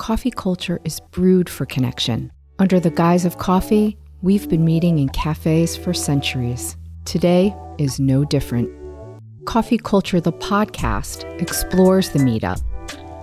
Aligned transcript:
coffee 0.00 0.30
culture 0.30 0.80
is 0.82 0.98
brewed 1.10 1.46
for 1.46 1.66
connection. 1.66 2.32
Under 2.58 2.80
the 2.80 2.90
guise 2.90 3.26
of 3.26 3.36
coffee, 3.36 3.98
we've 4.22 4.48
been 4.48 4.64
meeting 4.64 4.98
in 4.98 5.10
cafes 5.10 5.76
for 5.76 5.92
centuries. 5.92 6.74
Today 7.04 7.54
is 7.76 8.00
no 8.00 8.24
different. 8.24 8.70
Coffee 9.44 9.76
Culture, 9.76 10.18
the 10.18 10.32
podcast, 10.32 11.24
explores 11.42 12.08
the 12.08 12.18
meetup. 12.18 12.62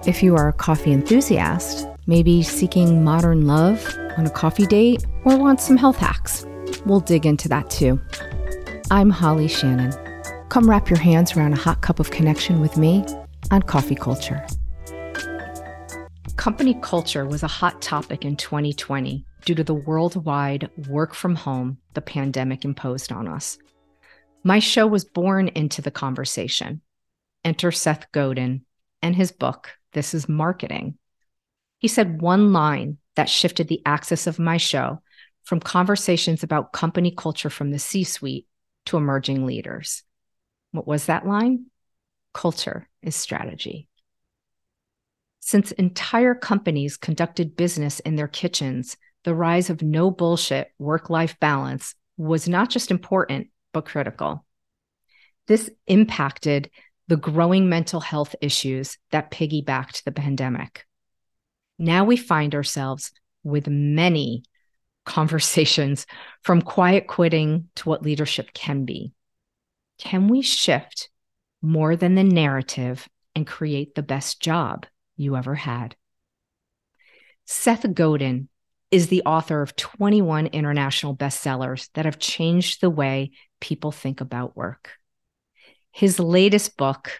If 0.07 0.21
you 0.21 0.35
are 0.35 0.49
a 0.49 0.53
coffee 0.53 0.91
enthusiast, 0.91 1.87
maybe 2.05 2.43
seeking 2.43 3.03
modern 3.03 3.47
love 3.47 3.83
on 4.15 4.27
a 4.27 4.29
coffee 4.29 4.67
date, 4.67 5.03
or 5.25 5.35
want 5.35 5.59
some 5.59 5.77
health 5.77 5.97
hacks, 5.97 6.45
we'll 6.85 6.99
dig 6.99 7.25
into 7.25 7.49
that 7.49 7.71
too. 7.71 7.99
I'm 8.91 9.09
Holly 9.09 9.47
Shannon. 9.47 9.93
Come 10.49 10.69
wrap 10.69 10.91
your 10.91 10.99
hands 10.99 11.35
around 11.35 11.53
a 11.53 11.57
hot 11.57 11.81
cup 11.81 11.99
of 11.99 12.11
connection 12.11 12.61
with 12.61 12.77
me 12.77 13.03
on 13.49 13.63
Coffee 13.63 13.95
Culture. 13.95 14.45
Company 16.37 16.77
culture 16.81 17.25
was 17.25 17.41
a 17.41 17.47
hot 17.47 17.81
topic 17.81 18.23
in 18.23 18.37
2020 18.37 19.25
due 19.43 19.55
to 19.55 19.63
the 19.63 19.73
worldwide 19.73 20.69
work 20.87 21.15
from 21.15 21.33
home 21.33 21.79
the 21.95 22.01
pandemic 22.01 22.63
imposed 22.63 23.11
on 23.11 23.27
us. 23.27 23.57
My 24.43 24.59
show 24.59 24.85
was 24.85 25.03
born 25.03 25.47
into 25.49 25.81
the 25.81 25.91
conversation. 25.91 26.81
Enter 27.43 27.71
Seth 27.71 28.11
Godin 28.11 28.63
and 29.01 29.15
his 29.15 29.31
book, 29.31 29.71
This 29.93 30.13
is 30.13 30.29
Marketing. 30.29 30.99
He 31.79 31.87
said 31.87 32.21
one 32.21 32.53
line 32.53 32.99
that 33.15 33.29
shifted 33.29 33.67
the 33.67 33.81
axis 33.83 34.27
of 34.27 34.37
my 34.37 34.57
show 34.57 35.01
from 35.43 35.59
conversations 35.59 36.43
about 36.43 36.71
company 36.71 37.11
culture 37.11 37.49
from 37.49 37.71
the 37.71 37.79
C 37.79 38.03
suite 38.03 38.45
to 38.85 38.97
emerging 38.97 39.47
leaders. 39.47 40.03
What 40.71 40.87
was 40.87 41.07
that 41.07 41.25
line? 41.25 41.65
Culture 42.33 42.87
is 43.01 43.15
strategy. 43.15 43.89
Since 45.47 45.71
entire 45.71 46.35
companies 46.35 46.97
conducted 46.97 47.55
business 47.55 48.01
in 48.01 48.17
their 48.17 48.27
kitchens, 48.27 48.97
the 49.23 49.33
rise 49.33 49.69
of 49.69 49.81
no 49.81 50.11
bullshit 50.11 50.73
work 50.77 51.09
life 51.09 51.39
balance 51.39 51.95
was 52.17 52.49
not 52.49 52.69
just 52.69 52.91
important, 52.91 53.47
but 53.71 53.85
critical. 53.85 54.43
This 55.47 55.69
impacted 55.85 56.69
the 57.07 57.15
growing 57.15 57.69
mental 57.69 58.01
health 58.01 58.35
issues 58.41 58.97
that 59.11 59.31
piggybacked 59.31 60.03
the 60.03 60.11
pandemic. 60.11 60.85
Now 61.79 62.03
we 62.03 62.17
find 62.17 62.53
ourselves 62.53 63.13
with 63.41 63.69
many 63.69 64.43
conversations 65.05 66.07
from 66.43 66.61
quiet 66.61 67.07
quitting 67.07 67.69
to 67.75 67.87
what 67.87 68.03
leadership 68.03 68.51
can 68.53 68.83
be. 68.83 69.13
Can 69.97 70.27
we 70.27 70.41
shift 70.41 71.07
more 71.61 71.95
than 71.95 72.15
the 72.15 72.25
narrative 72.25 73.07
and 73.33 73.47
create 73.47 73.95
the 73.95 74.03
best 74.03 74.41
job 74.41 74.85
you 75.17 75.35
ever 75.35 75.55
had? 75.55 75.95
Seth 77.45 77.93
Godin 77.93 78.49
is 78.91 79.07
the 79.07 79.23
author 79.23 79.61
of 79.61 79.75
21 79.75 80.47
international 80.47 81.15
bestsellers 81.15 81.89
that 81.93 82.05
have 82.05 82.19
changed 82.19 82.79
the 82.79 82.89
way 82.89 83.31
people 83.59 83.91
think 83.91 84.21
about 84.21 84.55
work. 84.55 84.91
His 85.91 86.19
latest 86.19 86.77
book, 86.77 87.19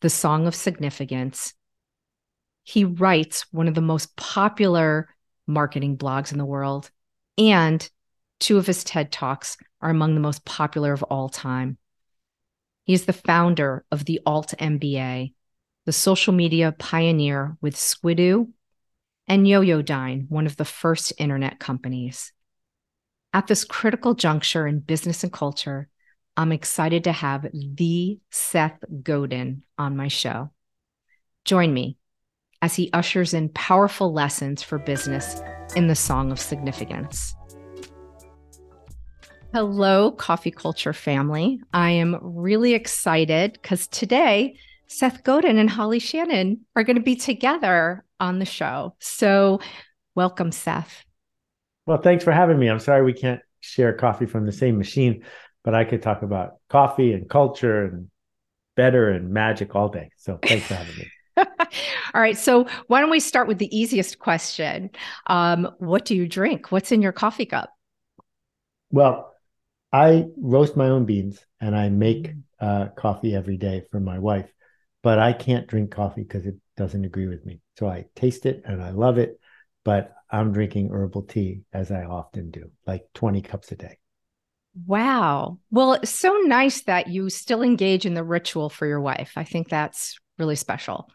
The 0.00 0.10
Song 0.10 0.46
of 0.46 0.54
Significance, 0.54 1.54
he 2.62 2.84
writes 2.84 3.46
one 3.52 3.66
of 3.66 3.74
the 3.74 3.80
most 3.80 4.14
popular 4.16 5.08
marketing 5.46 5.96
blogs 5.96 6.30
in 6.30 6.38
the 6.38 6.44
world, 6.44 6.90
and 7.38 7.88
two 8.38 8.58
of 8.58 8.66
his 8.66 8.84
TED 8.84 9.10
Talks 9.10 9.56
are 9.80 9.90
among 9.90 10.14
the 10.14 10.20
most 10.20 10.44
popular 10.44 10.92
of 10.92 11.02
all 11.04 11.28
time. 11.28 11.78
He 12.84 12.92
is 12.92 13.06
the 13.06 13.12
founder 13.12 13.84
of 13.90 14.04
the 14.04 14.20
Alt 14.26 14.54
MBA, 14.58 15.32
the 15.86 15.92
social 15.92 16.32
media 16.32 16.72
pioneer 16.78 17.56
with 17.60 17.74
Squidoo 17.74 18.50
and 19.26 19.46
Yoyodyne, 19.46 20.28
one 20.28 20.46
of 20.46 20.56
the 20.56 20.64
first 20.64 21.12
internet 21.18 21.58
companies. 21.58 22.32
At 23.32 23.46
this 23.46 23.64
critical 23.64 24.14
juncture 24.14 24.66
in 24.66 24.80
business 24.80 25.22
and 25.22 25.32
culture, 25.32 25.88
I'm 26.36 26.52
excited 26.52 27.04
to 27.04 27.12
have 27.12 27.46
the 27.52 28.18
Seth 28.30 28.82
Godin 29.02 29.62
on 29.78 29.96
my 29.96 30.08
show. 30.08 30.50
Join 31.44 31.72
me 31.72 31.96
as 32.62 32.74
he 32.74 32.90
ushers 32.92 33.32
in 33.34 33.48
powerful 33.50 34.12
lessons 34.12 34.62
for 34.62 34.78
business 34.78 35.40
in 35.76 35.86
the 35.86 35.94
Song 35.94 36.30
of 36.30 36.40
Significance. 36.40 37.34
Hello, 39.52 40.12
Coffee 40.12 40.50
Culture 40.50 40.92
family. 40.92 41.60
I 41.72 41.90
am 41.90 42.18
really 42.22 42.74
excited 42.74 43.54
because 43.54 43.86
today 43.88 44.56
Seth 44.90 45.22
Godin 45.22 45.56
and 45.56 45.70
Holly 45.70 46.00
Shannon 46.00 46.66
are 46.74 46.82
going 46.82 46.96
to 46.96 47.02
be 47.02 47.14
together 47.14 48.04
on 48.18 48.40
the 48.40 48.44
show. 48.44 48.96
So, 48.98 49.60
welcome, 50.16 50.50
Seth. 50.50 51.04
Well, 51.86 51.98
thanks 51.98 52.24
for 52.24 52.32
having 52.32 52.58
me. 52.58 52.68
I'm 52.68 52.80
sorry 52.80 53.04
we 53.04 53.12
can't 53.12 53.40
share 53.60 53.92
coffee 53.92 54.26
from 54.26 54.46
the 54.46 54.52
same 54.52 54.76
machine, 54.76 55.22
but 55.62 55.76
I 55.76 55.84
could 55.84 56.02
talk 56.02 56.22
about 56.22 56.54
coffee 56.68 57.12
and 57.12 57.30
culture 57.30 57.84
and 57.84 58.10
better 58.74 59.10
and 59.10 59.30
magic 59.30 59.76
all 59.76 59.88
day. 59.88 60.10
So, 60.16 60.40
thanks 60.42 60.66
for 60.66 60.74
having 60.74 60.96
me. 60.96 61.08
All 61.36 62.20
right. 62.20 62.36
So, 62.36 62.66
why 62.88 63.00
don't 63.00 63.10
we 63.10 63.20
start 63.20 63.46
with 63.46 63.58
the 63.58 63.74
easiest 63.74 64.18
question? 64.18 64.90
Um, 65.28 65.70
what 65.78 66.04
do 66.04 66.16
you 66.16 66.26
drink? 66.26 66.72
What's 66.72 66.90
in 66.90 67.00
your 67.00 67.12
coffee 67.12 67.46
cup? 67.46 67.70
Well, 68.90 69.32
I 69.92 70.26
roast 70.36 70.76
my 70.76 70.88
own 70.88 71.04
beans 71.04 71.44
and 71.60 71.76
I 71.76 71.90
make 71.90 72.34
mm. 72.34 72.42
uh, 72.60 72.88
coffee 72.96 73.36
every 73.36 73.56
day 73.56 73.84
for 73.92 74.00
my 74.00 74.18
wife, 74.18 74.50
but 75.02 75.18
I 75.18 75.32
can't 75.32 75.66
drink 75.66 75.90
coffee 75.90 76.22
because 76.22 76.46
it 76.46 76.56
doesn't 76.76 77.04
agree 77.04 77.26
with 77.26 77.44
me. 77.44 77.60
So 77.78 77.88
I 77.88 78.06
taste 78.14 78.46
it 78.46 78.62
and 78.64 78.82
I 78.82 78.90
love 78.90 79.18
it, 79.18 79.40
but 79.84 80.12
I'm 80.30 80.52
drinking 80.52 80.90
herbal 80.90 81.22
tea 81.22 81.62
as 81.72 81.90
I 81.90 82.04
often 82.04 82.50
do, 82.50 82.70
like 82.86 83.06
20 83.14 83.42
cups 83.42 83.72
a 83.72 83.76
day. 83.76 83.98
Wow. 84.86 85.58
Well, 85.70 85.94
it's 85.94 86.10
so 86.10 86.32
nice 86.44 86.82
that 86.82 87.08
you 87.08 87.28
still 87.30 87.62
engage 87.62 88.06
in 88.06 88.14
the 88.14 88.22
ritual 88.22 88.70
for 88.70 88.86
your 88.86 89.00
wife. 89.00 89.32
I 89.36 89.44
think 89.44 89.68
that's 89.68 90.18
really 90.38 90.56
special 90.56 91.10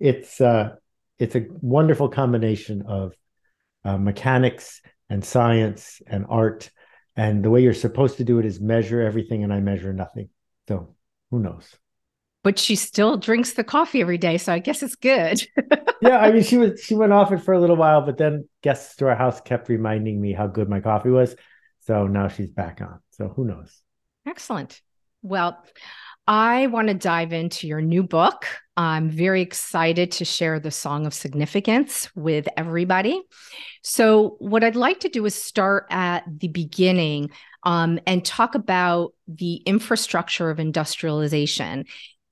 it's 0.00 0.40
uh, 0.40 0.74
it's 1.18 1.34
a 1.34 1.46
wonderful 1.60 2.08
combination 2.08 2.82
of 2.86 3.14
uh, 3.84 3.98
mechanics 3.98 4.80
and 5.08 5.24
science 5.24 6.00
and 6.06 6.26
art. 6.28 6.70
And 7.16 7.44
the 7.44 7.50
way 7.50 7.62
you're 7.62 7.74
supposed 7.74 8.18
to 8.18 8.24
do 8.24 8.38
it 8.38 8.46
is 8.46 8.60
measure 8.60 9.00
everything, 9.00 9.42
and 9.42 9.52
I 9.52 9.60
measure 9.60 9.92
nothing. 9.92 10.28
So 10.68 10.94
who 11.30 11.40
knows? 11.40 11.68
But 12.44 12.58
she 12.58 12.76
still 12.76 13.16
drinks 13.16 13.54
the 13.54 13.64
coffee 13.64 14.00
every 14.00 14.18
day, 14.18 14.38
so 14.38 14.52
I 14.52 14.58
guess 14.58 14.82
it's 14.82 14.94
good. 14.94 15.42
yeah, 16.00 16.18
I 16.18 16.30
mean, 16.30 16.42
she 16.42 16.56
was 16.56 16.80
she 16.80 16.94
went 16.94 17.12
off 17.12 17.32
it 17.32 17.38
for 17.38 17.52
a 17.52 17.60
little 17.60 17.76
while, 17.76 18.00
but 18.00 18.16
then 18.16 18.48
guests 18.62 18.96
to 18.96 19.08
our 19.08 19.16
house 19.16 19.40
kept 19.40 19.68
reminding 19.68 20.20
me 20.20 20.32
how 20.32 20.46
good 20.46 20.68
my 20.68 20.80
coffee 20.80 21.10
was. 21.10 21.34
So 21.80 22.06
now 22.06 22.28
she's 22.28 22.50
back 22.50 22.80
on. 22.80 23.00
So 23.10 23.28
who 23.28 23.44
knows? 23.44 23.82
Excellent. 24.26 24.80
Well, 25.22 25.62
I 26.28 26.66
want 26.66 26.88
to 26.88 26.94
dive 26.94 27.32
into 27.32 27.66
your 27.66 27.80
new 27.80 28.02
book. 28.02 28.46
I'm 28.76 29.08
very 29.08 29.40
excited 29.40 30.12
to 30.12 30.26
share 30.26 30.60
the 30.60 30.70
Song 30.70 31.06
of 31.06 31.14
Significance 31.14 32.14
with 32.14 32.46
everybody. 32.54 33.22
So, 33.82 34.36
what 34.38 34.62
I'd 34.62 34.76
like 34.76 35.00
to 35.00 35.08
do 35.08 35.24
is 35.24 35.34
start 35.34 35.86
at 35.90 36.24
the 36.28 36.48
beginning 36.48 37.30
um, 37.62 37.98
and 38.06 38.24
talk 38.24 38.54
about 38.54 39.14
the 39.26 39.56
infrastructure 39.64 40.50
of 40.50 40.60
industrialization. 40.60 41.86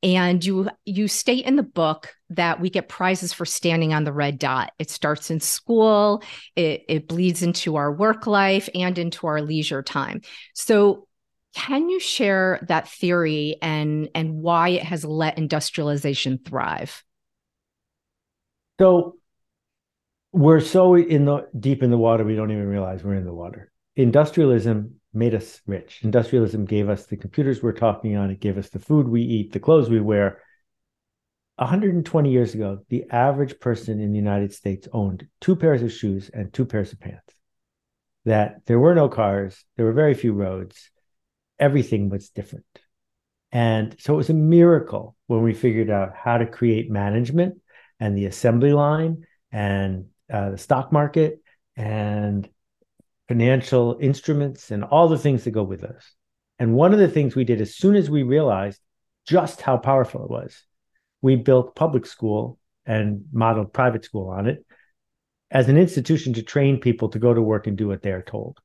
And 0.07 0.45
you 0.45 0.69
you 0.85 1.09
state 1.09 1.47
in 1.47 1.57
the 1.57 1.65
book 1.65 2.15
that 2.31 2.61
we 2.61 2.71
get 2.71 2.89
prizes 2.89 3.33
for 3.33 3.45
standing 3.45 3.93
on 3.93 4.05
the 4.05 4.13
red 4.13 4.39
dot. 4.39 4.73
It 4.79 4.89
starts 4.89 5.33
in 5.33 5.41
school, 5.41 6.23
it, 6.55 6.85
it 6.89 7.09
bleeds 7.09 7.43
into 7.43 7.75
our 7.75 7.93
work 7.93 8.29
life 8.29 8.69
and 8.73 8.97
into 8.99 9.27
our 9.27 9.43
leisure 9.43 9.83
time. 9.83 10.21
So 10.55 11.09
can 11.55 11.89
you 11.89 11.99
share 11.99 12.61
that 12.69 12.89
theory 12.89 13.57
and 13.61 14.09
and 14.15 14.35
why 14.35 14.69
it 14.69 14.85
has 14.85 15.05
let 15.05 15.39
industrialization 15.39 16.39
thrive? 16.39 17.03
So 18.79 19.17
we're 20.33 20.61
so 20.61 20.95
in 20.95 21.25
the 21.25 21.49
deep 21.59 21.83
in 21.83 21.91
the 21.91 21.99
water 21.99 22.23
we 22.23 22.37
don't 22.37 22.53
even 22.53 22.69
realize 22.69 23.03
we're 23.03 23.15
in 23.15 23.25
the 23.25 23.35
water. 23.35 23.73
Industrialism 23.97 25.01
made 25.17 25.35
us 25.35 25.61
rich. 25.67 26.01
Industrialism 26.03 26.65
gave 26.65 26.89
us 26.89 27.07
the 27.07 27.17
computers 27.17 27.63
we're 27.63 27.73
talking 27.73 28.17
on, 28.17 28.31
it 28.31 28.41
gave 28.41 28.59
us 28.59 28.69
the 28.69 28.79
food 28.79 29.09
we 29.09 29.23
eat, 29.23 29.53
the 29.53 29.61
clothes 29.61 29.91
we 29.91 30.01
wear. 30.01 30.41
120 31.57 32.31
years 32.31 32.55
ago, 32.55 32.81
the 32.91 33.05
average 33.11 33.59
person 33.59 33.99
in 33.99 34.13
the 34.13 34.19
United 34.19 34.53
States 34.53 34.87
owned 34.93 35.27
two 35.41 35.57
pairs 35.57 35.83
of 35.83 35.91
shoes 35.91 36.31
and 36.33 36.53
two 36.53 36.67
pairs 36.67 36.93
of 36.93 37.01
pants. 37.01 37.35
That 38.27 38.67
there 38.67 38.79
were 38.79 38.95
no 38.95 39.09
cars, 39.09 39.65
there 39.77 39.87
were 39.87 39.93
very 39.93 40.15
few 40.15 40.33
roads 40.33 40.91
everything 41.59 42.09
was 42.09 42.31
different. 42.31 42.65
And 43.53 43.97
so 43.99 44.15
it 44.15 44.19
was 44.19 44.31
a 44.31 44.35
miracle 44.35 45.17
when 45.27 45.43
we 45.43 45.55
figured 45.55 45.91
out 45.91 46.13
how 46.15 46.39
to 46.39 46.47
create 46.47 46.91
management 46.91 47.61
and 48.01 48.17
the 48.17 48.27
assembly 48.27 48.73
line 48.73 49.25
and 49.51 50.07
uh, 50.33 50.51
the 50.51 50.59
stock 50.59 50.93
market 50.93 51.41
and 51.77 52.49
financial 53.29 53.99
instruments 54.01 54.71
and 54.71 54.85
all 54.85 55.09
the 55.09 55.19
things 55.19 55.45
that 55.45 55.51
go 55.51 55.63
with 55.63 55.85
us. 55.85 56.15
And 56.59 56.75
one 56.75 56.93
of 56.93 56.99
the 56.99 57.09
things 57.09 57.35
we 57.35 57.45
did 57.45 57.61
as 57.61 57.77
soon 57.77 57.97
as 57.97 58.09
we 58.09 58.23
realized 58.23 58.81
just 59.27 59.61
how 59.61 59.77
powerful 59.77 60.25
it 60.25 60.31
was, 60.31 60.63
we 61.21 61.37
built 61.37 61.75
public 61.75 62.07
school 62.07 62.59
and 62.87 63.25
modeled 63.33 63.73
private 63.73 64.05
school 64.05 64.31
on 64.31 64.47
it 64.47 64.65
as 65.51 65.69
an 65.69 65.77
institution 65.77 66.33
to 66.35 66.43
train 66.43 66.81
people 66.81 67.09
to 67.09 67.19
go 67.19 67.35
to 67.35 67.43
work 67.43 67.67
and 67.67 67.77
do 67.77 67.89
what 67.89 68.03
they're 68.03 68.23
told. 68.23 68.59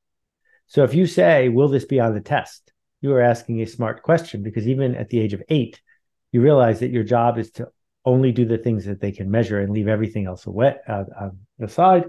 So 0.66 0.84
if 0.84 0.94
you 0.94 1.06
say, 1.06 1.48
Will 1.48 1.68
this 1.68 1.84
be 1.84 2.00
on 2.00 2.14
the 2.14 2.20
test? 2.20 2.72
You 3.00 3.12
are 3.14 3.20
asking 3.20 3.60
a 3.60 3.66
smart 3.66 4.02
question 4.02 4.42
because 4.42 4.68
even 4.68 4.94
at 4.94 5.08
the 5.08 5.18
age 5.18 5.34
of 5.34 5.42
eight, 5.48 5.80
you 6.30 6.40
realize 6.40 6.80
that 6.80 6.90
your 6.90 7.02
job 7.02 7.38
is 7.38 7.50
to 7.52 7.68
only 8.04 8.32
do 8.32 8.44
the 8.44 8.58
things 8.58 8.84
that 8.86 9.00
they 9.00 9.12
can 9.12 9.30
measure 9.30 9.60
and 9.60 9.72
leave 9.72 9.88
everything 9.88 10.26
else 10.26 10.46
away, 10.46 10.76
uh, 10.88 11.04
uh, 11.20 11.30
aside. 11.60 12.04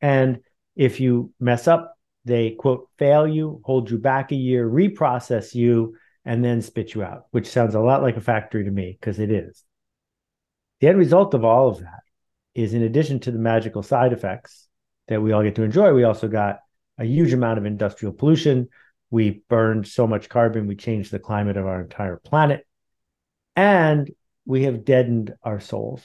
And 0.00 0.40
if 0.78 1.00
you 1.00 1.32
mess 1.40 1.68
up, 1.68 1.98
they 2.24 2.52
quote, 2.52 2.88
fail 2.98 3.26
you, 3.26 3.60
hold 3.64 3.90
you 3.90 3.98
back 3.98 4.30
a 4.30 4.36
year, 4.36 4.66
reprocess 4.66 5.54
you, 5.54 5.96
and 6.24 6.42
then 6.42 6.62
spit 6.62 6.94
you 6.94 7.02
out, 7.02 7.26
which 7.32 7.48
sounds 7.48 7.74
a 7.74 7.80
lot 7.80 8.00
like 8.00 8.16
a 8.16 8.20
factory 8.20 8.64
to 8.64 8.70
me 8.70 8.96
because 8.98 9.18
it 9.18 9.30
is. 9.30 9.64
The 10.80 10.88
end 10.88 10.98
result 10.98 11.34
of 11.34 11.44
all 11.44 11.68
of 11.68 11.80
that 11.80 12.02
is 12.54 12.74
in 12.74 12.82
addition 12.82 13.18
to 13.20 13.32
the 13.32 13.38
magical 13.38 13.82
side 13.82 14.12
effects 14.12 14.68
that 15.08 15.20
we 15.20 15.32
all 15.32 15.42
get 15.42 15.56
to 15.56 15.64
enjoy, 15.64 15.92
we 15.92 16.04
also 16.04 16.28
got 16.28 16.60
a 16.96 17.04
huge 17.04 17.32
amount 17.32 17.58
of 17.58 17.66
industrial 17.66 18.12
pollution. 18.12 18.68
We 19.10 19.42
burned 19.48 19.88
so 19.88 20.06
much 20.06 20.28
carbon, 20.28 20.68
we 20.68 20.76
changed 20.76 21.10
the 21.10 21.18
climate 21.18 21.56
of 21.56 21.66
our 21.66 21.80
entire 21.80 22.16
planet. 22.16 22.66
And 23.56 24.10
we 24.44 24.64
have 24.64 24.84
deadened 24.84 25.34
our 25.42 25.58
souls. 25.58 26.04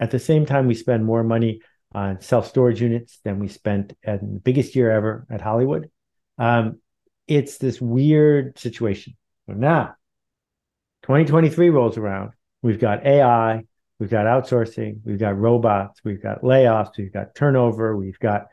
At 0.00 0.10
the 0.10 0.18
same 0.18 0.46
time, 0.46 0.66
we 0.66 0.74
spend 0.74 1.04
more 1.04 1.24
money 1.24 1.60
on 1.92 2.20
self 2.20 2.48
storage 2.48 2.80
units 2.80 3.20
than 3.24 3.38
we 3.38 3.48
spent 3.48 3.94
at 4.04 4.20
the 4.20 4.26
biggest 4.26 4.74
year 4.76 4.90
ever 4.90 5.26
at 5.30 5.40
Hollywood. 5.40 5.90
Um, 6.38 6.80
it's 7.26 7.58
this 7.58 7.80
weird 7.80 8.58
situation. 8.58 9.16
So 9.46 9.54
now, 9.54 9.94
2023 11.02 11.70
rolls 11.70 11.96
around. 11.96 12.32
We've 12.62 12.78
got 12.78 13.06
AI, 13.06 13.62
we've 13.98 14.10
got 14.10 14.26
outsourcing, 14.26 15.00
we've 15.04 15.18
got 15.18 15.38
robots, 15.38 16.00
we've 16.04 16.22
got 16.22 16.42
layoffs, 16.42 16.98
we've 16.98 17.12
got 17.12 17.34
turnover, 17.34 17.96
we've 17.96 18.18
got 18.18 18.46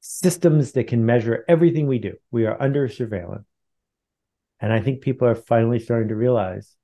systems 0.00 0.72
that 0.72 0.86
can 0.86 1.04
measure 1.04 1.44
everything 1.46 1.86
we 1.86 1.98
do. 1.98 2.14
We 2.30 2.46
are 2.46 2.60
under 2.60 2.88
surveillance. 2.88 3.46
And 4.60 4.72
I 4.72 4.80
think 4.80 5.00
people 5.00 5.28
are 5.28 5.34
finally 5.34 5.78
starting 5.78 6.08
to 6.08 6.16
realize 6.16 6.74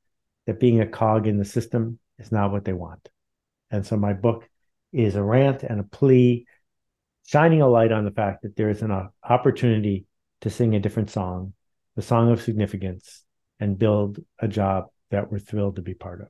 that 0.47 0.61
being 0.61 0.81
a 0.81 0.87
cog 0.87 1.27
in 1.27 1.39
the 1.39 1.45
system 1.45 1.99
is 2.19 2.33
not 2.33 2.53
what 2.53 2.65
they 2.65 2.73
want. 2.73 3.09
And 3.71 3.85
so 3.85 3.97
my 3.97 4.13
book 4.13 4.49
is 4.93 5.15
a 5.15 5.23
rant 5.23 5.63
and 5.63 5.81
a 5.81 5.85
plea, 5.85 6.47
shining 7.27 7.63
a 7.63 7.69
light 7.69 7.93
on 7.93 8.05
the 8.05 8.11
fact 8.11 8.43
that 8.43 8.57
there 8.57 8.71
is 8.71 8.83
an 8.83 9.11
opportunity 9.23 10.07
to 10.41 10.51
sing 10.51 10.75
a 10.75 10.81
different 10.81 11.11
song, 11.11 11.53
the 11.97 12.03
song 12.03 12.31
of 12.31 12.43
significance, 12.43 13.25
and 13.59 13.79
build 13.79 14.19
a 14.39 14.49
job 14.49 14.87
that 15.11 15.31
we're 15.31 15.39
thrilled 15.39 15.77
to 15.77 15.83
be 15.83 15.95
part 15.95 16.21
of. 16.21 16.29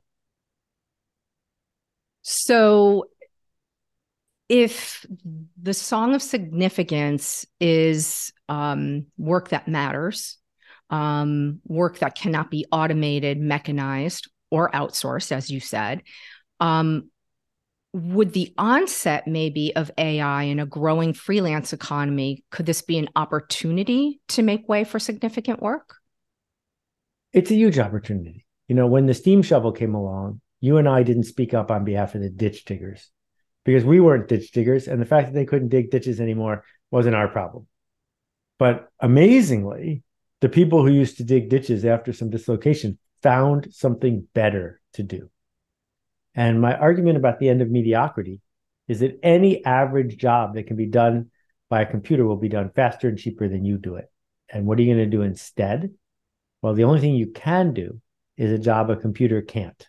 So, 2.23 3.07
if 4.49 5.05
the 5.61 5.75
song 5.75 6.15
of 6.15 6.23
significance 6.23 7.47
is 7.61 8.33
um, 8.49 9.07
work 9.19 9.49
that 9.49 9.67
matters, 9.67 10.39
um, 10.91 11.61
work 11.67 11.99
that 11.99 12.15
cannot 12.15 12.51
be 12.51 12.67
automated, 12.71 13.39
mechanized, 13.39 14.31
or 14.51 14.71
outsourced, 14.71 15.33
as 15.33 15.51
you 15.51 15.61
said. 15.61 16.03
Um, 16.61 17.11
would 17.93 18.33
the 18.33 18.53
onset 18.59 19.27
maybe 19.27 19.75
of 19.75 19.91
AI 19.97 20.45
in 20.45 20.61
a 20.61 20.67
growing 20.67 21.15
freelance 21.15 21.73
economy, 21.73 22.45
could 22.51 22.67
this 22.67 22.83
be 22.83 22.99
an 22.99 23.09
opportunity 23.17 24.21
to 24.29 24.43
make 24.43 24.69
way 24.69 24.85
for 24.85 24.99
significant 24.99 25.63
work? 25.63 25.97
It's 27.33 27.51
a 27.51 27.55
huge 27.55 27.79
opportunity. 27.79 28.45
You 28.69 28.75
know, 28.75 28.87
when 28.87 29.07
the 29.07 29.15
steam 29.15 29.43
shovel 29.43 29.73
came 29.73 29.95
along, 29.95 30.41
you 30.61 30.79
and 30.79 30.89
I 30.89 31.03
didn't 31.03 31.25
speak 31.25 31.55
up 31.55 31.71
on 31.71 31.85
behalf 31.85 32.15
of 32.15 32.23
the 32.23 32.31
ditch 32.31 32.65
diggers 32.65 33.11
because 33.65 33.85
we 33.85 34.01
weren't 34.01 34.29
ditch 34.29 34.53
diggers. 34.53 34.89
And 34.89 35.01
the 35.01 35.07
fact 35.07 35.29
that 35.29 35.35
they 35.35 35.45
couldn't 35.45 35.69
dig 35.69 35.91
ditches 35.91 36.21
anymore 36.21 36.65
wasn't 36.91 37.17
our 37.17 37.29
problem. 37.29 37.67
But 38.59 38.89
amazingly, 39.01 40.03
the 40.41 40.49
people 40.49 40.85
who 40.85 40.93
used 40.93 41.19
to 41.19 41.25
dig 41.25 41.49
ditches 41.49 41.85
after 41.85 42.13
some 42.13 42.31
dislocation 42.31 42.99
found 43.23 43.73
something 43.73 44.27
better 44.35 44.81
to 44.95 45.03
do. 45.03 45.31
And 46.37 46.61
my 46.61 46.77
argument 46.77 47.17
about 47.17 47.41
the 47.41 47.49
end 47.49 47.63
of 47.63 47.71
mediocrity 47.71 48.43
is 48.87 49.01
that 49.01 49.19
any 49.23 49.65
average 49.65 50.19
job 50.19 50.55
that 50.55 50.67
can 50.67 50.77
be 50.77 50.87
done 50.87 51.31
by 51.71 51.81
a 51.81 51.91
computer 51.91 52.25
will 52.25 52.37
be 52.37 52.51
done 52.51 52.71
faster 52.77 53.09
and 53.09 53.19
cheaper 53.19 53.49
than 53.49 53.65
you 53.65 53.79
do 53.79 53.97
it. 53.97 54.13
And 54.53 54.67
what 54.67 54.79
are 54.79 54.83
you 54.83 54.95
going 54.95 55.11
to 55.11 55.17
do 55.17 55.23
instead? 55.23 55.95
Well, 56.63 56.75
the 56.75 56.85
only 56.85 57.01
thing 57.01 57.15
you 57.15 57.33
can 57.33 57.73
do 57.73 58.01
is 58.37 58.53
a 58.53 58.59
job 58.59 58.91
a 58.91 58.97
computer 58.97 59.41
can't. 59.43 59.89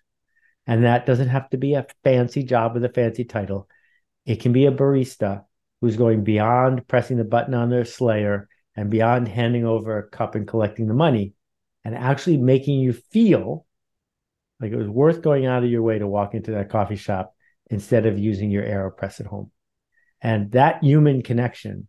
And 0.65 0.85
that 0.85 1.05
doesn't 1.05 1.27
have 1.27 1.49
to 1.49 1.57
be 1.57 1.73
a 1.73 1.85
fancy 2.03 2.43
job 2.43 2.73
with 2.73 2.83
a 2.85 2.89
fancy 2.89 3.25
title. 3.25 3.67
It 4.25 4.41
can 4.41 4.53
be 4.53 4.65
a 4.65 4.71
barista 4.71 5.43
who's 5.81 5.97
going 5.97 6.23
beyond 6.23 6.87
pressing 6.87 7.17
the 7.17 7.23
button 7.23 7.53
on 7.53 7.69
their 7.69 7.85
slayer 7.85 8.47
and 8.75 8.89
beyond 8.89 9.27
handing 9.27 9.65
over 9.65 9.97
a 9.97 10.09
cup 10.09 10.35
and 10.35 10.47
collecting 10.47 10.87
the 10.87 10.93
money 10.93 11.33
and 11.83 11.93
actually 11.93 12.37
making 12.37 12.79
you 12.79 12.93
feel 12.93 13.66
like 14.59 14.71
it 14.71 14.77
was 14.77 14.87
worth 14.87 15.21
going 15.21 15.45
out 15.45 15.63
of 15.63 15.69
your 15.69 15.81
way 15.81 15.99
to 15.99 16.07
walk 16.07 16.33
into 16.33 16.51
that 16.51 16.69
coffee 16.69 16.95
shop 16.95 17.33
instead 17.69 18.05
of 18.05 18.17
using 18.17 18.49
your 18.49 18.63
AeroPress 18.63 19.19
at 19.19 19.27
home. 19.27 19.51
And 20.21 20.51
that 20.53 20.83
human 20.83 21.21
connection 21.21 21.87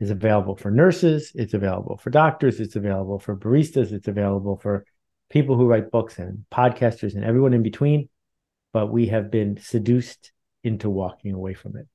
is 0.00 0.10
available 0.10 0.56
for 0.56 0.70
nurses, 0.70 1.32
it's 1.34 1.54
available 1.54 1.96
for 1.96 2.10
doctors, 2.10 2.60
it's 2.60 2.76
available 2.76 3.18
for 3.18 3.36
baristas, 3.36 3.92
it's 3.92 4.08
available 4.08 4.56
for 4.56 4.84
people 5.30 5.56
who 5.56 5.66
write 5.66 5.90
books 5.90 6.18
and 6.18 6.44
podcasters 6.52 7.14
and 7.14 7.24
everyone 7.24 7.54
in 7.54 7.62
between. 7.62 8.08
But 8.72 8.92
we 8.92 9.06
have 9.08 9.30
been 9.30 9.58
seduced 9.60 10.32
into 10.62 10.90
walking 10.90 11.32
away 11.32 11.54
from 11.54 11.76
it. 11.76 11.86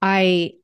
I 0.00 0.54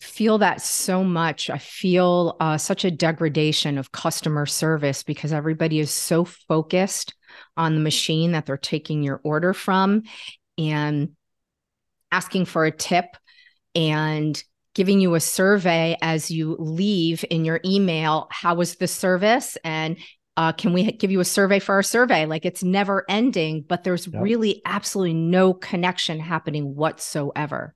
feel 0.00 0.38
that 0.38 0.60
so 0.60 1.02
much. 1.02 1.48
I 1.50 1.58
feel 1.58 2.36
uh, 2.40 2.58
such 2.58 2.84
a 2.84 2.90
degradation 2.90 3.78
of 3.78 3.92
customer 3.92 4.46
service 4.46 5.02
because 5.02 5.32
everybody 5.32 5.78
is 5.78 5.90
so 5.90 6.24
focused 6.24 7.14
on 7.56 7.74
the 7.74 7.80
machine 7.80 8.32
that 8.32 8.46
they're 8.46 8.56
taking 8.56 9.02
your 9.02 9.20
order 9.24 9.52
from 9.52 10.02
and 10.58 11.10
asking 12.12 12.44
for 12.44 12.64
a 12.64 12.70
tip 12.70 13.06
and 13.74 14.42
giving 14.74 15.00
you 15.00 15.14
a 15.14 15.20
survey 15.20 15.96
as 16.02 16.30
you 16.30 16.56
leave 16.58 17.24
in 17.30 17.44
your 17.44 17.60
email. 17.64 18.28
How 18.30 18.54
was 18.54 18.76
the 18.76 18.86
service? 18.86 19.56
And 19.64 19.96
uh, 20.36 20.52
can 20.52 20.74
we 20.74 20.92
give 20.92 21.10
you 21.10 21.20
a 21.20 21.24
survey 21.24 21.58
for 21.58 21.74
our 21.74 21.82
survey? 21.82 22.26
Like 22.26 22.44
it's 22.44 22.62
never 22.62 23.04
ending, 23.08 23.64
but 23.66 23.84
there's 23.84 24.06
yep. 24.06 24.22
really 24.22 24.60
absolutely 24.66 25.14
no 25.14 25.54
connection 25.54 26.20
happening 26.20 26.74
whatsoever. 26.74 27.74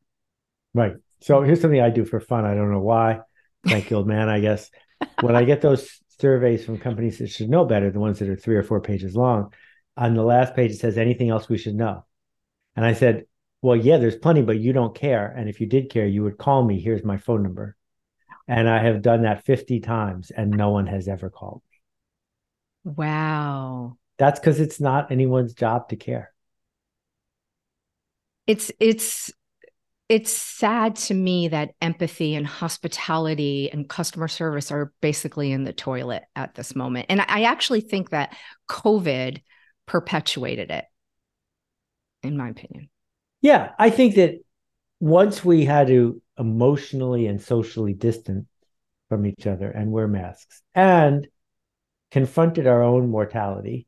Right. 0.75 0.97
So 1.22 1.42
here's 1.42 1.60
something 1.60 1.80
I 1.80 1.90
do 1.90 2.04
for 2.04 2.20
fun. 2.20 2.44
I 2.44 2.54
don't 2.54 2.70
know 2.70 2.80
why. 2.80 3.20
Thank 3.66 3.90
you, 3.90 3.98
old 3.98 4.06
man, 4.06 4.28
I 4.28 4.40
guess. 4.40 4.70
When 5.20 5.36
I 5.36 5.44
get 5.44 5.60
those 5.60 6.00
surveys 6.18 6.64
from 6.64 6.78
companies 6.78 7.18
that 7.18 7.28
should 7.28 7.50
know 7.50 7.64
better, 7.64 7.90
the 7.90 8.00
ones 8.00 8.18
that 8.18 8.28
are 8.28 8.36
three 8.36 8.56
or 8.56 8.62
four 8.62 8.80
pages 8.80 9.14
long, 9.14 9.52
on 9.96 10.14
the 10.14 10.22
last 10.22 10.54
page 10.54 10.72
it 10.72 10.78
says 10.78 10.96
anything 10.96 11.30
else 11.30 11.48
we 11.48 11.58
should 11.58 11.74
know. 11.74 12.06
And 12.76 12.84
I 12.84 12.94
said, 12.94 13.26
Well, 13.60 13.76
yeah, 13.76 13.98
there's 13.98 14.16
plenty, 14.16 14.42
but 14.42 14.58
you 14.58 14.72
don't 14.72 14.94
care. 14.94 15.26
And 15.26 15.48
if 15.48 15.60
you 15.60 15.66
did 15.66 15.90
care, 15.90 16.06
you 16.06 16.22
would 16.22 16.38
call 16.38 16.64
me. 16.64 16.80
Here's 16.80 17.04
my 17.04 17.18
phone 17.18 17.42
number. 17.42 17.76
And 18.48 18.68
I 18.68 18.82
have 18.82 19.02
done 19.02 19.22
that 19.22 19.44
50 19.44 19.80
times 19.80 20.30
and 20.30 20.50
no 20.50 20.70
one 20.70 20.86
has 20.86 21.06
ever 21.06 21.30
called 21.30 21.62
me. 22.84 22.92
Wow. 22.92 23.96
That's 24.18 24.40
because 24.40 24.58
it's 24.58 24.80
not 24.80 25.12
anyone's 25.12 25.54
job 25.54 25.90
to 25.90 25.96
care. 25.96 26.32
It's 28.46 28.72
it's 28.80 29.32
it's 30.11 30.33
sad 30.33 30.97
to 30.97 31.14
me 31.14 31.47
that 31.47 31.71
empathy 31.81 32.35
and 32.35 32.45
hospitality 32.45 33.71
and 33.73 33.88
customer 33.88 34.26
service 34.26 34.73
are 34.73 34.93
basically 35.00 35.52
in 35.52 35.62
the 35.62 35.73
toilet 35.73 36.25
at 36.35 36.57
this 36.57 36.75
moment. 36.75 37.07
And 37.09 37.21
I 37.21 37.45
actually 37.45 37.81
think 37.81 38.11
that 38.11 38.37
COVID 38.69 39.40
perpetuated 39.87 40.73
it, 40.73 40.85
in 42.25 42.37
my 42.37 42.49
opinion. 42.49 42.88
Yeah, 43.40 43.71
I 43.79 43.90
think 43.90 44.17
that 44.17 44.40
once 44.99 45.45
we 45.45 45.64
had 45.64 45.87
to 45.87 46.21
emotionally 46.37 47.29
and 47.29 47.40
socially 47.40 47.95
distance 47.95 48.49
from 49.09 49.25
each 49.26 49.47
other 49.47 49.71
and 49.71 49.93
wear 49.93 50.09
masks 50.09 50.61
and 50.75 51.29
confronted 52.11 52.67
our 52.67 52.83
own 52.83 53.11
mortality, 53.11 53.87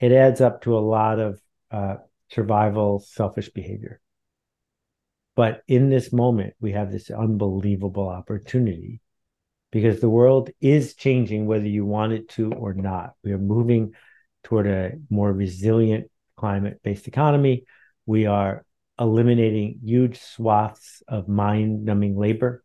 it 0.00 0.12
adds 0.12 0.42
up 0.42 0.60
to 0.62 0.76
a 0.76 0.80
lot 0.80 1.18
of 1.18 1.40
uh, 1.70 1.96
survival 2.28 3.00
selfish 3.00 3.48
behavior. 3.48 3.99
But 5.40 5.62
in 5.66 5.88
this 5.88 6.12
moment, 6.12 6.52
we 6.60 6.72
have 6.72 6.92
this 6.92 7.10
unbelievable 7.10 8.10
opportunity 8.10 9.00
because 9.72 9.98
the 9.98 10.10
world 10.10 10.50
is 10.60 10.94
changing 10.96 11.46
whether 11.46 11.66
you 11.66 11.86
want 11.86 12.12
it 12.12 12.28
to 12.32 12.52
or 12.52 12.74
not. 12.74 13.14
We 13.24 13.32
are 13.32 13.38
moving 13.38 13.94
toward 14.44 14.66
a 14.66 14.98
more 15.08 15.32
resilient 15.32 16.10
climate 16.36 16.80
based 16.84 17.08
economy. 17.08 17.64
We 18.04 18.26
are 18.26 18.66
eliminating 18.98 19.80
huge 19.82 20.20
swaths 20.20 21.02
of 21.08 21.26
mind 21.26 21.86
numbing 21.86 22.18
labor. 22.18 22.62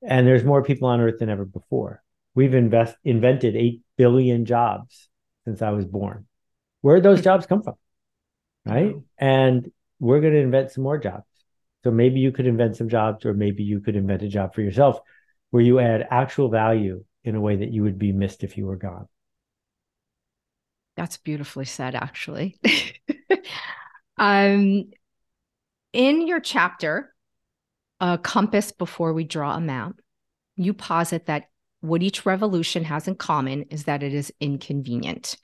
And 0.00 0.26
there's 0.26 0.42
more 0.42 0.64
people 0.64 0.88
on 0.88 1.02
earth 1.02 1.18
than 1.18 1.28
ever 1.28 1.44
before. 1.44 2.02
We've 2.34 2.54
invest, 2.54 2.96
invented 3.04 3.56
8 3.56 3.82
billion 3.98 4.46
jobs 4.46 5.10
since 5.44 5.60
I 5.60 5.72
was 5.72 5.84
born. 5.84 6.24
Where 6.80 6.94
did 6.94 7.04
those 7.04 7.20
jobs 7.20 7.44
come 7.44 7.62
from? 7.62 7.74
right? 8.64 8.94
And 9.18 9.70
we're 10.00 10.22
going 10.22 10.32
to 10.32 10.40
invent 10.40 10.70
some 10.70 10.82
more 10.82 10.96
jobs. 10.96 11.26
So 11.84 11.90
maybe 11.90 12.18
you 12.18 12.32
could 12.32 12.46
invent 12.46 12.76
some 12.76 12.88
jobs, 12.88 13.26
or 13.26 13.34
maybe 13.34 13.62
you 13.62 13.80
could 13.80 13.94
invent 13.94 14.22
a 14.22 14.28
job 14.28 14.54
for 14.54 14.62
yourself 14.62 15.00
where 15.50 15.62
you 15.62 15.78
add 15.78 16.08
actual 16.10 16.48
value 16.48 17.04
in 17.22 17.36
a 17.36 17.40
way 17.40 17.56
that 17.56 17.70
you 17.70 17.82
would 17.82 17.98
be 17.98 18.10
missed 18.10 18.42
if 18.42 18.56
you 18.56 18.66
were 18.66 18.76
gone. 18.76 19.06
That's 20.96 21.18
beautifully 21.18 21.66
said, 21.66 21.94
actually. 21.94 22.58
um, 24.16 24.90
in 25.92 26.26
your 26.26 26.40
chapter, 26.40 27.14
a 28.00 28.16
compass 28.16 28.72
before 28.72 29.12
we 29.12 29.24
draw 29.24 29.54
a 29.54 29.60
map, 29.60 29.92
you 30.56 30.72
posit 30.72 31.26
that 31.26 31.50
what 31.80 32.02
each 32.02 32.24
revolution 32.24 32.82
has 32.84 33.06
in 33.06 33.14
common 33.14 33.64
is 33.64 33.84
that 33.84 34.02
it 34.02 34.14
is 34.14 34.32
inconvenient 34.40 35.36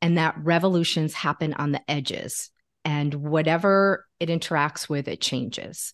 and 0.00 0.16
that 0.16 0.36
revolutions 0.38 1.12
happen 1.12 1.52
on 1.54 1.72
the 1.72 1.90
edges 1.90 2.50
and 2.84 3.14
whatever 3.14 4.06
it 4.20 4.28
interacts 4.28 4.88
with, 4.88 5.08
it 5.08 5.20
changes. 5.20 5.92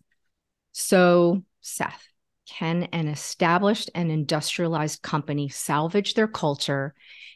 So, 0.73 1.43
Seth, 1.61 2.07
can 2.47 2.85
an 2.93 3.09
established 3.09 3.91
and 3.95 4.11
industrialized 4.11 5.03
company 5.03 5.49
salvage 5.49 6.15
their 6.15 6.29
culture 6.29 6.95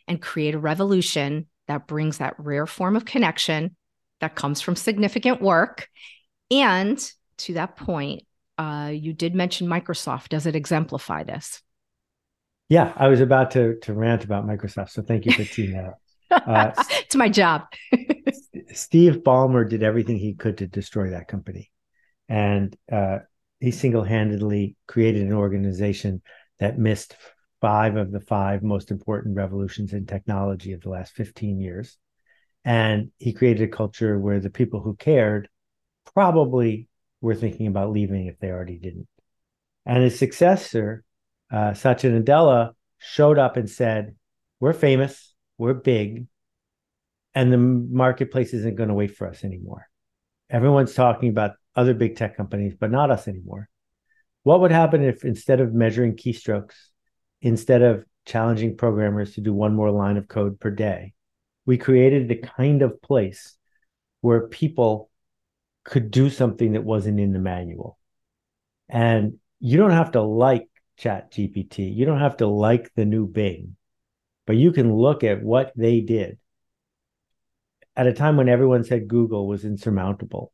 and 0.09 0.23
create 0.23 0.55
a 0.55 0.59
revolution 0.59 1.47
that 1.69 1.87
brings 1.87 2.19
that 2.19 2.35
rare 2.39 2.67
form 2.67 2.97
of 2.97 3.05
connection 3.05 3.77
that 4.21 4.35
comes 4.35 4.61
from 4.61 4.77
significant 4.77 5.43
work? 5.43 5.89
And 6.51 6.99
to 7.39 7.55
that 7.55 7.77
point, 7.77 8.23
uh, 8.59 8.91
you 8.93 9.13
did 9.13 9.35
mention 9.35 9.67
Microsoft. 9.67 10.29
Does 10.29 10.47
it 10.47 10.57
exemplify 10.57 11.25
this? 11.25 11.63
Yeah, 12.69 12.93
I 12.97 13.09
was 13.09 13.21
about 13.21 13.51
to 13.53 13.79
to 13.81 13.93
rant 13.93 14.25
about 14.25 14.47
Microsoft, 14.47 14.91
so 14.91 15.03
thank 15.03 15.27
you 15.27 15.33
for 15.33 15.45
teeing 15.55 15.73
that 15.73 15.85
up. 15.85 16.01
Uh, 16.31 16.85
it's 16.91 17.17
my 17.17 17.29
job. 17.29 17.65
Steve 18.75 19.19
Ballmer 19.19 19.69
did 19.69 19.83
everything 19.83 20.19
he 20.19 20.35
could 20.35 20.59
to 20.59 20.67
destroy 20.67 21.11
that 21.11 21.29
company, 21.29 21.71
and 22.29 22.77
uh, 22.91 23.19
he 23.61 23.71
single 23.71 24.03
handedly 24.03 24.77
created 24.87 25.23
an 25.23 25.33
organization 25.33 26.23
that 26.59 26.79
missed 26.79 27.17
five 27.61 27.97
of 27.97 28.11
the 28.11 28.21
five 28.21 28.63
most 28.63 28.91
important 28.91 29.37
revolutions 29.37 29.93
in 29.93 30.05
technology 30.05 30.73
of 30.73 30.81
the 30.81 30.91
last 30.91 31.13
15 31.13 31.61
years. 31.61 31.97
And 32.65 33.13
he 33.19 33.33
created 33.33 33.69
a 33.69 33.73
culture 33.73 34.19
where 34.19 34.41
the 34.41 34.51
people 34.51 34.81
who 34.81 34.97
cared 34.97 35.49
probably 36.13 36.89
were 37.21 37.37
thinking 37.37 37.69
about 37.69 37.93
leaving 37.93 38.27
if 38.27 38.39
they 38.41 38.51
already 38.51 38.79
didn't. 38.79 39.09
And 39.87 40.03
his 40.03 40.19
successor, 40.19 41.05
uh, 41.53 41.75
Satya 41.75 42.11
Nadella, 42.11 42.73
showed 42.99 43.39
up 43.39 43.57
and 43.57 43.71
said, 43.71 44.17
We're 44.59 44.73
famous, 44.73 45.35
we're 45.59 45.75
big, 45.75 46.27
and 47.35 47.53
the 47.53 47.59
marketplace 47.59 48.53
isn't 48.53 48.77
going 48.77 48.89
to 48.89 48.95
wait 48.95 49.17
for 49.17 49.29
us 49.29 49.45
anymore. 49.45 49.89
Everyone's 50.51 50.95
talking 50.95 51.31
about 51.31 51.53
other 51.75 51.95
big 51.95 52.17
tech 52.17 52.37
companies, 52.37 52.75
but 52.79 52.91
not 52.91 53.11
us 53.11 53.29
anymore. 53.29 53.69
What 54.43 54.61
would 54.61 54.73
happen 54.73 55.03
if 55.03 55.25
instead 55.25 55.61
of 55.61 55.73
measuring 55.73 56.17
keystrokes, 56.17 56.75
instead 57.41 57.83
of 57.83 58.05
challenging 58.27 58.77
programmers 58.77 59.35
to 59.35 59.41
do 59.41 59.55
one 59.55 59.75
more 59.75 59.91
line 59.91 60.17
of 60.17 60.29
code 60.29 60.61
per 60.61 60.71
day, 60.71 61.15
we 61.65 61.79
created 61.79 62.29
the 62.29 62.37
kind 62.37 62.83
of 62.83 63.01
place 63.01 63.57
where 64.21 64.49
people 64.49 65.11
could 65.85 66.11
do 66.11 66.29
something 66.29 66.73
that 66.73 66.85
wasn't 66.85 67.19
in 67.19 67.33
the 67.33 67.39
manual. 67.39 67.99
And 68.89 69.39
you 69.59 69.79
don't 69.79 69.91
have 69.91 70.13
to 70.13 70.23
like 70.23 70.69
Chat 70.99 71.33
GPT. 71.33 71.95
You 71.95 72.05
don't 72.05 72.21
have 72.21 72.37
to 72.39 72.47
like 72.47 72.93
the 72.95 73.05
new 73.05 73.27
Bing, 73.27 73.77
but 74.47 74.57
you 74.57 74.73
can 74.73 74.95
look 74.95 75.25
at 75.25 75.43
what 75.43 75.73
they 75.77 76.01
did 76.01 76.39
at 77.97 78.07
a 78.07 78.13
time 78.13 78.37
when 78.37 78.49
everyone 78.49 78.85
said 78.85 79.09
Google 79.09 79.47
was 79.47 79.65
insurmountable 79.65 80.53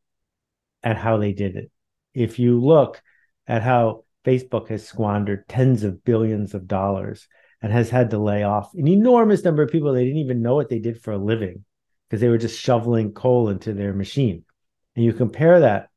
at 0.83 0.97
how 0.97 1.18
they 1.18 1.33
did 1.33 1.57
it. 1.57 1.71
If 2.14 2.38
you 2.38 2.61
look 2.61 3.02
at 3.47 3.62
how 3.62 4.04
Facebook 4.25 4.68
has 4.68 4.87
squandered 4.87 5.49
tens 5.49 5.85
of 5.85 6.04
billions 6.04 6.54
of 6.54 6.66
dollars 6.66 7.28
and 7.62 7.73
has 7.73 7.90
had 7.90 8.11
to 8.11 8.18
lay 8.18 8.42
off 8.42 8.73
an 8.75 8.88
enormous 8.88 9.45
number 9.45 9.62
of 9.62 9.71
people 9.71 9.92
they 9.92 10.04
didn't 10.04 10.21
even 10.21 10.42
know 10.42 10.54
what 10.54 10.68
they 10.68 10.78
did 10.78 11.00
for 11.00 11.12
a 11.12 11.18
living 11.18 11.64
because 12.09 12.21
they 12.21 12.28
were 12.28 12.38
just 12.38 12.59
shoveling 12.59 13.12
coal 13.12 13.49
into 13.49 13.73
their 13.73 13.92
machine. 13.92 14.45
And 14.97 15.04
you 15.04 15.12
compare 15.12 15.61
that 15.61 15.90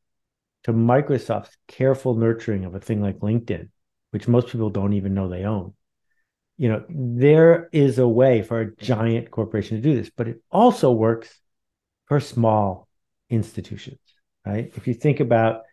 to 0.64 0.74
Microsoft's 0.74 1.58
careful 1.68 2.16
nurturing 2.16 2.66
of 2.66 2.76
a 2.76 2.80
thing 2.80 3.02
like 3.02 3.20
LinkedIn, 3.20 3.70
which 4.12 4.28
most 4.28 4.50
people 4.50 4.70
don't 4.70 4.94
even 4.94 5.14
know 5.14 5.28
they 5.28 5.44
own. 5.44 5.74
You 6.62 6.70
know, 6.70 6.86
there 6.90 7.70
is 7.72 7.98
a 7.98 8.08
way 8.08 8.44
for 8.44 8.62
a 8.62 8.76
giant 8.76 9.32
corporation 9.32 9.78
to 9.78 9.82
do 9.82 9.96
this, 9.96 10.12
but 10.16 10.28
it 10.28 10.44
also 10.52 10.92
works 10.92 11.40
for 12.06 12.20
small 12.20 12.88
institutions, 13.32 13.98
right? 14.46 14.72
If 14.76 14.86
you 14.86 14.94
think 14.94 15.22
about 15.22 15.64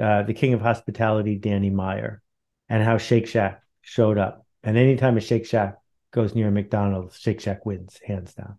uh, 0.00 0.22
the 0.22 0.32
king 0.32 0.54
of 0.54 0.62
hospitality, 0.62 1.36
Danny 1.36 1.68
Meyer, 1.68 2.22
and 2.66 2.82
how 2.82 2.96
Shake 2.96 3.26
Shack 3.26 3.60
showed 3.82 4.16
up. 4.16 4.46
And 4.62 4.78
anytime 4.78 5.18
a 5.18 5.20
Shake 5.20 5.44
Shack 5.44 5.76
goes 6.12 6.34
near 6.34 6.48
a 6.48 6.50
McDonald's, 6.50 7.18
Shake 7.18 7.42
Shack 7.42 7.66
wins, 7.66 8.00
hands 8.02 8.32
down. 8.32 8.58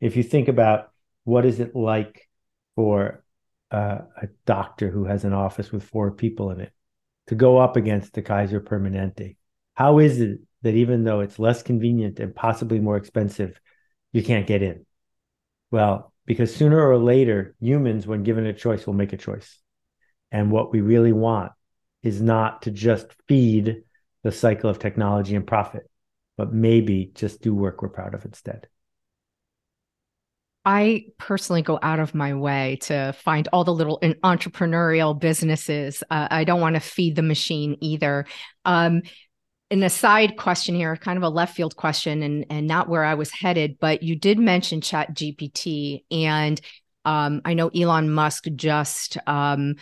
If 0.00 0.16
you 0.16 0.24
think 0.24 0.48
about 0.48 0.90
what 1.22 1.46
is 1.46 1.60
it 1.60 1.76
like 1.76 2.28
for 2.74 3.22
uh, 3.70 3.98
a 4.20 4.26
doctor 4.44 4.90
who 4.90 5.04
has 5.04 5.22
an 5.22 5.34
office 5.34 5.70
with 5.70 5.84
four 5.84 6.10
people 6.10 6.50
in 6.50 6.62
it 6.62 6.72
to 7.28 7.36
go 7.36 7.58
up 7.58 7.76
against 7.76 8.12
the 8.12 8.22
Kaiser 8.22 8.60
Permanente? 8.60 9.36
How 9.74 10.00
is 10.00 10.20
it 10.20 10.40
that 10.66 10.74
even 10.74 11.04
though 11.04 11.20
it's 11.20 11.38
less 11.38 11.62
convenient 11.62 12.18
and 12.18 12.34
possibly 12.34 12.80
more 12.80 12.96
expensive, 12.96 13.60
you 14.12 14.20
can't 14.20 14.48
get 14.48 14.62
in? 14.62 14.84
Well, 15.70 16.12
because 16.26 16.54
sooner 16.54 16.84
or 16.84 16.98
later, 16.98 17.54
humans, 17.60 18.04
when 18.04 18.24
given 18.24 18.46
a 18.46 18.52
choice, 18.52 18.84
will 18.84 18.94
make 18.94 19.12
a 19.12 19.16
choice. 19.16 19.60
And 20.32 20.50
what 20.50 20.72
we 20.72 20.80
really 20.80 21.12
want 21.12 21.52
is 22.02 22.20
not 22.20 22.62
to 22.62 22.72
just 22.72 23.06
feed 23.28 23.82
the 24.24 24.32
cycle 24.32 24.68
of 24.68 24.80
technology 24.80 25.36
and 25.36 25.46
profit, 25.46 25.88
but 26.36 26.52
maybe 26.52 27.12
just 27.14 27.42
do 27.42 27.54
work 27.54 27.80
we're 27.80 27.88
proud 27.88 28.14
of 28.14 28.24
instead. 28.24 28.66
I 30.64 31.04
personally 31.16 31.62
go 31.62 31.78
out 31.80 32.00
of 32.00 32.12
my 32.12 32.34
way 32.34 32.78
to 32.82 33.14
find 33.22 33.48
all 33.52 33.62
the 33.62 33.72
little 33.72 34.00
entrepreneurial 34.02 35.16
businesses. 35.16 36.02
Uh, 36.10 36.26
I 36.28 36.42
don't 36.42 36.60
want 36.60 36.74
to 36.74 36.80
feed 36.80 37.14
the 37.14 37.22
machine 37.22 37.76
either. 37.80 38.26
Um, 38.64 39.02
an 39.70 39.82
aside 39.82 40.36
question 40.36 40.74
here, 40.74 40.96
kind 40.96 41.16
of 41.16 41.22
a 41.22 41.28
left 41.28 41.56
field 41.56 41.76
question, 41.76 42.22
and 42.22 42.46
and 42.50 42.66
not 42.66 42.88
where 42.88 43.04
I 43.04 43.14
was 43.14 43.30
headed, 43.30 43.78
but 43.80 44.02
you 44.02 44.16
did 44.16 44.38
mention 44.38 44.80
Chat 44.80 45.14
GPT, 45.14 46.04
and 46.10 46.60
um, 47.04 47.40
I 47.44 47.54
know 47.54 47.68
Elon 47.68 48.10
Musk 48.10 48.44
just 48.54 49.18
um, 49.26 49.76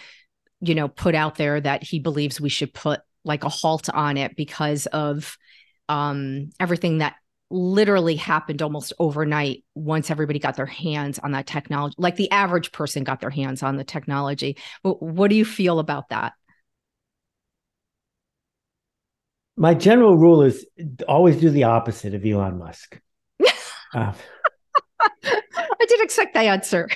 you 0.61 0.75
know 0.75 0.89
put 0.89 1.15
out 1.15 1.37
there 1.37 1.61
that 1.61 1.83
he 1.83 1.99
believes 1.99 2.41
we 2.41 2.49
should 2.49 2.73
put 2.73 3.01
like 3.25 3.45
a 3.45 3.49
halt 3.49 3.89
on 3.91 4.17
it 4.17 4.37
because 4.37 4.87
of 4.87 5.37
um, 5.89 6.51
everything 6.59 6.99
that 6.99 7.17
literally 7.51 8.17
happened 8.17 8.63
almost 8.63 8.93
overnight 8.99 9.65
once 9.75 10.11
everybody 10.11 10.39
got 10.39 10.57
their 10.57 10.67
hands 10.67 11.19
on 11.19 11.33
that 11.33 11.47
technology 11.47 11.95
like 11.99 12.17
the 12.17 12.31
average 12.31 12.73
person 12.73 13.05
got 13.05 13.21
their 13.21 13.31
hands 13.31 13.63
on 13.63 13.77
the 13.77 13.85
technology. 13.85 14.57
What 14.83 15.29
do 15.29 15.37
you 15.37 15.45
feel 15.45 15.79
about 15.79 16.09
that 16.09 16.33
my 19.57 19.75
general 19.75 20.17
rule 20.17 20.43
is 20.43 20.67
always 21.09 21.37
do 21.41 21.51
the 21.51 21.65
opposite 21.65 22.15
of 22.15 22.25
elon 22.25 22.59
musk 22.59 23.01
uh, 23.95 24.13
i 25.25 25.87
did 25.89 26.01
expect 26.01 26.35
that 26.35 26.47
answer 26.47 26.89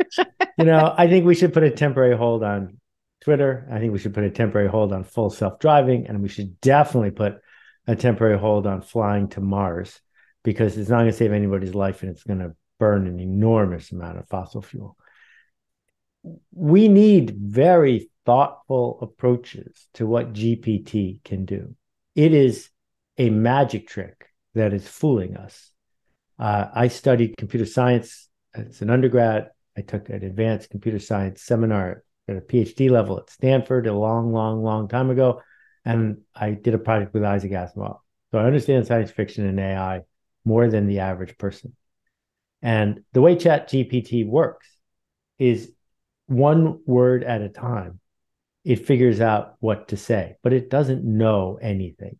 you 0.58 0.64
know 0.64 0.94
i 0.96 1.08
think 1.08 1.24
we 1.24 1.34
should 1.34 1.52
put 1.52 1.62
a 1.62 1.70
temporary 1.70 2.16
hold 2.16 2.42
on 2.42 2.78
twitter 3.22 3.68
i 3.72 3.78
think 3.78 3.92
we 3.92 3.98
should 3.98 4.14
put 4.14 4.24
a 4.24 4.30
temporary 4.30 4.68
hold 4.68 4.92
on 4.92 5.04
full 5.04 5.30
self-driving 5.30 6.06
and 6.06 6.20
we 6.20 6.28
should 6.28 6.60
definitely 6.60 7.10
put 7.10 7.34
a 7.86 7.96
temporary 7.96 8.38
hold 8.38 8.66
on 8.66 8.80
flying 8.80 9.28
to 9.28 9.40
Mars 9.40 10.00
because 10.44 10.76
it's 10.76 10.90
not 10.90 10.98
going 10.98 11.10
to 11.10 11.16
save 11.16 11.32
anybody's 11.32 11.74
life 11.74 12.02
and 12.02 12.10
it's 12.10 12.24
going 12.24 12.38
to 12.38 12.54
burn 12.78 13.06
an 13.06 13.20
enormous 13.20 13.92
amount 13.92 14.18
of 14.18 14.28
fossil 14.28 14.62
fuel. 14.62 14.96
We 16.52 16.88
need 16.88 17.34
very 17.36 18.10
thoughtful 18.24 18.98
approaches 19.02 19.88
to 19.94 20.06
what 20.06 20.32
GPT 20.32 21.22
can 21.24 21.44
do. 21.44 21.74
It 22.14 22.34
is 22.34 22.68
a 23.18 23.30
magic 23.30 23.88
trick 23.88 24.26
that 24.54 24.72
is 24.72 24.86
fooling 24.86 25.36
us. 25.36 25.70
Uh, 26.38 26.66
I 26.74 26.88
studied 26.88 27.36
computer 27.36 27.66
science 27.66 28.28
as 28.54 28.82
an 28.82 28.90
undergrad. 28.90 29.50
I 29.76 29.82
took 29.82 30.08
an 30.08 30.22
advanced 30.24 30.70
computer 30.70 30.98
science 30.98 31.42
seminar 31.42 32.04
at 32.28 32.36
a 32.36 32.40
PhD 32.40 32.90
level 32.90 33.18
at 33.18 33.30
Stanford 33.30 33.86
a 33.86 33.94
long, 33.94 34.32
long, 34.32 34.62
long 34.62 34.88
time 34.88 35.10
ago. 35.10 35.42
And 35.84 36.18
I 36.34 36.50
did 36.52 36.74
a 36.74 36.78
project 36.78 37.14
with 37.14 37.24
Isaac 37.24 37.52
Asimov. 37.52 37.98
So 38.30 38.38
I 38.38 38.44
understand 38.44 38.86
science 38.86 39.10
fiction 39.10 39.46
and 39.46 39.58
AI 39.58 40.02
more 40.44 40.68
than 40.68 40.86
the 40.86 41.00
average 41.00 41.36
person. 41.38 41.74
And 42.60 43.02
the 43.12 43.20
way 43.20 43.36
Chat 43.36 43.68
GPT 43.68 44.26
works 44.26 44.68
is 45.38 45.72
one 46.26 46.80
word 46.86 47.24
at 47.24 47.42
a 47.42 47.48
time. 47.48 48.00
It 48.64 48.86
figures 48.86 49.20
out 49.20 49.56
what 49.60 49.88
to 49.88 49.96
say, 49.96 50.36
but 50.42 50.52
it 50.52 50.70
doesn't 50.70 51.04
know 51.04 51.58
anything. 51.60 52.18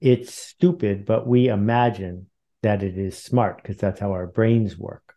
It's 0.00 0.34
stupid, 0.34 1.06
but 1.06 1.26
we 1.26 1.48
imagine 1.48 2.26
that 2.62 2.82
it 2.82 2.98
is 2.98 3.16
smart 3.16 3.62
because 3.62 3.76
that's 3.76 4.00
how 4.00 4.12
our 4.12 4.26
brains 4.26 4.76
work. 4.76 5.14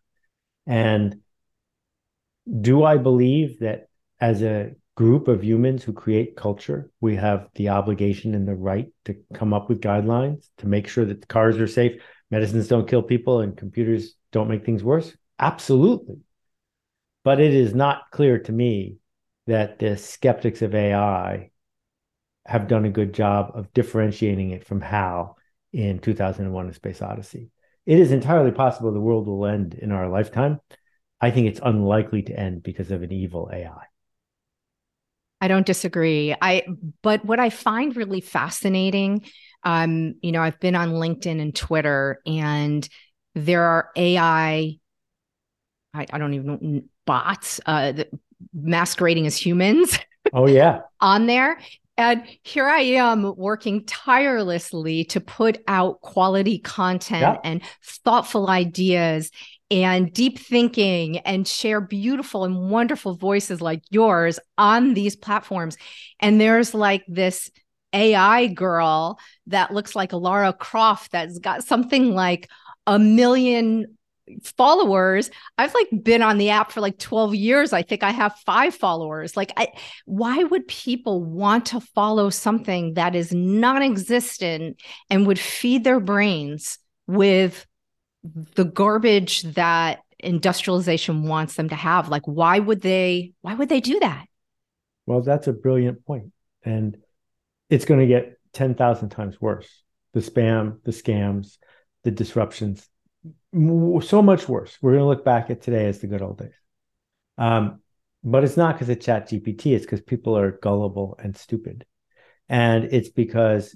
And 0.66 1.22
do 2.62 2.84
I 2.84 2.98
believe 2.98 3.60
that 3.60 3.88
as 4.20 4.42
a 4.42 4.72
group 4.96 5.28
of 5.28 5.44
humans 5.44 5.84
who 5.84 5.94
create 5.94 6.36
culture, 6.36 6.92
we 7.02 7.16
have 7.16 7.48
the 7.56 7.70
obligation 7.70 8.34
and 8.34 8.48
the 8.48 8.56
right 8.56 8.88
to 9.06 9.16
come 9.34 9.54
up 9.54 9.70
with 9.70 9.82
guidelines 9.82 10.48
to 10.58 10.68
make 10.68 10.88
sure 10.88 11.06
that 11.06 11.28
cars 11.28 11.58
are 11.58 11.68
safe, 11.68 12.02
medicines 12.32 12.68
don't 12.68 12.88
kill 12.88 13.04
people, 13.04 13.42
and 13.42 13.56
computers 13.56 14.16
don't 14.32 14.50
make 14.50 14.66
things 14.66 14.84
worse? 14.84 15.16
Absolutely. 15.40 16.18
But 17.24 17.40
it 17.40 17.54
is 17.54 17.76
not 17.76 18.10
clear 18.12 18.40
to 18.40 18.52
me 18.52 18.98
that 19.48 19.80
the 19.80 19.98
skeptics 19.98 20.62
of 20.62 20.76
AI 20.76 21.52
have 22.46 22.68
done 22.68 22.86
a 22.86 22.90
good 22.90 23.14
job 23.14 23.52
of 23.56 23.74
differentiating 23.74 24.52
it 24.52 24.66
from 24.66 24.82
HAL 24.82 25.38
in 25.74 26.00
2001 26.00 26.70
A 26.70 26.74
Space 26.74 27.02
Odyssey. 27.02 27.50
It 27.86 28.00
is 28.00 28.12
entirely 28.12 28.52
possible 28.52 28.92
the 28.92 29.00
world 29.00 29.28
will 29.28 29.46
end 29.46 29.74
in 29.74 29.92
our 29.92 30.10
lifetime. 30.10 30.60
I 31.20 31.32
think 31.32 31.48
it's 31.48 31.60
unlikely 31.64 32.24
to 32.24 32.40
end 32.40 32.64
because 32.64 32.92
of 32.92 33.02
an 33.02 33.12
evil 33.12 33.50
AI. 33.52 33.86
I 35.40 35.48
don't 35.48 35.66
disagree. 35.66 36.36
I 36.42 36.64
but 37.04 37.24
what 37.24 37.40
I 37.40 37.50
find 37.50 37.96
really 37.96 38.22
fascinating, 38.22 39.26
um, 39.64 40.16
you 40.22 40.32
know, 40.32 40.42
I've 40.42 40.60
been 40.60 40.76
on 40.76 40.94
LinkedIn 40.94 41.40
and 41.42 41.56
Twitter, 41.56 42.22
and 42.26 42.88
there 43.36 43.64
are 43.64 43.90
AI. 43.96 44.78
I, 45.94 46.06
I 46.12 46.18
don't 46.18 46.34
even 46.34 46.46
know 46.48 46.82
bots 47.06 47.62
uh, 47.66 47.94
masquerading 48.54 49.28
as 49.28 49.38
humans. 49.38 49.98
Oh 50.34 50.48
yeah, 50.48 50.82
on 51.02 51.28
there, 51.28 51.60
and 51.98 52.24
here 52.44 52.68
I 52.68 52.82
am 52.82 53.36
working 53.36 53.86
tirelessly 53.86 55.06
to 55.06 55.20
put 55.20 55.58
out 55.68 56.02
quality 56.02 56.60
content 56.60 57.22
yeah. 57.22 57.38
and 57.44 57.62
thoughtful 57.84 58.50
ideas 58.50 59.32
and 59.70 60.14
deep 60.14 60.40
thinking 60.40 61.18
and 61.20 61.48
share 61.48 61.82
beautiful 61.82 62.46
and 62.46 62.70
wonderful 62.70 63.16
voices 63.16 63.62
like 63.62 63.82
yours 63.90 64.40
on 64.58 64.94
these 64.94 65.16
platforms. 65.16 65.76
And 66.20 66.40
there's 66.40 66.74
like 66.74 67.04
this 67.08 67.50
AI 67.94 68.48
girl 68.48 69.20
that 69.48 69.74
looks 69.74 69.96
like 69.96 70.14
a 70.14 70.18
Lara 70.18 70.54
Croft 70.54 71.12
that's 71.12 71.40
got 71.40 71.64
something 71.64 72.14
like 72.14 72.50
a 72.86 73.00
million 73.00 73.98
followers. 74.44 75.30
I've 75.58 75.74
like 75.74 75.88
been 76.04 76.22
on 76.22 76.38
the 76.38 76.50
app 76.50 76.72
for 76.72 76.82
like 76.82 76.98
12 76.98 77.36
years. 77.36 77.74
I 77.74 77.82
think 77.82 78.04
i 78.04 78.12
have 78.12 78.36
five 78.46 78.76
followers. 78.76 79.38
Like 79.38 79.52
I, 79.58 79.70
why 80.06 80.44
would 80.44 80.68
people 80.68 81.24
want 81.24 81.68
to 81.68 81.80
follow 81.80 82.30
something 82.30 82.96
that 82.96 83.16
is 83.16 83.34
non-existent 83.34 84.82
and 85.10 85.28
would 85.28 85.40
feed 85.40 85.84
their 85.84 86.00
brains 86.00 86.80
with 87.08 87.66
the 88.56 88.66
garbage 88.66 89.44
that 89.44 90.00
industrialization 90.20 91.24
wants 91.24 91.56
them 91.56 91.70
to 91.70 91.76
have? 91.76 92.10
Like 92.10 92.24
why 92.26 92.60
would 92.60 92.82
they 92.82 93.34
why 93.42 93.54
would 93.54 93.70
they 93.70 93.82
do 93.82 94.00
that? 94.00 94.26
Well 95.06 95.22
that's 95.22 95.48
a 95.48 95.54
brilliant 95.54 96.06
point 96.06 96.32
and 96.64 96.98
it's 97.70 97.86
going 97.86 98.00
to 98.00 98.08
get 98.08 98.38
10,000 98.54 99.10
times 99.10 99.40
worse. 99.40 99.84
The 100.14 100.20
spam 100.22 100.82
the 100.84 100.92
scams 100.92 101.58
the 102.04 102.12
disruptions 102.12 102.88
so 104.02 104.22
much 104.22 104.48
worse 104.48 104.78
we're 104.82 104.92
going 104.92 105.04
to 105.04 105.08
look 105.08 105.26
back 105.26 105.50
at 105.50 105.62
today 105.62 105.86
as 105.86 106.00
the 106.00 106.08
good 106.08 106.22
old 106.22 106.38
days 106.38 106.54
um, 107.38 107.82
but 108.24 108.44
it's 108.44 108.58
not 108.58 108.76
because 108.76 108.90
of 108.90 109.00
chat 109.00 109.30
gpt 109.30 109.76
it's 109.76 109.86
because 109.86 110.02
people 110.02 110.38
are 110.38 110.52
gullible 110.52 111.18
and 111.22 111.36
stupid 111.36 111.86
and 112.50 112.86
it's 112.86 113.10
because 113.10 113.76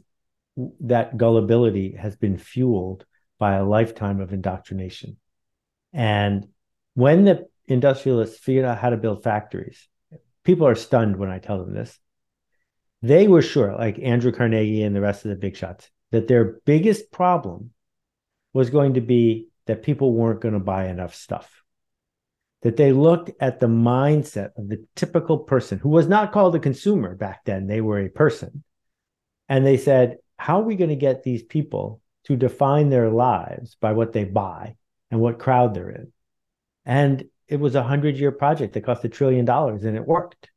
that 0.82 1.18
gullibility 1.18 1.96
has 1.96 2.16
been 2.16 2.38
fueled 2.38 3.06
by 3.40 3.56
a 3.56 3.66
lifetime 3.66 4.20
of 4.20 4.34
indoctrination. 4.34 5.18
And 5.94 6.48
when 6.94 7.26
the 7.26 7.48
industrialists 7.66 8.40
figured 8.40 8.66
out 8.66 8.78
how 8.78 8.90
to 8.90 8.98
build 8.98 9.24
factories, 9.24 9.88
people 10.44 10.68
are 10.68 10.76
stunned 10.76 11.18
when 11.18 11.30
I 11.30 11.40
tell 11.40 11.58
them 11.58 11.74
this. 11.74 11.98
They 13.02 13.28
were 13.28 13.42
sure, 13.42 13.76
like 13.76 13.98
Andrew 14.00 14.32
Carnegie 14.32 14.84
and 14.84 14.96
the 14.96 15.02
rest 15.02 15.26
of 15.26 15.30
the 15.30 15.36
big 15.36 15.56
shots, 15.56 15.90
that 16.12 16.28
their 16.28 16.60
biggest 16.66 17.12
problem 17.12 17.72
was 18.54 18.70
going 18.70 18.94
to 18.94 19.02
be 19.02 19.48
that 19.68 19.84
people 19.84 20.14
weren't 20.14 20.42
going 20.42 20.54
to 20.54 20.60
buy 20.60 20.88
enough 20.88 21.16
stuff. 21.16 21.64
That 22.64 22.78
they 22.78 22.92
looked 22.92 23.32
at 23.40 23.60
the 23.60 23.68
mindset 23.68 24.52
of 24.58 24.70
the 24.70 24.86
typical 24.96 25.40
person 25.40 25.80
who 25.80 25.90
was 25.90 26.08
not 26.08 26.32
called 26.32 26.56
a 26.56 26.60
consumer 26.60 27.16
back 27.16 27.42
then, 27.46 27.68
they 27.68 27.82
were 27.82 28.00
a 28.00 28.10
person. 28.10 28.64
And 29.50 29.66
they 29.66 29.78
said, 29.78 30.18
How 30.38 30.62
are 30.62 30.66
we 30.66 30.76
going 30.76 30.90
to 30.90 30.96
get 30.96 31.24
these 31.24 31.44
people 31.44 32.02
to 32.26 32.36
define 32.36 32.90
their 32.90 33.10
lives 33.10 33.76
by 33.82 33.94
what 33.94 34.14
they 34.14 34.24
buy 34.24 34.76
and 35.10 35.20
what 35.20 35.40
crowd 35.40 35.74
they're 35.74 35.90
in. 35.90 36.12
And 36.86 37.26
it 37.48 37.60
was 37.60 37.76
a 37.76 37.84
hundred 37.84 38.18
year 38.18 38.32
project 38.32 38.74
that 38.74 38.86
cost 38.86 39.04
a 39.04 39.10
trillion 39.10 39.46
dollars 39.46 39.84
and 39.84 39.98
it 39.98 40.06
worked. 40.06 40.50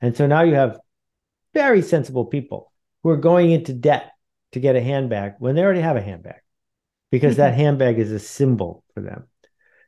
And 0.00 0.16
so 0.16 0.26
now 0.26 0.42
you 0.42 0.54
have 0.54 0.78
very 1.54 1.82
sensible 1.82 2.26
people 2.26 2.72
who 3.02 3.10
are 3.10 3.16
going 3.16 3.50
into 3.50 3.72
debt 3.72 4.12
to 4.52 4.60
get 4.60 4.76
a 4.76 4.80
handbag 4.80 5.34
when 5.38 5.54
they 5.54 5.62
already 5.62 5.80
have 5.80 5.96
a 5.96 6.02
handbag 6.02 6.40
because 7.10 7.34
mm-hmm. 7.34 7.42
that 7.42 7.54
handbag 7.54 7.98
is 7.98 8.12
a 8.12 8.18
symbol 8.18 8.84
for 8.94 9.00
them. 9.00 9.24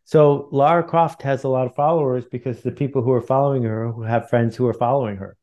So 0.04 0.48
Lara 0.52 0.84
Croft 0.84 1.22
has 1.22 1.44
a 1.44 1.48
lot 1.48 1.66
of 1.66 1.74
followers 1.74 2.24
because 2.30 2.62
the 2.62 2.72
people 2.72 3.02
who 3.02 3.12
are 3.12 3.20
following 3.20 3.64
her 3.64 3.92
who 3.92 4.02
have 4.02 4.30
friends 4.30 4.56
who 4.56 4.66
are 4.66 4.74
following 4.74 5.16
her. 5.16 5.36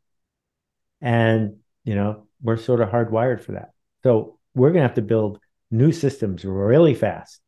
And, 1.02 1.58
you 1.84 1.94
know, 1.94 2.28
we're 2.42 2.58
sort 2.58 2.82
of 2.82 2.90
hardwired 2.90 3.44
for 3.44 3.52
that. 3.52 3.72
So 4.04 4.40
we're 4.56 4.72
going 4.72 4.82
to 4.82 4.88
have 4.88 4.96
to 4.96 5.02
build 5.04 5.40
new 5.70 5.92
systems 5.92 6.44
really 6.46 6.96
fast 6.96 7.40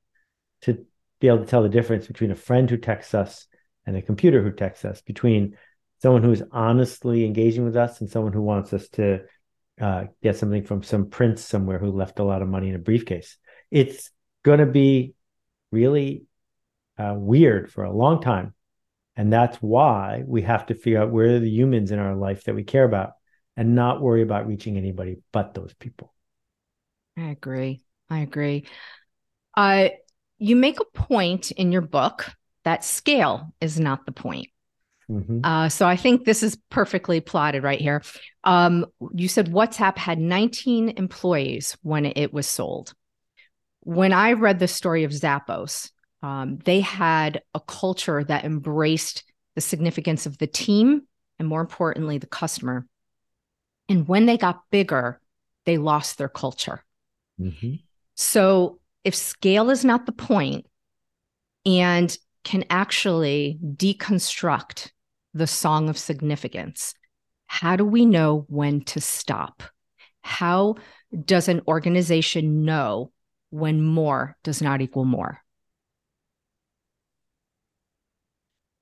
to 0.62 0.86
be 1.20 1.28
able 1.28 1.40
to 1.40 1.46
tell 1.46 1.64
the 1.64 1.70
difference 1.70 2.06
between 2.06 2.32
a 2.32 2.36
friend 2.36 2.70
who 2.70 2.78
texts 2.78 3.14
us 3.14 3.48
and 3.86 3.96
a 3.96 4.02
computer 4.02 4.44
who 4.44 4.52
texts 4.52 4.86
us, 4.86 5.02
between 5.02 5.58
someone 6.02 6.22
who's 6.22 6.44
honestly 6.52 7.26
engaging 7.26 7.64
with 7.64 7.76
us 7.76 8.02
and 8.02 8.10
someone 8.10 8.34
who 8.34 8.42
wants 8.42 8.74
us 8.74 8.90
to 8.90 9.22
uh, 9.80 10.06
get 10.22 10.36
something 10.36 10.64
from 10.64 10.84
some 10.84 11.10
prince 11.10 11.42
somewhere 11.44 11.80
who 11.80 11.92
left 11.92 12.20
a 12.20 12.24
lot 12.24 12.42
of 12.42 12.48
money 12.48 12.70
in 12.70 12.76
a 12.76 12.80
briefcase. 12.80 13.38
It's 13.72 14.12
going 14.48 14.60
to 14.60 14.66
be 14.66 15.14
really 15.74 16.24
uh, 16.98 17.14
weird 17.16 17.70
for 17.70 17.84
a 17.84 17.92
long 17.92 18.22
time. 18.22 18.54
And 19.18 19.32
that's 19.32 19.58
why 19.58 20.24
we 20.26 20.44
have 20.44 20.68
to 20.68 20.74
figure 20.74 21.02
out 21.02 21.12
where 21.12 21.36
are 21.36 21.40
the 21.40 21.50
humans 21.50 21.92
in 21.92 22.00
our 22.00 22.16
life 22.16 22.46
that 22.46 22.56
we 22.56 22.64
care 22.64 22.86
about 22.86 23.12
and 23.58 23.76
not 23.76 24.02
worry 24.02 24.22
about 24.22 24.48
reaching 24.48 24.78
anybody 24.78 25.18
but 25.34 25.54
those 25.54 25.74
people. 25.74 26.14
I 27.18 27.30
agree. 27.32 27.82
I 28.10 28.20
agree. 28.20 28.66
Uh, 29.56 29.90
you 30.38 30.56
make 30.56 30.80
a 30.80 30.98
point 30.98 31.52
in 31.52 31.74
your 31.74 31.82
book 31.82 32.32
that 32.64 32.86
scale 32.86 33.54
is 33.60 33.80
not 33.80 34.06
the 34.06 34.14
point. 34.14 34.48
Mm-hmm. 35.12 35.40
Uh, 35.44 35.68
so 35.68 35.86
I 35.86 35.98
think 35.98 36.24
this 36.24 36.42
is 36.42 36.58
perfectly 36.70 37.20
plotted 37.20 37.64
right 37.64 37.82
here. 37.82 38.02
Um, 38.44 38.86
you 39.14 39.28
said 39.28 39.52
WhatsApp 39.52 39.98
had 39.98 40.20
19 40.20 40.94
employees 40.98 41.76
when 41.82 42.06
it 42.06 42.32
was 42.32 42.48
sold. 42.48 42.94
When 43.88 44.12
I 44.12 44.34
read 44.34 44.60
the 44.60 44.68
story 44.68 45.06
of 45.06 45.12
Zappos, 45.12 45.92
um, 46.22 46.58
they 46.66 46.82
had 46.82 47.42
a 47.54 47.62
culture 47.62 48.22
that 48.22 48.44
embraced 48.44 49.24
the 49.56 49.62
significance 49.62 50.26
of 50.26 50.38
the 50.40 50.46
team 50.46 51.04
and, 51.40 51.48
more 51.48 51.62
importantly, 51.62 52.18
the 52.18 52.28
customer. 52.28 52.86
And 53.88 54.06
when 54.06 54.26
they 54.26 54.38
got 54.38 54.70
bigger, 54.72 55.22
they 55.66 55.78
lost 55.78 56.18
their 56.18 56.28
culture. 56.28 56.84
Mm-hmm. 57.40 57.76
So 58.14 58.82
if 59.06 59.16
scale 59.16 59.70
is 59.70 59.86
not 59.86 60.06
the 60.06 60.12
point 60.12 60.66
and 61.66 62.16
can 62.44 62.66
actually 62.70 63.58
deconstruct 63.64 64.92
the 65.34 65.48
song 65.48 65.88
of 65.88 65.98
significance, 65.98 66.94
how 67.46 67.78
do 67.78 67.86
we 67.86 68.06
know 68.06 68.44
when 68.50 68.82
to 68.82 69.00
stop? 69.00 69.64
How 70.24 70.76
does 71.24 71.48
an 71.48 71.62
organization 71.70 72.66
know 72.66 73.14
when 73.50 73.82
more 73.82 74.38
does 74.44 74.62
not 74.62 74.82
equal 74.82 75.06
more? 75.06 75.42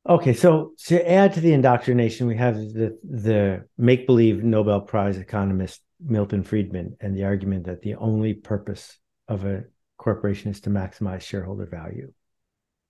Okay, 0.08 0.34
so 0.34 0.73
to 0.86 1.12
add 1.12 1.34
to 1.34 1.41
the 1.41 1.54
indoctrination, 1.54 2.28
we 2.28 2.38
have 2.38 2.56
the 2.56 2.97
the 3.04 3.65
make 3.78 4.06
believe 4.06 4.43
Nobel 4.43 4.82
Prize 4.82 5.17
economist 5.17 5.82
Milton 5.99 6.43
Friedman 6.43 6.97
and 6.99 7.15
the 7.15 7.25
argument 7.25 7.65
that 7.65 7.82
the 7.82 7.95
only 7.95 8.34
purpose 8.34 8.99
of 9.28 9.45
a 9.45 9.63
corporation 9.97 10.51
is 10.51 10.62
to 10.62 10.69
maximize 10.69 11.21
shareholder 11.21 11.65
value. 11.65 12.13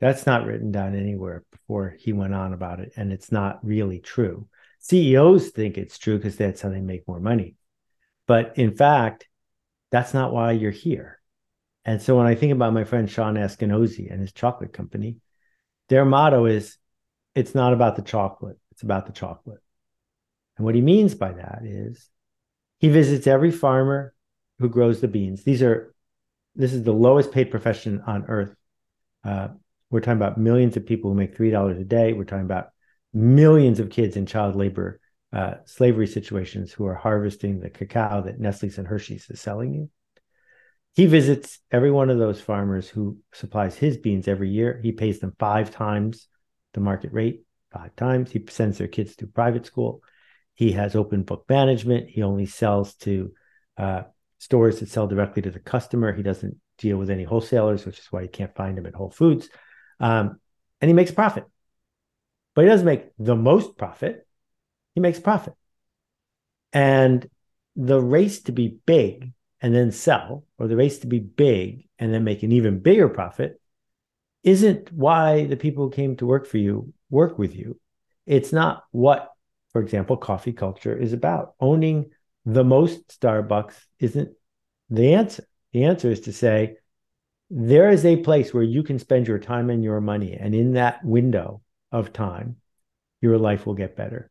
That's 0.02 0.26
not 0.26 0.46
written 0.46 0.72
down 0.72 0.96
anywhere 0.96 1.46
before 1.52 1.96
he 1.98 2.12
went 2.12 2.34
on 2.34 2.54
about 2.54 2.80
it. 2.80 2.92
And 2.98 3.14
it's 3.14 3.32
not 3.32 3.66
really 3.66 4.00
true. 4.00 4.48
CEOs 4.80 5.50
think 5.50 5.78
it's 5.78 5.98
true 5.98 6.18
because 6.18 6.36
that's 6.36 6.62
how 6.62 6.70
they 6.70 6.82
make 6.82 7.08
more 7.08 7.20
money. 7.20 7.56
But 8.28 8.58
in 8.58 8.76
fact, 8.76 9.28
that's 9.92 10.14
not 10.14 10.34
why 10.34 10.52
you're 10.52 10.72
here. 10.72 11.20
And 11.86 12.02
so 12.02 12.18
when 12.18 12.26
I 12.26 12.36
think 12.36 12.52
about 12.52 12.74
my 12.74 12.84
friend 12.84 13.10
Shawn 13.10 13.36
Askinosie 13.36 14.12
and 14.12 14.20
his 14.20 14.34
chocolate 14.34 14.74
company, 14.74 15.18
their 15.90 16.04
motto 16.04 16.46
is 16.46 16.78
it's 17.36 17.54
not 17.54 17.74
about 17.74 17.96
the 17.96 18.02
chocolate, 18.02 18.58
it's 18.72 18.82
about 18.82 19.06
the 19.06 19.14
chocolate. 19.14 19.62
And 20.58 20.66
what 20.66 20.76
he 20.76 20.82
means 20.82 21.14
by 21.14 21.32
that 21.34 21.62
is 21.64 22.10
he 22.80 22.90
visits 22.90 23.28
every 23.28 23.52
farmer 23.52 24.14
who 24.60 24.70
grows 24.70 25.02
the 25.02 25.08
beans. 25.08 25.44
These 25.44 25.62
are 25.62 25.94
this 26.56 26.74
is 26.74 26.84
the 26.84 26.94
lowest 26.94 27.32
paid 27.32 27.52
profession 27.52 28.02
on 28.08 28.26
earth. 28.30 28.56
Uh, 29.24 29.50
we're 29.90 30.00
talking 30.00 30.18
about 30.18 30.38
millions 30.38 30.78
of 30.78 30.86
people 30.86 31.12
who 31.12 31.18
make 31.18 31.36
three 31.36 31.52
dollars 31.52 31.78
a 31.78 31.84
day. 31.84 32.14
We're 32.14 32.24
talking 32.24 32.46
about 32.46 32.70
millions 33.14 33.80
of 33.80 33.90
kids 33.90 34.16
in 34.16 34.26
child 34.26 34.56
labor, 34.56 35.00
uh, 35.34 35.56
slavery 35.66 36.08
situations 36.08 36.72
who 36.72 36.86
are 36.86 36.96
harvesting 36.96 37.60
the 37.60 37.70
cacao 37.70 38.22
that 38.24 38.40
Nestle's 38.40 38.78
and 38.78 38.88
Hershey's 38.88 39.30
is 39.30 39.42
selling 39.42 39.74
you. 39.74 39.90
He 40.96 41.08
visits 41.08 41.60
every 41.72 41.92
one 41.92 42.10
of 42.10 42.18
those 42.18 42.40
farmers 42.40 42.88
who 42.88 43.18
supplies 43.34 43.76
his 43.76 43.98
beans 43.98 44.30
every 44.30 44.50
year. 44.50 44.80
He 44.82 44.94
pays 44.94 45.20
them 45.20 45.36
five 45.38 45.70
times 45.72 46.28
the 46.74 46.80
market 46.80 47.12
rate, 47.12 47.44
five 47.72 47.94
times. 47.98 48.32
He 48.32 48.44
sends 48.50 48.78
their 48.78 48.88
kids 48.88 49.18
to 49.18 49.28
private 49.28 49.66
school. 49.66 50.02
He 50.54 50.72
has 50.72 50.96
open 50.96 51.24
book 51.24 51.46
management. 51.50 52.10
He 52.10 52.24
only 52.24 52.46
sells 52.46 52.96
to 52.96 53.34
uh, 53.78 54.04
stores 54.40 54.80
that 54.80 54.90
sell 54.90 55.06
directly 55.06 55.42
to 55.42 55.52
the 55.52 55.60
customer. 55.60 56.14
He 56.14 56.24
doesn't 56.24 56.56
deal 56.78 56.98
with 56.98 57.10
any 57.10 57.26
wholesalers, 57.26 57.86
which 57.86 58.00
is 58.00 58.08
why 58.10 58.22
you 58.22 58.30
can't 58.30 58.56
find 58.56 58.78
him 58.78 58.86
at 58.86 58.96
Whole 58.96 59.10
Foods. 59.10 59.50
Um, 60.00 60.40
and 60.80 60.88
he 60.88 60.94
makes 60.94 61.12
profit. 61.12 61.44
But 62.54 62.64
he 62.64 62.70
doesn't 62.70 62.86
make 62.86 63.08
the 63.20 63.36
most 63.36 63.78
profit. 63.78 64.26
He 64.94 65.02
makes 65.02 65.20
profit. 65.20 65.56
And 66.72 67.30
the 67.76 68.00
race 68.00 68.44
to 68.44 68.54
be 68.54 68.78
big 68.86 69.34
and 69.66 69.74
then 69.74 69.92
sell, 69.92 70.44
or 70.60 70.68
the 70.68 70.76
race 70.76 71.00
to 71.00 71.08
be 71.08 71.18
big 71.18 71.88
and 71.98 72.14
then 72.14 72.24
make 72.24 72.44
an 72.44 72.52
even 72.52 72.78
bigger 72.78 73.10
profit, 73.10 73.60
isn't 74.44 74.94
why 74.94 75.48
the 75.48 75.58
people 75.58 75.86
who 75.86 75.90
came 75.90 76.16
to 76.16 76.28
work 76.28 76.46
for 76.46 76.60
you 76.60 76.94
work 77.10 77.40
with 77.40 77.56
you. 77.56 77.80
It's 78.28 78.54
not 78.54 78.84
what, 78.92 79.32
for 79.74 79.82
example, 79.82 80.18
coffee 80.18 80.54
culture 80.54 80.96
is 80.96 81.14
about. 81.14 81.56
Owning 81.60 82.12
the 82.46 82.64
most 82.64 83.20
Starbucks 83.20 83.74
isn't 83.98 84.34
the 84.92 85.16
answer. 85.16 85.48
The 85.74 85.86
answer 85.86 86.12
is 86.12 86.20
to 86.22 86.32
say, 86.32 86.76
there 87.50 87.90
is 87.90 88.06
a 88.06 88.18
place 88.18 88.54
where 88.54 88.62
you 88.62 88.84
can 88.84 89.00
spend 89.00 89.28
your 89.28 89.40
time 89.40 89.72
and 89.72 89.84
your 89.84 90.00
money. 90.00 90.38
And 90.40 90.54
in 90.54 90.74
that 90.74 91.04
window 91.04 91.64
of 91.92 92.14
time, 92.14 92.58
your 93.20 93.40
life 93.40 93.66
will 93.66 93.74
get 93.74 93.98
better. 93.98 94.30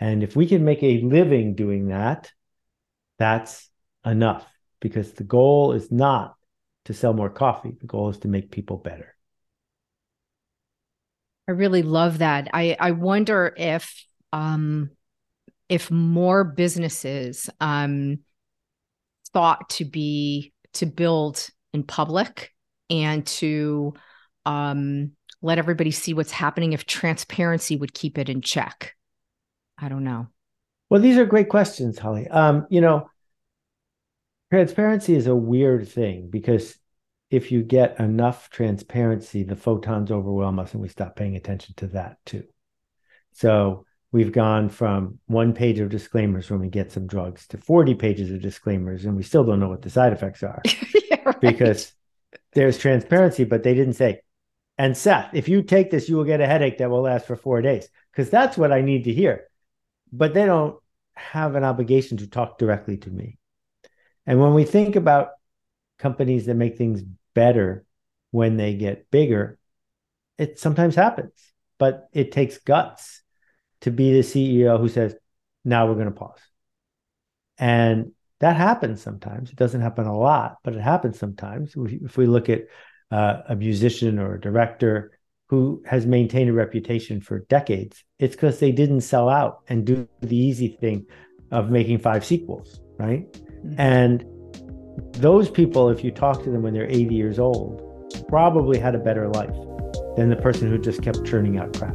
And 0.00 0.24
if 0.24 0.34
we 0.34 0.48
can 0.48 0.64
make 0.64 0.82
a 0.82 1.00
living 1.02 1.54
doing 1.54 1.90
that, 1.90 2.32
that's 3.20 3.70
enough 4.04 4.44
because 4.80 5.12
the 5.12 5.24
goal 5.24 5.72
is 5.72 5.90
not 5.90 6.34
to 6.86 6.94
sell 6.94 7.12
more 7.12 7.30
coffee. 7.30 7.76
The 7.80 7.86
goal 7.86 8.10
is 8.10 8.18
to 8.18 8.28
make 8.28 8.50
people 8.50 8.76
better. 8.76 9.14
I 11.48 11.52
really 11.52 11.82
love 11.82 12.18
that. 12.18 12.48
I, 12.52 12.76
I 12.78 12.92
wonder 12.92 13.52
if 13.56 14.04
um, 14.32 14.90
if 15.68 15.90
more 15.90 16.44
businesses 16.44 17.48
um, 17.60 18.20
thought 19.32 19.68
to 19.70 19.84
be 19.84 20.52
to 20.74 20.86
build 20.86 21.48
in 21.72 21.82
public 21.82 22.52
and 22.90 23.26
to 23.26 23.94
um, 24.44 25.12
let 25.42 25.58
everybody 25.58 25.90
see 25.90 26.14
what's 26.14 26.32
happening 26.32 26.72
if 26.72 26.86
transparency 26.86 27.76
would 27.76 27.94
keep 27.94 28.18
it 28.18 28.28
in 28.28 28.40
check 28.40 28.94
i 29.78 29.88
don't 29.88 30.04
know 30.04 30.28
well 30.90 31.00
these 31.00 31.18
are 31.18 31.26
great 31.26 31.48
questions 31.48 31.98
holly 31.98 32.28
um, 32.28 32.66
you 32.70 32.80
know 32.80 33.08
transparency 34.50 35.14
is 35.14 35.26
a 35.26 35.34
weird 35.34 35.88
thing 35.88 36.28
because 36.30 36.76
if 37.30 37.50
you 37.50 37.62
get 37.62 37.98
enough 37.98 38.50
transparency 38.50 39.42
the 39.42 39.56
photons 39.56 40.10
overwhelm 40.10 40.58
us 40.58 40.72
and 40.72 40.82
we 40.82 40.88
stop 40.88 41.16
paying 41.16 41.36
attention 41.36 41.74
to 41.76 41.86
that 41.88 42.18
too 42.24 42.44
so 43.32 43.84
we've 44.12 44.32
gone 44.32 44.68
from 44.68 45.18
one 45.26 45.52
page 45.52 45.80
of 45.80 45.88
disclaimers 45.88 46.50
when 46.50 46.60
we 46.60 46.68
get 46.68 46.92
some 46.92 47.06
drugs 47.06 47.46
to 47.48 47.58
40 47.58 47.94
pages 47.94 48.30
of 48.30 48.40
disclaimers 48.40 49.04
and 49.04 49.16
we 49.16 49.22
still 49.22 49.44
don't 49.44 49.60
know 49.60 49.68
what 49.68 49.82
the 49.82 49.90
side 49.90 50.12
effects 50.12 50.42
are 50.42 50.62
yeah, 51.10 51.20
right. 51.24 51.40
because 51.40 51.92
there's 52.54 52.78
transparency, 52.78 53.44
but 53.44 53.62
they 53.62 53.74
didn't 53.74 53.94
say, 53.94 54.20
and 54.78 54.96
Seth, 54.96 55.30
if 55.34 55.48
you 55.48 55.62
take 55.62 55.90
this, 55.90 56.08
you 56.08 56.16
will 56.16 56.24
get 56.24 56.40
a 56.40 56.46
headache 56.46 56.78
that 56.78 56.90
will 56.90 57.02
last 57.02 57.26
for 57.26 57.36
four 57.36 57.62
days. 57.62 57.88
Because 58.12 58.30
that's 58.30 58.56
what 58.56 58.72
I 58.72 58.80
need 58.80 59.04
to 59.04 59.12
hear. 59.12 59.48
But 60.12 60.34
they 60.34 60.46
don't 60.46 60.76
have 61.14 61.54
an 61.54 61.64
obligation 61.64 62.18
to 62.18 62.26
talk 62.28 62.58
directly 62.58 62.96
to 62.98 63.10
me. 63.10 63.38
And 64.26 64.40
when 64.40 64.54
we 64.54 64.64
think 64.64 64.96
about 64.96 65.30
companies 65.98 66.46
that 66.46 66.54
make 66.54 66.76
things 66.76 67.02
better 67.34 67.84
when 68.30 68.56
they 68.56 68.74
get 68.74 69.10
bigger, 69.10 69.58
it 70.38 70.58
sometimes 70.58 70.94
happens, 70.94 71.32
but 71.78 72.08
it 72.12 72.32
takes 72.32 72.58
guts 72.58 73.22
to 73.82 73.90
be 73.90 74.12
the 74.12 74.20
CEO 74.20 74.80
who 74.80 74.88
says, 74.88 75.14
now 75.64 75.86
we're 75.86 75.94
going 75.94 76.06
to 76.06 76.10
pause. 76.10 76.40
And 77.58 78.12
that 78.40 78.56
happens 78.56 79.00
sometimes. 79.00 79.50
It 79.50 79.56
doesn't 79.56 79.80
happen 79.80 80.06
a 80.06 80.16
lot, 80.16 80.56
but 80.64 80.74
it 80.74 80.80
happens 80.80 81.18
sometimes. 81.18 81.74
If 81.76 82.16
we 82.16 82.26
look 82.26 82.48
at 82.48 82.62
uh, 83.10 83.42
a 83.48 83.56
musician 83.56 84.18
or 84.18 84.34
a 84.34 84.40
director 84.40 85.12
who 85.48 85.82
has 85.86 86.06
maintained 86.06 86.50
a 86.50 86.52
reputation 86.52 87.20
for 87.20 87.40
decades, 87.40 88.02
it's 88.18 88.34
because 88.34 88.58
they 88.58 88.72
didn't 88.72 89.02
sell 89.02 89.28
out 89.28 89.60
and 89.68 89.84
do 89.84 90.08
the 90.20 90.36
easy 90.36 90.68
thing 90.80 91.06
of 91.50 91.70
making 91.70 91.98
five 91.98 92.24
sequels, 92.24 92.80
right? 92.98 93.24
Mm-hmm. 93.64 93.80
And 93.80 94.24
those 95.14 95.50
people, 95.50 95.88
if 95.88 96.04
you 96.04 96.10
talk 96.10 96.42
to 96.44 96.50
them 96.50 96.62
when 96.62 96.74
they're 96.74 96.88
80 96.88 97.14
years 97.14 97.38
old, 97.38 97.80
probably 98.28 98.78
had 98.78 98.94
a 98.94 98.98
better 98.98 99.28
life 99.28 99.54
than 100.16 100.28
the 100.28 100.36
person 100.36 100.70
who 100.70 100.78
just 100.78 101.02
kept 101.02 101.24
churning 101.24 101.58
out 101.58 101.76
crap. 101.76 101.94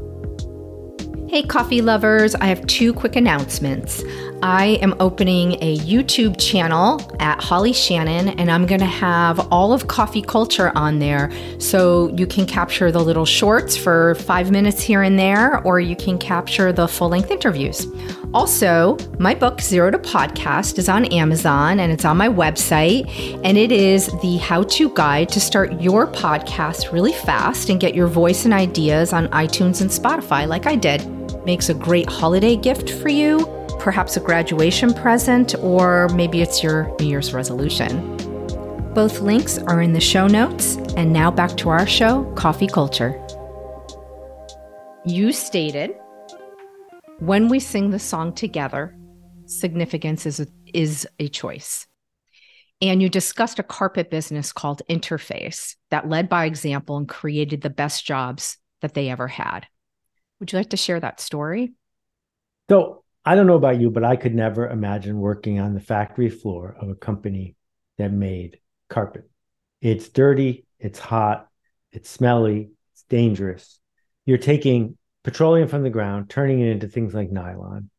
Hey, 1.29 1.43
coffee 1.43 1.81
lovers, 1.81 2.33
I 2.35 2.45
have 2.45 2.65
two 2.65 2.91
quick 2.91 3.15
announcements. 3.15 4.03
I 4.41 4.79
am 4.81 4.95
opening 5.01 5.53
a 5.61 5.77
YouTube 5.79 6.39
channel 6.39 7.01
at 7.19 7.43
Holly 7.43 7.73
Shannon, 7.73 8.29
and 8.39 8.49
I'm 8.49 8.65
going 8.65 8.79
to 8.79 8.85
have 8.85 9.51
all 9.51 9.73
of 9.73 9.87
coffee 9.87 10.21
culture 10.21 10.71
on 10.75 10.99
there. 10.99 11.29
So 11.59 12.07
you 12.15 12.25
can 12.25 12.45
capture 12.45 12.89
the 12.91 13.03
little 13.03 13.25
shorts 13.25 13.75
for 13.75 14.15
five 14.15 14.49
minutes 14.49 14.81
here 14.81 15.01
and 15.01 15.19
there, 15.19 15.61
or 15.63 15.81
you 15.81 15.95
can 15.95 16.17
capture 16.17 16.71
the 16.71 16.87
full 16.87 17.09
length 17.09 17.31
interviews. 17.31 17.85
Also, 18.33 18.97
my 19.19 19.35
book, 19.35 19.59
Zero 19.59 19.91
to 19.91 19.99
Podcast, 19.99 20.77
is 20.77 20.87
on 20.87 21.05
Amazon 21.05 21.79
and 21.79 21.91
it's 21.91 22.05
on 22.05 22.15
my 22.15 22.29
website. 22.29 23.09
And 23.43 23.57
it 23.57 23.73
is 23.73 24.07
the 24.21 24.37
how 24.37 24.63
to 24.63 24.89
guide 24.93 25.29
to 25.29 25.41
start 25.41 25.81
your 25.81 26.07
podcast 26.07 26.93
really 26.93 27.13
fast 27.13 27.69
and 27.69 27.79
get 27.79 27.93
your 27.93 28.07
voice 28.07 28.45
and 28.45 28.53
ideas 28.53 29.11
on 29.11 29.27
iTunes 29.29 29.81
and 29.81 29.89
Spotify, 29.89 30.47
like 30.47 30.65
I 30.65 30.75
did 30.75 31.05
makes 31.45 31.69
a 31.69 31.73
great 31.73 32.07
holiday 32.07 32.55
gift 32.55 32.91
for 32.91 33.09
you, 33.09 33.39
perhaps 33.79 34.17
a 34.17 34.19
graduation 34.19 34.93
present, 34.93 35.55
or 35.55 36.09
maybe 36.09 36.41
it's 36.41 36.61
your 36.61 36.95
New 36.99 37.07
Year's 37.07 37.33
resolution. 37.33 38.15
Both 38.93 39.21
links 39.21 39.57
are 39.57 39.81
in 39.81 39.93
the 39.93 40.01
show 40.01 40.27
notes. 40.27 40.77
And 40.97 41.13
now 41.13 41.31
back 41.31 41.55
to 41.57 41.69
our 41.69 41.87
show, 41.87 42.25
Coffee 42.35 42.67
Culture. 42.67 43.19
You 45.05 45.31
stated 45.31 45.95
when 47.19 47.47
we 47.47 47.59
sing 47.59 47.89
the 47.89 47.99
song 47.99 48.33
together, 48.33 48.95
significance 49.45 50.25
is 50.25 50.39
a, 50.39 50.47
is 50.73 51.07
a 51.19 51.27
choice. 51.27 51.87
And 52.81 53.01
you 53.01 53.09
discussed 53.09 53.59
a 53.59 53.63
carpet 53.63 54.09
business 54.09 54.53
called 54.53 54.81
Interface 54.89 55.75
that 55.91 56.07
led 56.07 56.29
by 56.29 56.45
example 56.45 56.97
and 56.97 57.07
created 57.07 57.61
the 57.61 57.69
best 57.69 58.05
jobs 58.05 58.57
that 58.81 58.93
they 58.93 59.09
ever 59.09 59.27
had. 59.27 59.67
Would 60.39 60.53
you 60.53 60.59
like 60.59 60.69
to 60.69 60.77
share 60.77 60.99
that 60.99 61.19
story? 61.19 61.73
So 62.69 63.03
I 63.25 63.35
don't 63.35 63.47
know 63.47 63.55
about 63.55 63.79
you, 63.79 63.89
but 63.89 64.03
I 64.03 64.15
could 64.15 64.33
never 64.33 64.67
imagine 64.67 65.19
working 65.19 65.59
on 65.59 65.73
the 65.73 65.79
factory 65.79 66.29
floor 66.29 66.75
of 66.79 66.89
a 66.89 66.95
company 66.95 67.55
that 67.97 68.11
made 68.11 68.59
carpet. 68.89 69.29
It's 69.81 70.09
dirty, 70.09 70.65
it's 70.79 70.99
hot, 70.99 71.47
it's 71.91 72.09
smelly, 72.09 72.71
it's 72.93 73.03
dangerous. 73.09 73.79
You're 74.25 74.37
taking 74.37 74.97
petroleum 75.23 75.67
from 75.67 75.83
the 75.83 75.89
ground, 75.89 76.29
turning 76.29 76.59
it 76.59 76.69
into 76.69 76.87
things 76.87 77.13
like 77.13 77.31
nylon, 77.31 77.89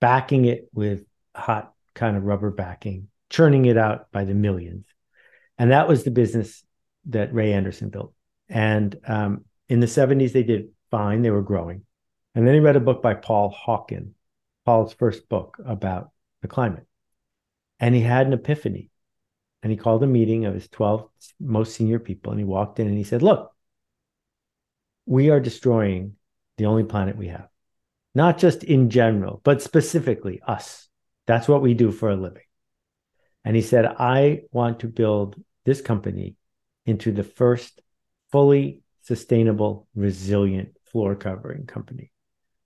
backing 0.00 0.46
it 0.46 0.68
with 0.72 1.04
hot 1.34 1.72
kind 1.94 2.16
of 2.16 2.24
rubber 2.24 2.50
backing, 2.50 3.08
churning 3.30 3.66
it 3.66 3.76
out 3.76 4.10
by 4.10 4.24
the 4.24 4.34
millions. 4.34 4.86
And 5.58 5.70
that 5.70 5.88
was 5.88 6.04
the 6.04 6.10
business 6.10 6.64
that 7.06 7.34
Ray 7.34 7.52
Anderson 7.52 7.90
built. 7.90 8.14
And 8.48 8.96
um, 9.06 9.44
in 9.68 9.80
the 9.80 9.86
70s, 9.86 10.32
they 10.32 10.42
did 10.42 10.68
fine. 10.90 11.22
They 11.22 11.30
were 11.30 11.42
growing. 11.42 11.84
And 12.34 12.46
then 12.46 12.54
he 12.54 12.60
read 12.60 12.76
a 12.76 12.80
book 12.80 13.02
by 13.02 13.14
Paul 13.14 13.54
Hawken, 13.54 14.10
Paul's 14.64 14.94
first 14.94 15.28
book 15.28 15.58
about 15.64 16.10
the 16.40 16.48
climate. 16.48 16.86
And 17.80 17.94
he 17.94 18.00
had 18.00 18.26
an 18.26 18.32
epiphany. 18.32 18.90
And 19.62 19.70
he 19.70 19.76
called 19.76 20.02
a 20.02 20.08
meeting 20.08 20.44
of 20.44 20.54
his 20.54 20.68
12 20.68 21.08
most 21.40 21.74
senior 21.74 21.98
people. 21.98 22.32
And 22.32 22.40
he 22.40 22.44
walked 22.44 22.80
in 22.80 22.86
and 22.88 22.98
he 22.98 23.04
said, 23.04 23.22
Look, 23.22 23.52
we 25.06 25.30
are 25.30 25.40
destroying 25.40 26.14
the 26.58 26.66
only 26.66 26.84
planet 26.84 27.16
we 27.16 27.28
have, 27.28 27.48
not 28.14 28.38
just 28.38 28.64
in 28.64 28.90
general, 28.90 29.40
but 29.44 29.62
specifically 29.62 30.40
us. 30.46 30.88
That's 31.26 31.48
what 31.48 31.62
we 31.62 31.74
do 31.74 31.92
for 31.92 32.10
a 32.10 32.16
living. 32.16 32.42
And 33.44 33.56
he 33.56 33.62
said, 33.62 33.86
I 33.86 34.42
want 34.52 34.80
to 34.80 34.88
build 34.88 35.42
this 35.64 35.80
company 35.80 36.36
into 36.86 37.12
the 37.12 37.24
first 37.24 37.80
fully 38.30 38.82
sustainable, 39.02 39.88
resilient 39.94 40.76
floor 40.90 41.14
covering 41.14 41.66
company. 41.66 42.12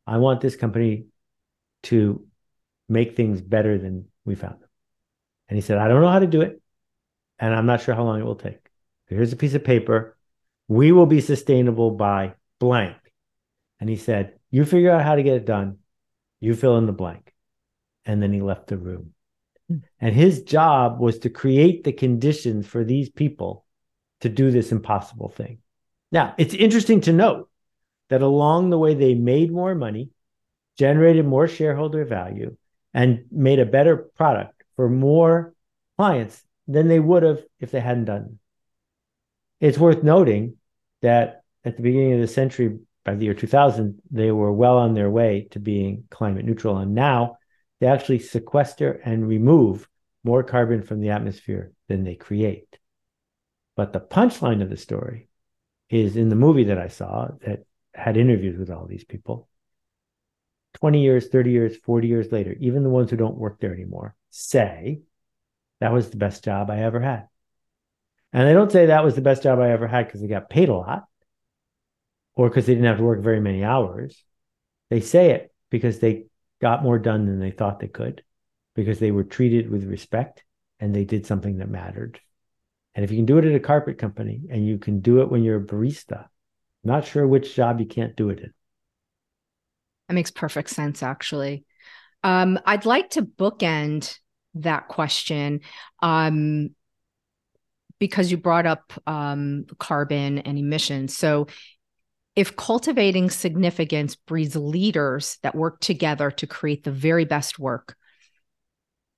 I 0.06 0.18
want 0.18 0.40
this 0.40 0.56
company 0.56 1.06
to 1.84 2.26
make 2.88 3.16
things 3.16 3.40
better 3.40 3.78
than 3.78 4.06
we 4.24 4.34
found 4.34 4.60
them. 4.60 4.68
And 5.48 5.56
he 5.56 5.62
said, 5.62 5.78
I 5.78 5.88
don't 5.88 6.00
know 6.00 6.10
how 6.10 6.18
to 6.18 6.26
do 6.26 6.42
it. 6.42 6.60
And 7.38 7.54
I'm 7.54 7.66
not 7.66 7.82
sure 7.82 7.94
how 7.94 8.04
long 8.04 8.20
it 8.20 8.24
will 8.24 8.36
take. 8.36 8.58
Here's 9.06 9.32
a 9.32 9.36
piece 9.36 9.54
of 9.54 9.64
paper. 9.64 10.16
We 10.68 10.92
will 10.92 11.06
be 11.06 11.20
sustainable 11.20 11.92
by 11.92 12.34
blank. 12.58 12.96
And 13.78 13.88
he 13.88 13.96
said, 13.96 14.38
You 14.50 14.64
figure 14.64 14.90
out 14.90 15.04
how 15.04 15.14
to 15.14 15.22
get 15.22 15.36
it 15.36 15.46
done. 15.46 15.78
You 16.40 16.54
fill 16.54 16.78
in 16.78 16.86
the 16.86 16.92
blank. 16.92 17.32
And 18.04 18.22
then 18.22 18.32
he 18.32 18.40
left 18.40 18.68
the 18.68 18.76
room. 18.76 19.12
Hmm. 19.68 19.78
And 20.00 20.14
his 20.14 20.42
job 20.42 20.98
was 20.98 21.20
to 21.20 21.30
create 21.30 21.84
the 21.84 21.92
conditions 21.92 22.66
for 22.66 22.84
these 22.84 23.10
people 23.10 23.64
to 24.20 24.28
do 24.28 24.50
this 24.50 24.72
impossible 24.72 25.28
thing. 25.28 25.58
Now, 26.10 26.34
it's 26.38 26.54
interesting 26.54 27.00
to 27.02 27.12
note 27.12 27.50
that 28.08 28.22
along 28.22 28.70
the 28.70 28.78
way, 28.78 28.94
they 28.94 29.14
made 29.14 29.52
more 29.52 29.74
money, 29.74 30.10
generated 30.78 31.24
more 31.24 31.48
shareholder 31.48 32.04
value, 32.04 32.56
and 32.92 33.24
made 33.30 33.58
a 33.58 33.66
better 33.66 33.96
product 33.96 34.62
for 34.76 34.88
more 34.88 35.54
clients 35.96 36.42
than 36.66 36.88
they 36.88 37.00
would 37.00 37.22
have 37.22 37.42
if 37.60 37.70
they 37.70 37.80
hadn't 37.80 38.06
done 38.06 38.38
it. 39.60 39.66
It's 39.66 39.78
worth 39.78 40.02
noting 40.02 40.56
that 41.02 41.42
at 41.64 41.76
the 41.76 41.82
beginning 41.82 42.14
of 42.14 42.20
the 42.20 42.26
century, 42.26 42.78
by 43.04 43.14
the 43.14 43.24
year 43.24 43.34
2000, 43.34 44.00
they 44.10 44.30
were 44.30 44.52
well 44.52 44.78
on 44.78 44.94
their 44.94 45.10
way 45.10 45.48
to 45.52 45.58
being 45.58 46.04
climate 46.10 46.44
neutral. 46.44 46.78
And 46.78 46.94
now 46.94 47.38
they 47.80 47.86
actually 47.86 48.18
sequester 48.18 49.00
and 49.04 49.28
remove 49.28 49.88
more 50.24 50.42
carbon 50.42 50.82
from 50.82 51.00
the 51.00 51.10
atmosphere 51.10 51.72
than 51.88 52.04
they 52.04 52.14
create. 52.14 52.78
But 53.76 53.92
the 53.92 54.00
punchline 54.00 54.62
of 54.62 54.70
the 54.70 54.76
story 54.76 55.28
is 55.88 56.16
in 56.16 56.28
the 56.28 56.36
movie 56.36 56.64
that 56.64 56.78
I 56.78 56.88
saw 56.88 57.28
that 57.46 57.64
had 57.94 58.16
interviews 58.16 58.58
with 58.58 58.70
all 58.70 58.86
these 58.86 59.04
people. 59.04 59.48
20 60.80 61.02
years, 61.02 61.28
30 61.28 61.50
years, 61.50 61.76
40 61.76 62.08
years 62.08 62.32
later, 62.32 62.54
even 62.60 62.82
the 62.82 62.90
ones 62.90 63.10
who 63.10 63.16
don't 63.16 63.38
work 63.38 63.60
there 63.60 63.72
anymore 63.72 64.14
say 64.30 65.00
that 65.80 65.92
was 65.92 66.10
the 66.10 66.16
best 66.16 66.44
job 66.44 66.70
I 66.70 66.78
ever 66.78 67.00
had. 67.00 67.28
And 68.32 68.46
they 68.46 68.52
don't 68.52 68.72
say 68.72 68.86
that 68.86 69.04
was 69.04 69.14
the 69.14 69.22
best 69.22 69.42
job 69.42 69.58
I 69.58 69.70
ever 69.70 69.86
had 69.86 70.06
because 70.06 70.20
they 70.20 70.26
got 70.26 70.50
paid 70.50 70.68
a 70.68 70.74
lot 70.74 71.04
or 72.34 72.48
because 72.48 72.66
they 72.66 72.74
didn't 72.74 72.86
have 72.86 72.98
to 72.98 73.04
work 73.04 73.20
very 73.22 73.40
many 73.40 73.64
hours. 73.64 74.22
They 74.90 75.00
say 75.00 75.30
it 75.30 75.52
because 75.70 75.98
they 75.98 76.26
got 76.60 76.82
more 76.82 76.98
done 76.98 77.26
than 77.26 77.40
they 77.40 77.50
thought 77.50 77.80
they 77.80 77.88
could, 77.88 78.22
because 78.74 78.98
they 78.98 79.10
were 79.10 79.24
treated 79.24 79.70
with 79.70 79.84
respect 79.84 80.44
and 80.80 80.94
they 80.94 81.04
did 81.04 81.26
something 81.26 81.58
that 81.58 81.70
mattered. 81.70 82.20
And 82.94 83.04
if 83.04 83.10
you 83.10 83.16
can 83.16 83.26
do 83.26 83.38
it 83.38 83.44
at 83.44 83.54
a 83.54 83.60
carpet 83.60 83.98
company 83.98 84.42
and 84.50 84.66
you 84.66 84.78
can 84.78 85.00
do 85.00 85.20
it 85.20 85.30
when 85.30 85.42
you're 85.42 85.60
a 85.60 85.66
barista, 85.66 86.18
I'm 86.18 86.28
not 86.84 87.06
sure 87.06 87.26
which 87.26 87.54
job 87.54 87.80
you 87.80 87.86
can't 87.86 88.16
do 88.16 88.30
it 88.30 88.40
in. 88.40 88.52
That 90.09 90.14
makes 90.14 90.31
perfect 90.31 90.71
sense, 90.71 91.03
actually. 91.03 91.64
Um, 92.23 92.59
I'd 92.64 92.87
like 92.87 93.11
to 93.11 93.23
bookend 93.23 94.19
that 94.55 94.88
question 94.88 95.61
um, 96.03 96.71
because 97.99 98.31
you 98.31 98.37
brought 98.37 98.66
up 98.66 98.92
um, 99.07 99.66
carbon 99.79 100.38
and 100.38 100.59
emissions. 100.59 101.16
So, 101.16 101.47
if 102.35 102.55
cultivating 102.55 103.31
significance 103.31 104.14
breeds 104.14 104.55
leaders 104.55 105.38
that 105.42 105.55
work 105.55 105.81
together 105.81 106.31
to 106.33 106.47
create 106.47 106.85
the 106.85 106.90
very 106.92 107.25
best 107.25 107.59
work, 107.59 107.97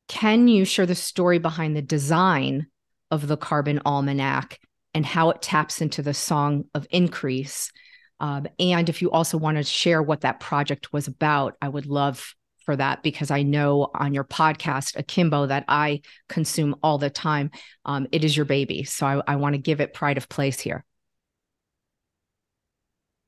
can 0.07 0.47
you 0.49 0.65
share 0.65 0.87
the 0.87 0.95
story 0.95 1.39
behind 1.39 1.77
the 1.77 1.83
design 1.83 2.67
of 3.11 3.27
the 3.27 3.37
Carbon 3.37 3.81
Almanac 3.85 4.61
and 4.95 5.05
how 5.05 5.31
it 5.31 5.43
taps 5.43 5.81
into 5.81 6.01
the 6.01 6.15
song 6.15 6.65
of 6.75 6.87
increase? 6.91 7.73
Um, 8.21 8.47
and 8.59 8.89
if 8.89 9.03
you 9.03 9.11
also 9.11 9.39
want 9.39 9.57
to 9.57 9.63
share 9.63 10.03
what 10.03 10.23
that 10.23 10.41
project 10.41 10.93
was 10.93 11.07
about, 11.07 11.57
I 11.63 11.69
would 11.69 11.87
love 11.87 12.35
for 12.65 12.77
that 12.77 13.03
because 13.03 13.31
I 13.31 13.43
know 13.43 13.91
on 13.95 14.13
your 14.13 14.25
podcast, 14.25 14.97
Akimbo, 14.97 15.47
that 15.47 15.65
I 15.69 16.03
consume 16.29 16.77
all 16.83 16.99
the 16.99 17.09
time, 17.09 17.51
um, 17.85 18.07
it 18.13 18.25
is 18.25 18.37
your 18.37 18.45
baby. 18.45 18.85
So 18.85 19.07
I, 19.07 19.23
I 19.27 19.37
want 19.37 19.55
to 19.55 19.59
give 19.59 19.81
it 19.81 19.95
pride 19.95 20.19
of 20.19 20.29
place 20.29 20.61
here. 20.61 20.85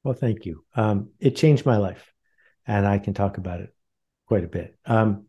Well, 0.05 0.14
thank 0.14 0.44
you. 0.46 0.64
Um, 0.74 1.11
it 1.20 1.37
changed 1.37 1.66
my 1.66 1.76
life, 1.76 2.12
and 2.66 2.87
I 2.87 2.98
can 2.98 3.14
talk 3.14 3.38
about 3.38 3.61
it 3.61 3.74
quite 4.26 4.44
a 4.44 4.48
bit. 4.48 4.76
Um, 4.87 5.26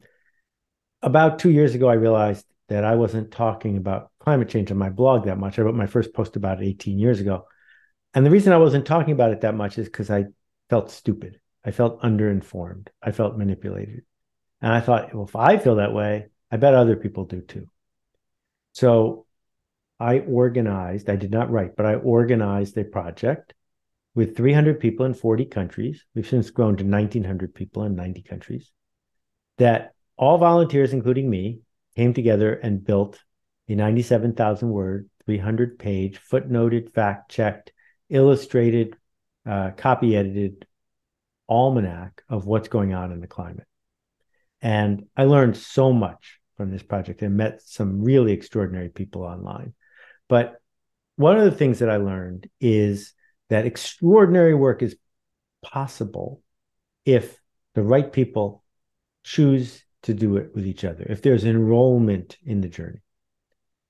about 1.02 1.40
two 1.40 1.50
years 1.50 1.76
ago, 1.76 1.88
I 1.88 1.94
realized 1.94 2.46
that 2.70 2.86
I 2.86 2.96
wasn't 2.96 3.32
talking 3.32 3.78
about 3.78 4.12
climate 4.20 4.50
change 4.50 4.72
on 4.72 4.78
my 4.78 4.90
blog 4.90 5.26
that 5.26 5.38
much. 5.38 5.58
I 5.58 5.64
wrote 5.64 5.76
my 5.76 5.88
first 5.88 6.14
post 6.14 6.36
about 6.36 6.62
it 6.62 6.66
18 6.66 7.00
years 7.00 7.20
ago. 7.20 7.48
And 8.14 8.26
the 8.26 8.32
reason 8.32 8.54
I 8.54 8.58
wasn't 8.58 8.86
talking 8.86 9.14
about 9.14 9.32
it 9.32 9.42
that 9.42 9.56
much 9.56 9.78
is 9.78 9.88
because 9.88 10.10
I 10.10 10.26
felt 10.70 10.92
stupid. 10.92 11.40
I 11.64 11.72
felt 11.72 12.02
underinformed. 12.02 12.88
I 13.02 13.12
felt 13.12 13.38
manipulated. 13.38 14.04
And 14.62 14.72
I 14.74 14.82
thought, 14.82 15.14
well, 15.14 15.26
if 15.26 15.36
I 15.36 15.58
feel 15.58 15.76
that 15.76 15.94
way, 15.94 16.28
I 16.52 16.58
bet 16.58 16.74
other 16.74 16.96
people 16.96 17.26
do 17.26 17.42
too. 17.42 17.68
So 18.74 19.26
I 20.00 20.20
organized, 20.20 21.10
I 21.10 21.16
did 21.16 21.32
not 21.32 21.52
write, 21.52 21.76
but 21.76 21.86
I 21.86 21.96
organized 21.96 22.78
a 22.78 22.84
project 22.84 23.54
with 24.14 24.36
300 24.36 24.80
people 24.80 25.06
in 25.06 25.14
40 25.14 25.46
countries. 25.46 26.06
We've 26.14 26.28
since 26.28 26.50
grown 26.50 26.76
to 26.78 26.84
1,900 26.84 27.54
people 27.56 27.84
in 27.84 27.96
90 27.96 28.24
countries. 28.24 28.72
That 29.58 29.94
all 30.18 30.38
volunteers, 30.38 30.94
including 30.94 31.30
me, 31.30 31.60
came 31.96 32.14
together 32.14 32.54
and 32.54 32.84
built 32.84 33.20
a 33.70 33.76
97,000 33.76 34.70
word, 34.70 35.10
300 35.26 35.80
page, 35.80 36.20
footnoted, 36.20 36.94
fact 36.94 37.32
checked, 37.32 37.72
illustrated, 38.12 38.96
uh, 39.46 39.72
copy 39.72 40.16
edited 40.16 40.68
almanac 41.50 42.24
of 42.30 42.46
what's 42.46 42.68
going 42.68 42.94
on 42.94 43.12
in 43.12 43.20
the 43.20 43.28
climate. 43.28 43.68
And 44.62 45.08
I 45.18 45.26
learned 45.26 45.58
so 45.58 45.92
much 45.92 46.40
from 46.56 46.72
this 46.72 46.84
project 46.84 47.24
and 47.24 47.36
met 47.36 47.62
some 47.64 48.04
really 48.04 48.34
extraordinary 48.34 48.90
people 48.90 49.24
online. 49.24 49.74
But 50.30 50.62
one 51.16 51.38
of 51.38 51.46
the 51.46 51.58
things 51.58 51.80
that 51.80 51.90
I 51.90 51.98
learned 51.98 52.50
is 52.60 53.14
that 53.50 53.66
extraordinary 53.66 54.54
work 54.54 54.84
is 54.84 54.96
possible 55.64 56.42
if 57.06 57.38
the 57.74 57.84
right 57.84 58.12
people 58.12 58.64
choose 59.24 59.84
to 60.04 60.14
do 60.14 60.38
it 60.38 60.52
with 60.56 60.66
each 60.66 60.84
other, 60.84 61.06
if 61.10 61.22
there's 61.22 61.46
enrollment 61.46 62.38
in 62.46 62.62
the 62.62 62.70
journey. 62.70 63.02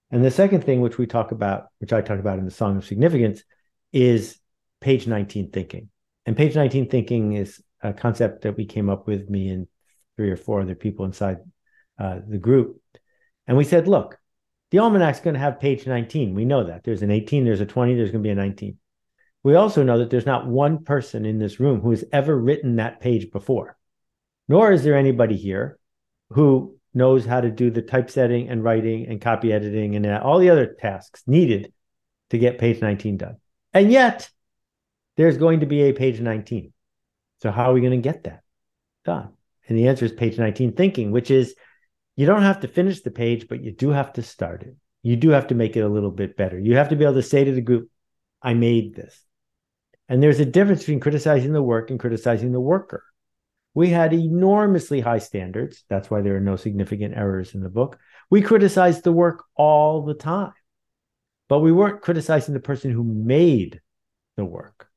And 0.10 0.24
the 0.24 0.32
second 0.32 0.64
thing, 0.64 0.82
which 0.82 0.98
we 0.98 1.06
talk 1.06 1.32
about, 1.32 1.68
which 1.80 1.94
I 1.94 2.02
talk 2.02 2.20
about 2.20 2.38
in 2.38 2.46
the 2.46 2.52
Song 2.52 2.78
of 2.78 2.86
Significance, 2.86 3.44
is 3.92 4.40
page 4.80 5.08
19 5.08 5.52
thinking. 5.52 5.90
And 6.26 6.38
page 6.38 6.56
19 6.56 6.90
thinking 6.90 7.34
is 7.34 7.62
a 7.82 7.94
concept 7.94 8.44
that 8.44 8.58
we 8.58 8.66
came 8.66 8.90
up 8.90 9.08
with, 9.08 9.30
me 9.30 9.50
and 9.50 9.68
three 10.16 10.32
or 10.32 10.38
four 10.38 10.62
other 10.62 10.76
people 10.76 11.06
inside 11.06 11.38
uh, 12.00 12.20
the 12.28 12.38
group. 12.38 12.82
And 13.48 13.58
we 13.58 13.64
said, 13.64 13.88
look, 13.88 14.18
the 14.70 14.80
almanac's 14.80 15.20
going 15.20 15.34
to 15.34 15.40
have 15.40 15.60
page 15.60 15.86
19. 15.86 16.34
We 16.34 16.46
know 16.46 16.64
that. 16.64 16.84
There's 16.84 17.02
an 17.02 17.12
18, 17.12 17.44
there's 17.44 17.62
a 17.62 17.66
20, 17.66 17.96
there's 17.96 18.12
going 18.12 18.24
to 18.24 18.28
be 18.28 18.32
a 18.32 18.36
19. 18.36 18.78
We 19.44 19.56
also 19.56 19.84
know 19.84 19.98
that 19.98 20.10
there's 20.10 20.26
not 20.26 20.48
one 20.48 20.84
person 20.84 21.26
in 21.26 21.40
this 21.40 21.60
room 21.60 21.82
who 21.82 21.90
has 21.90 22.06
ever 22.14 22.38
written 22.38 22.76
that 22.76 23.02
page 23.02 23.32
before, 23.32 23.78
nor 24.48 24.72
is 24.72 24.84
there 24.84 24.96
anybody 24.96 25.36
here 25.36 25.80
who 26.30 26.78
knows 26.94 27.26
how 27.26 27.42
to 27.42 27.50
do 27.50 27.72
the 27.72 27.82
typesetting 27.82 28.50
and 28.50 28.64
writing 28.64 29.08
and 29.08 29.20
copy 29.20 29.52
editing 29.52 29.96
and 29.96 30.06
all 30.06 30.40
the 30.40 30.50
other 30.50 30.76
tasks 30.80 31.24
needed 31.26 31.74
to 32.30 32.38
get 32.38 32.60
page 32.60 32.82
19 32.82 33.18
done. 33.18 33.38
And 33.74 33.92
yet, 33.92 34.30
there's 35.18 35.38
going 35.38 35.62
to 35.62 35.66
be 35.66 35.84
a 35.84 35.94
page 35.94 36.20
19. 36.20 36.74
So, 37.42 37.52
how 37.52 37.72
are 37.72 37.74
we 37.74 37.82
going 37.82 37.92
to 38.02 38.10
get 38.10 38.24
that 38.24 38.42
done? 39.06 39.30
And 39.68 39.78
the 39.78 39.88
answer 39.88 40.06
is 40.06 40.12
page 40.12 40.38
19 40.38 40.74
thinking, 40.74 41.12
which 41.12 41.32
is 41.32 41.56
you 42.16 42.26
don't 42.26 42.42
have 42.44 42.62
to 42.62 42.68
finish 42.68 43.02
the 43.02 43.12
page, 43.12 43.48
but 43.48 43.64
you 43.64 43.72
do 43.72 43.90
have 43.90 44.14
to 44.14 44.24
start 44.24 44.64
it. 44.64 44.76
You 45.04 45.16
do 45.16 45.30
have 45.30 45.48
to 45.48 45.56
make 45.56 45.76
it 45.76 45.82
a 45.82 45.90
little 45.90 46.12
bit 46.12 46.38
better. 46.38 46.60
You 46.60 46.76
have 46.76 46.90
to 46.90 46.96
be 46.96 47.04
able 47.04 47.16
to 47.16 47.24
say 47.24 47.44
to 47.44 47.52
the 47.52 47.62
group, 47.62 47.90
I 48.42 48.54
made 48.54 48.96
this. 48.96 49.24
And 50.10 50.22
there's 50.22 50.40
a 50.40 50.46
difference 50.46 50.82
between 50.82 51.00
criticizing 51.00 51.54
the 51.54 51.64
work 51.64 51.90
and 51.90 52.00
criticizing 52.00 52.52
the 52.52 52.60
worker. 52.60 53.04
We 53.74 53.90
had 53.90 54.14
enormously 54.14 55.00
high 55.00 55.20
standards. 55.20 55.86
That's 55.88 56.12
why 56.12 56.22
there 56.22 56.36
are 56.36 56.42
no 56.42 56.58
significant 56.58 57.16
errors 57.16 57.56
in 57.56 57.62
the 57.62 57.70
book. 57.70 57.98
We 58.30 58.42
criticized 58.42 59.04
the 59.04 59.14
work 59.14 59.46
all 59.56 60.04
the 60.04 60.14
time, 60.14 60.54
but 61.52 61.60
we 61.60 61.74
weren't 61.74 62.00
criticizing 62.00 62.54
the 62.54 62.62
person 62.62 62.92
who 62.92 63.04
made 63.04 63.82
the 64.38 64.46
work. 64.46 64.88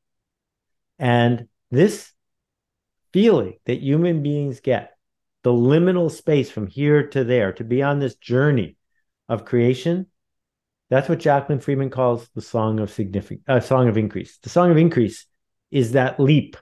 And 1.01 1.49
this 1.73 2.13
feeling 3.13 3.55
that 3.67 3.83
human 3.83 4.23
beings 4.23 4.61
get, 4.61 4.93
the 5.43 5.51
liminal 5.51 6.13
space 6.13 6.53
from 6.53 6.69
here 6.69 7.09
to 7.09 7.25
there, 7.25 7.51
to 7.55 7.65
be 7.65 7.83
on 7.83 7.99
this 7.99 8.15
journey 8.15 8.77
of 9.29 9.45
creation, 9.45 10.07
that's 10.91 11.09
what 11.09 11.19
Jacqueline 11.19 11.59
Freeman 11.59 11.91
calls 11.91 12.29
the 12.37 12.41
song 12.41 12.79
of 12.79 12.89
significant, 12.89 13.43
uh, 13.49 13.59
song 13.59 13.89
of 13.89 13.99
increase. 13.99 14.39
The 14.39 14.49
song 14.49 14.71
of 14.71 14.77
increase 14.77 15.27
is 15.73 15.91
that 15.93 16.21
leap, 16.21 16.57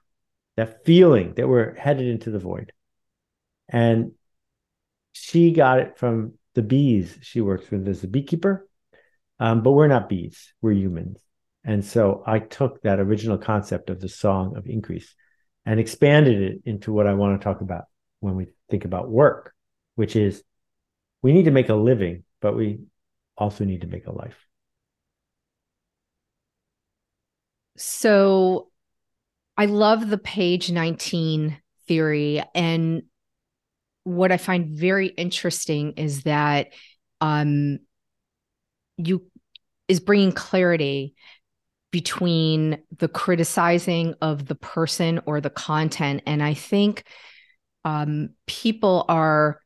that 0.57 0.87
feeling 0.87 1.35
that 1.35 1.48
we're 1.48 1.74
headed 1.74 2.07
into 2.07 2.31
the 2.31 2.38
void. 2.38 2.72
And 3.68 4.12
she 5.12 5.52
got 5.52 5.81
it 5.81 5.98
from 5.98 6.38
the 6.55 6.62
bees 6.62 7.18
she 7.20 7.42
works 7.42 7.70
with 7.70 7.87
as 7.87 8.02
a 8.02 8.09
beekeeper. 8.09 8.66
Um, 9.42 9.64
but 9.64 9.72
we're 9.72 9.88
not 9.88 10.09
bees, 10.09 10.55
we're 10.62 10.70
humans. 10.70 11.20
And 11.64 11.85
so 11.85 12.22
I 12.24 12.38
took 12.38 12.81
that 12.83 13.00
original 13.00 13.38
concept 13.38 13.90
of 13.90 14.00
the 14.00 14.09
song 14.09 14.57
of 14.57 14.68
increase 14.68 15.16
and 15.66 15.81
expanded 15.81 16.40
it 16.40 16.62
into 16.64 16.92
what 16.92 17.09
I 17.09 17.14
want 17.14 17.40
to 17.40 17.44
talk 17.44 17.61
about 17.61 17.87
when 18.20 18.37
we 18.37 18.46
think 18.70 18.85
about 18.85 19.11
work, 19.11 19.52
which 19.96 20.14
is 20.14 20.44
we 21.22 21.33
need 21.33 21.46
to 21.46 21.50
make 21.50 21.70
a 21.70 21.74
living, 21.74 22.22
but 22.40 22.55
we 22.55 22.83
also 23.37 23.64
need 23.64 23.81
to 23.81 23.88
make 23.88 24.07
a 24.07 24.12
life. 24.12 24.38
So 27.76 28.68
I 29.57 29.66
love 29.66 30.09
the 30.09 30.18
page 30.18 30.70
19 30.70 31.61
theory. 31.88 32.44
And 32.55 33.02
what 34.05 34.31
I 34.31 34.37
find 34.37 34.78
very 34.78 35.09
interesting 35.09 35.94
is 35.96 36.22
that 36.22 36.68
um, 37.20 37.81
you 38.98 39.26
is 39.92 40.00
bringing 40.00 40.33
clarity 40.33 41.14
between 41.90 42.78
the 42.96 43.09
criticizing 43.09 44.14
of 44.22 44.46
the 44.46 44.55
person 44.55 45.20
or 45.26 45.42
the 45.42 45.50
content. 45.50 46.22
And 46.26 46.42
I 46.42 46.55
think 46.55 47.05
um, 47.85 48.31
people 48.46 49.05
are 49.11 49.61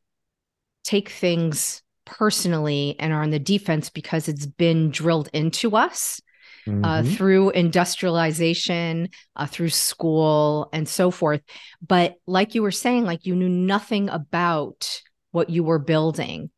take 0.83 1.07
things 1.07 1.81
personally 2.05 2.97
and 2.99 3.13
are 3.13 3.23
on 3.23 3.29
the 3.29 3.39
defense 3.39 3.89
because 3.89 4.27
it's 4.27 4.45
been 4.45 4.91
drilled 4.91 5.29
into 5.31 5.77
us 5.77 6.21
uh, 6.67 6.69
mm-hmm. 6.69 6.83
uh, 6.83 7.03
through 7.03 7.51
industrialization, 7.51 9.07
uh, 9.37 9.45
through 9.45 9.69
school, 9.69 10.67
and 10.73 10.89
so 10.89 11.09
forth. 11.09 11.41
But 11.85 12.15
like 12.25 12.53
you 12.53 12.63
were 12.63 12.71
saying, 12.71 13.05
like 13.05 13.25
you 13.25 13.33
knew 13.33 13.49
nothing 13.49 14.09
about 14.09 15.01
what 15.31 15.49
you 15.49 15.63
were 15.63 15.79
building. 15.79 16.49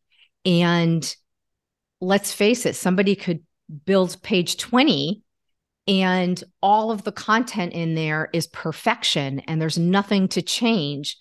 And 0.45 1.15
let's 2.01 2.31
face 2.33 2.65
it, 2.65 2.75
somebody 2.75 3.15
could 3.15 3.43
build 3.85 4.21
page 4.21 4.57
20 4.57 5.21
and 5.87 6.43
all 6.61 6.91
of 6.91 7.03
the 7.03 7.11
content 7.11 7.73
in 7.73 7.95
there 7.95 8.29
is 8.33 8.47
perfection 8.47 9.39
and 9.41 9.61
there's 9.61 9.77
nothing 9.77 10.27
to 10.29 10.41
change. 10.41 11.17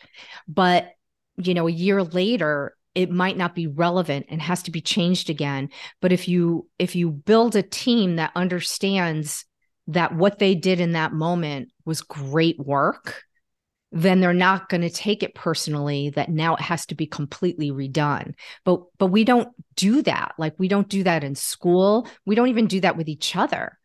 But, 0.46 0.90
you 1.37 1.54
know, 1.54 1.66
a 1.68 1.72
year 1.72 2.02
later, 2.02 2.76
it 2.94 3.11
might 3.11 3.37
not 3.37 3.54
be 3.54 3.66
relevant 3.66 4.26
and 4.28 4.42
has 4.42 4.62
to 4.64 4.72
be 4.72 4.80
changed 4.80 5.30
again 5.30 5.68
but 6.00 6.11
if 6.11 6.26
you 6.26 6.66
if 6.78 6.96
you 6.96 7.11
build 7.11 7.54
a 7.54 7.62
team 7.62 8.16
that 8.16 8.32
understands 8.34 9.44
that 9.87 10.14
what 10.14 10.38
they 10.38 10.54
did 10.54 10.80
in 10.80 10.92
that 10.92 11.12
moment 11.12 11.70
was 11.84 12.00
great 12.00 12.58
work 12.58 13.22
then 13.90 14.20
they're 14.20 14.35
not 14.35 14.68
going 14.68 14.83
to 14.83 14.90
take 14.90 15.22
it 15.22 15.35
personally 15.35 16.11
that 16.11 16.29
now 16.29 16.55
it 16.55 16.61
has 16.61 16.85
to 16.87 16.94
be 16.94 17.07
completely 17.07 17.70
redone. 17.70 18.35
But 18.64 18.83
but 18.98 19.07
we 19.07 19.24
don't 19.24 19.48
do 19.77 20.03
that. 20.03 20.35
Like 20.38 20.55
we 20.59 20.68
don't 20.68 20.88
do 20.88 21.05
that 21.05 21.24
in 21.24 21.35
school. 21.35 22.07
We 22.27 22.35
don't 22.35 22.48
even 22.48 22.66
do 22.66 22.81
that 22.81 22.96
with 22.96 23.09
each 23.09 23.37
other. 23.37 23.79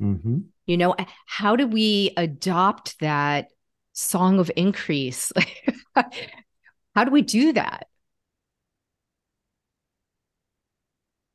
Mm-hmm. 0.00 0.38
you 0.64 0.78
know 0.78 0.94
how 1.26 1.56
do 1.56 1.66
we 1.66 2.14
adopt 2.16 2.98
that 3.00 3.48
song 3.92 4.38
of 4.38 4.50
increase? 4.56 5.30
How 6.94 7.04
do 7.04 7.10
we 7.10 7.22
do 7.22 7.52
that? 7.52 7.86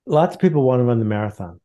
Lots 0.05 0.35
of 0.35 0.41
people 0.41 0.63
want 0.63 0.79
to 0.79 0.83
run 0.83 0.99
the 0.99 1.05
marathon. 1.05 1.59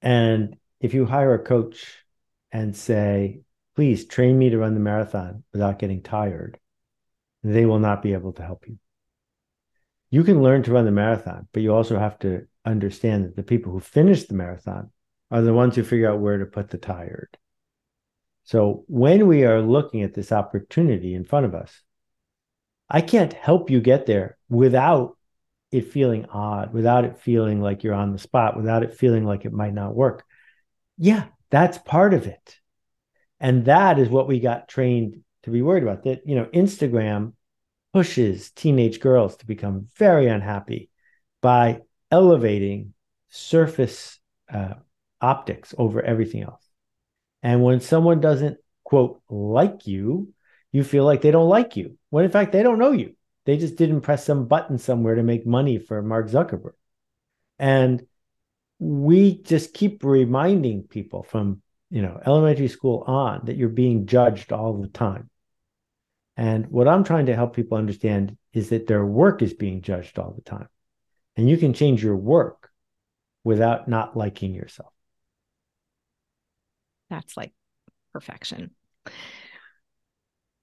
And 0.00 0.56
if 0.80 0.94
you 0.94 1.04
hire 1.04 1.34
a 1.34 1.42
coach 1.42 2.04
and 2.52 2.76
say, 2.76 3.40
please 3.78 4.06
train 4.06 4.36
me 4.36 4.50
to 4.50 4.58
run 4.58 4.74
the 4.74 4.80
marathon 4.80 5.44
without 5.52 5.78
getting 5.78 6.02
tired, 6.02 6.58
they 7.44 7.64
will 7.64 7.78
not 7.78 8.02
be 8.02 8.12
able 8.12 8.32
to 8.32 8.42
help 8.42 8.66
you. 8.66 8.76
You 10.10 10.24
can 10.24 10.42
learn 10.42 10.64
to 10.64 10.72
run 10.72 10.84
the 10.84 10.90
marathon, 10.90 11.46
but 11.52 11.62
you 11.62 11.72
also 11.72 11.96
have 11.96 12.18
to 12.18 12.48
understand 12.64 13.24
that 13.24 13.36
the 13.36 13.44
people 13.44 13.70
who 13.70 13.78
finish 13.78 14.24
the 14.24 14.34
marathon 14.34 14.90
are 15.30 15.42
the 15.42 15.54
ones 15.54 15.76
who 15.76 15.84
figure 15.84 16.10
out 16.10 16.18
where 16.18 16.38
to 16.38 16.44
put 16.44 16.70
the 16.70 16.76
tired. 16.76 17.28
So 18.42 18.82
when 18.88 19.28
we 19.28 19.44
are 19.44 19.62
looking 19.62 20.02
at 20.02 20.12
this 20.12 20.32
opportunity 20.32 21.14
in 21.14 21.22
front 21.22 21.46
of 21.46 21.54
us, 21.54 21.80
I 22.90 23.00
can't 23.00 23.32
help 23.32 23.70
you 23.70 23.80
get 23.80 24.06
there 24.06 24.38
without 24.48 25.16
it 25.70 25.92
feeling 25.92 26.26
odd, 26.32 26.72
without 26.72 27.04
it 27.04 27.20
feeling 27.20 27.62
like 27.62 27.84
you're 27.84 27.94
on 27.94 28.10
the 28.10 28.18
spot, 28.18 28.56
without 28.56 28.82
it 28.82 28.96
feeling 28.96 29.24
like 29.24 29.44
it 29.44 29.52
might 29.52 29.72
not 29.72 29.94
work. 29.94 30.24
Yeah, 30.96 31.26
that's 31.50 31.78
part 31.78 32.12
of 32.12 32.26
it. 32.26 32.58
And 33.40 33.64
that 33.66 33.98
is 33.98 34.08
what 34.08 34.28
we 34.28 34.40
got 34.40 34.68
trained 34.68 35.22
to 35.44 35.50
be 35.50 35.62
worried 35.62 35.82
about. 35.82 36.04
That, 36.04 36.22
you 36.26 36.34
know, 36.34 36.46
Instagram 36.46 37.34
pushes 37.92 38.50
teenage 38.50 39.00
girls 39.00 39.36
to 39.36 39.46
become 39.46 39.86
very 39.96 40.26
unhappy 40.26 40.90
by 41.40 41.80
elevating 42.10 42.94
surface 43.28 44.18
uh, 44.52 44.74
optics 45.20 45.74
over 45.78 46.02
everything 46.02 46.42
else. 46.42 46.64
And 47.42 47.62
when 47.62 47.80
someone 47.80 48.20
doesn't, 48.20 48.58
quote, 48.84 49.20
like 49.28 49.86
you, 49.86 50.32
you 50.72 50.82
feel 50.82 51.04
like 51.04 51.22
they 51.22 51.30
don't 51.30 51.48
like 51.48 51.76
you, 51.76 51.96
when 52.10 52.24
in 52.24 52.30
fact 52.30 52.52
they 52.52 52.62
don't 52.62 52.78
know 52.78 52.92
you. 52.92 53.14
They 53.46 53.56
just 53.56 53.76
didn't 53.76 54.02
press 54.02 54.26
some 54.26 54.46
button 54.46 54.76
somewhere 54.76 55.14
to 55.14 55.22
make 55.22 55.46
money 55.46 55.78
for 55.78 56.02
Mark 56.02 56.28
Zuckerberg. 56.28 56.72
And 57.58 58.06
we 58.78 59.40
just 59.40 59.72
keep 59.72 60.04
reminding 60.04 60.82
people 60.82 61.22
from, 61.22 61.62
you 61.90 62.02
know, 62.02 62.20
elementary 62.24 62.68
school 62.68 63.02
on 63.06 63.42
that 63.44 63.56
you're 63.56 63.68
being 63.68 64.06
judged 64.06 64.52
all 64.52 64.74
the 64.74 64.88
time. 64.88 65.30
And 66.36 66.66
what 66.68 66.86
I'm 66.86 67.04
trying 67.04 67.26
to 67.26 67.34
help 67.34 67.56
people 67.56 67.78
understand 67.78 68.36
is 68.52 68.68
that 68.68 68.86
their 68.86 69.04
work 69.04 69.42
is 69.42 69.54
being 69.54 69.82
judged 69.82 70.18
all 70.18 70.32
the 70.32 70.42
time. 70.42 70.68
And 71.36 71.48
you 71.48 71.56
can 71.56 71.72
change 71.72 72.02
your 72.02 72.16
work 72.16 72.70
without 73.44 73.88
not 73.88 74.16
liking 74.16 74.54
yourself. 74.54 74.92
That's 77.10 77.36
like 77.36 77.52
perfection. 78.12 78.70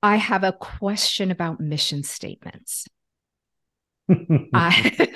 I 0.03 0.17
have 0.17 0.43
a 0.43 0.53
question 0.53 1.31
about 1.31 1.59
mission 1.59 2.03
statements. 2.03 2.87
I, 4.53 5.09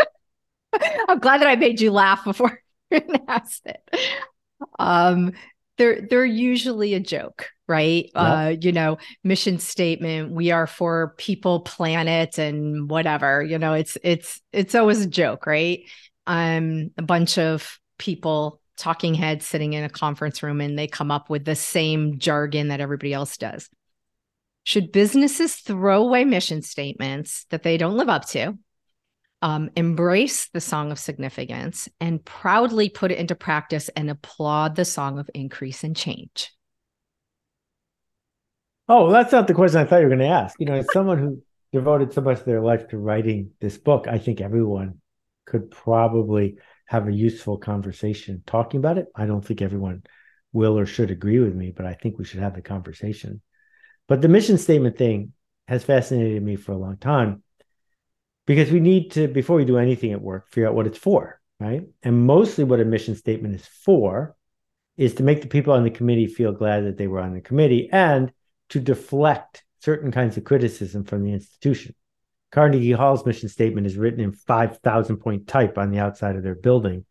am 1.07 1.19
glad 1.19 1.41
that 1.41 1.47
I 1.47 1.55
made 1.55 1.79
you 1.79 1.91
laugh 1.91 2.23
before 2.23 2.61
you 2.91 3.01
asked 3.27 3.65
it. 3.65 3.81
Um, 4.79 5.33
they're 5.79 6.01
they're 6.01 6.25
usually 6.25 6.93
a 6.93 6.99
joke, 6.99 7.49
right? 7.67 8.05
Yep. 8.05 8.11
Uh, 8.15 8.55
you 8.61 8.71
know, 8.71 8.97
mission 9.23 9.57
statement: 9.57 10.31
we 10.31 10.51
are 10.51 10.67
for 10.67 11.15
people, 11.17 11.61
planet, 11.61 12.37
and 12.37 12.89
whatever. 12.89 13.41
You 13.41 13.57
know, 13.57 13.73
it's 13.73 13.97
it's 14.03 14.39
it's 14.51 14.75
always 14.75 15.01
a 15.01 15.07
joke, 15.07 15.47
right? 15.47 15.81
Um, 16.27 16.91
a 16.97 17.01
bunch 17.01 17.39
of 17.39 17.79
people 17.97 18.61
talking 18.77 19.13
heads 19.13 19.47
sitting 19.47 19.73
in 19.73 19.83
a 19.83 19.89
conference 19.89 20.43
room 20.43 20.61
and 20.61 20.79
they 20.79 20.87
come 20.87 21.11
up 21.11 21.29
with 21.29 21.43
the 21.43 21.55
same 21.55 22.17
jargon 22.17 22.69
that 22.69 22.79
everybody 22.79 23.13
else 23.13 23.35
does. 23.35 23.69
Should 24.63 24.91
businesses 24.91 25.55
throw 25.55 26.03
away 26.03 26.23
mission 26.23 26.61
statements 26.61 27.45
that 27.49 27.63
they 27.63 27.77
don't 27.77 27.97
live 27.97 28.07
up 28.07 28.25
to, 28.29 28.57
um, 29.41 29.69
embrace 29.75 30.49
the 30.49 30.61
song 30.61 30.91
of 30.91 30.99
significance, 30.99 31.87
and 31.99 32.23
proudly 32.23 32.89
put 32.89 33.11
it 33.11 33.17
into 33.17 33.35
practice 33.35 33.89
and 33.89 34.09
applaud 34.09 34.75
the 34.75 34.85
song 34.85 35.19
of 35.19 35.29
increase 35.33 35.83
and 35.83 35.95
change? 35.95 36.51
Oh, 38.87 39.11
that's 39.11 39.31
not 39.31 39.47
the 39.47 39.53
question 39.53 39.79
I 39.79 39.85
thought 39.85 39.97
you 39.97 40.03
were 40.03 40.15
going 40.15 40.19
to 40.19 40.25
ask. 40.25 40.59
You 40.59 40.65
know, 40.65 40.73
as 40.73 40.91
someone 40.91 41.19
who 41.19 41.43
devoted 41.71 42.11
so 42.11 42.21
much 42.21 42.39
of 42.39 42.45
their 42.45 42.61
life 42.61 42.87
to 42.89 42.97
writing 42.97 43.51
this 43.61 43.77
book, 43.77 44.07
I 44.07 44.17
think 44.17 44.41
everyone 44.41 44.99
could 45.45 45.69
probably 45.69 46.57
have 46.87 47.07
a 47.07 47.13
useful 47.13 47.57
conversation 47.57 48.41
talking 48.45 48.79
about 48.79 48.97
it. 48.97 49.05
I 49.15 49.27
don't 49.27 49.45
think 49.45 49.61
everyone 49.61 50.03
will 50.51 50.77
or 50.77 50.87
should 50.87 51.11
agree 51.11 51.39
with 51.39 51.53
me, 51.53 51.71
but 51.75 51.85
I 51.85 51.93
think 51.93 52.17
we 52.17 52.25
should 52.25 52.39
have 52.39 52.55
the 52.55 52.61
conversation. 52.61 53.41
But 54.07 54.21
the 54.21 54.27
mission 54.27 54.57
statement 54.57 54.97
thing 54.97 55.33
has 55.67 55.83
fascinated 55.83 56.41
me 56.41 56.55
for 56.55 56.71
a 56.71 56.77
long 56.77 56.97
time 56.97 57.43
because 58.49 58.71
we 58.71 58.79
need 58.79 59.11
to, 59.11 59.27
before 59.27 59.57
we 59.57 59.63
do 59.63 59.77
anything 59.77 60.11
at 60.11 60.23
work, 60.23 60.49
figure 60.49 60.67
out 60.67 60.73
what 60.73 60.87
it's 60.87 60.97
for, 60.97 61.39
right? 61.59 61.83
And 62.01 62.25
mostly 62.25 62.63
what 62.63 62.79
a 62.79 62.83
mission 62.83 63.13
statement 63.15 63.53
is 63.53 63.67
for 63.67 64.35
is 64.97 65.13
to 65.13 65.23
make 65.23 65.43
the 65.43 65.47
people 65.47 65.71
on 65.71 65.83
the 65.83 65.91
committee 65.91 66.25
feel 66.25 66.51
glad 66.51 66.85
that 66.85 66.97
they 66.97 67.05
were 67.05 67.19
on 67.19 67.35
the 67.35 67.41
committee 67.41 67.89
and 67.91 68.33
to 68.69 68.79
deflect 68.79 69.63
certain 69.81 70.11
kinds 70.11 70.35
of 70.35 70.45
criticism 70.45 71.03
from 71.03 71.23
the 71.23 71.31
institution. 71.31 71.93
Carnegie 72.51 72.91
Hall's 72.91 73.23
mission 73.23 73.49
statement 73.49 73.85
is 73.85 73.97
written 73.97 74.19
in 74.19 74.31
5,000 74.31 75.17
point 75.17 75.47
type 75.47 75.77
on 75.77 75.91
the 75.91 75.99
outside 75.99 76.35
of 76.35 76.41
their 76.41 76.55
building 76.55 77.05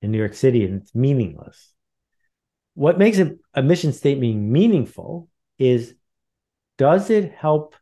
in 0.00 0.12
New 0.12 0.18
York 0.18 0.34
City, 0.34 0.64
and 0.64 0.80
it's 0.80 0.94
meaningless. 0.94 1.72
What 2.74 2.98
makes 2.98 3.18
a, 3.18 3.34
a 3.52 3.64
mission 3.64 3.92
statement 3.92 4.36
meaningful 4.36 5.28
is 5.58 5.92
does 6.78 7.10
it 7.10 7.32
help 7.32 7.74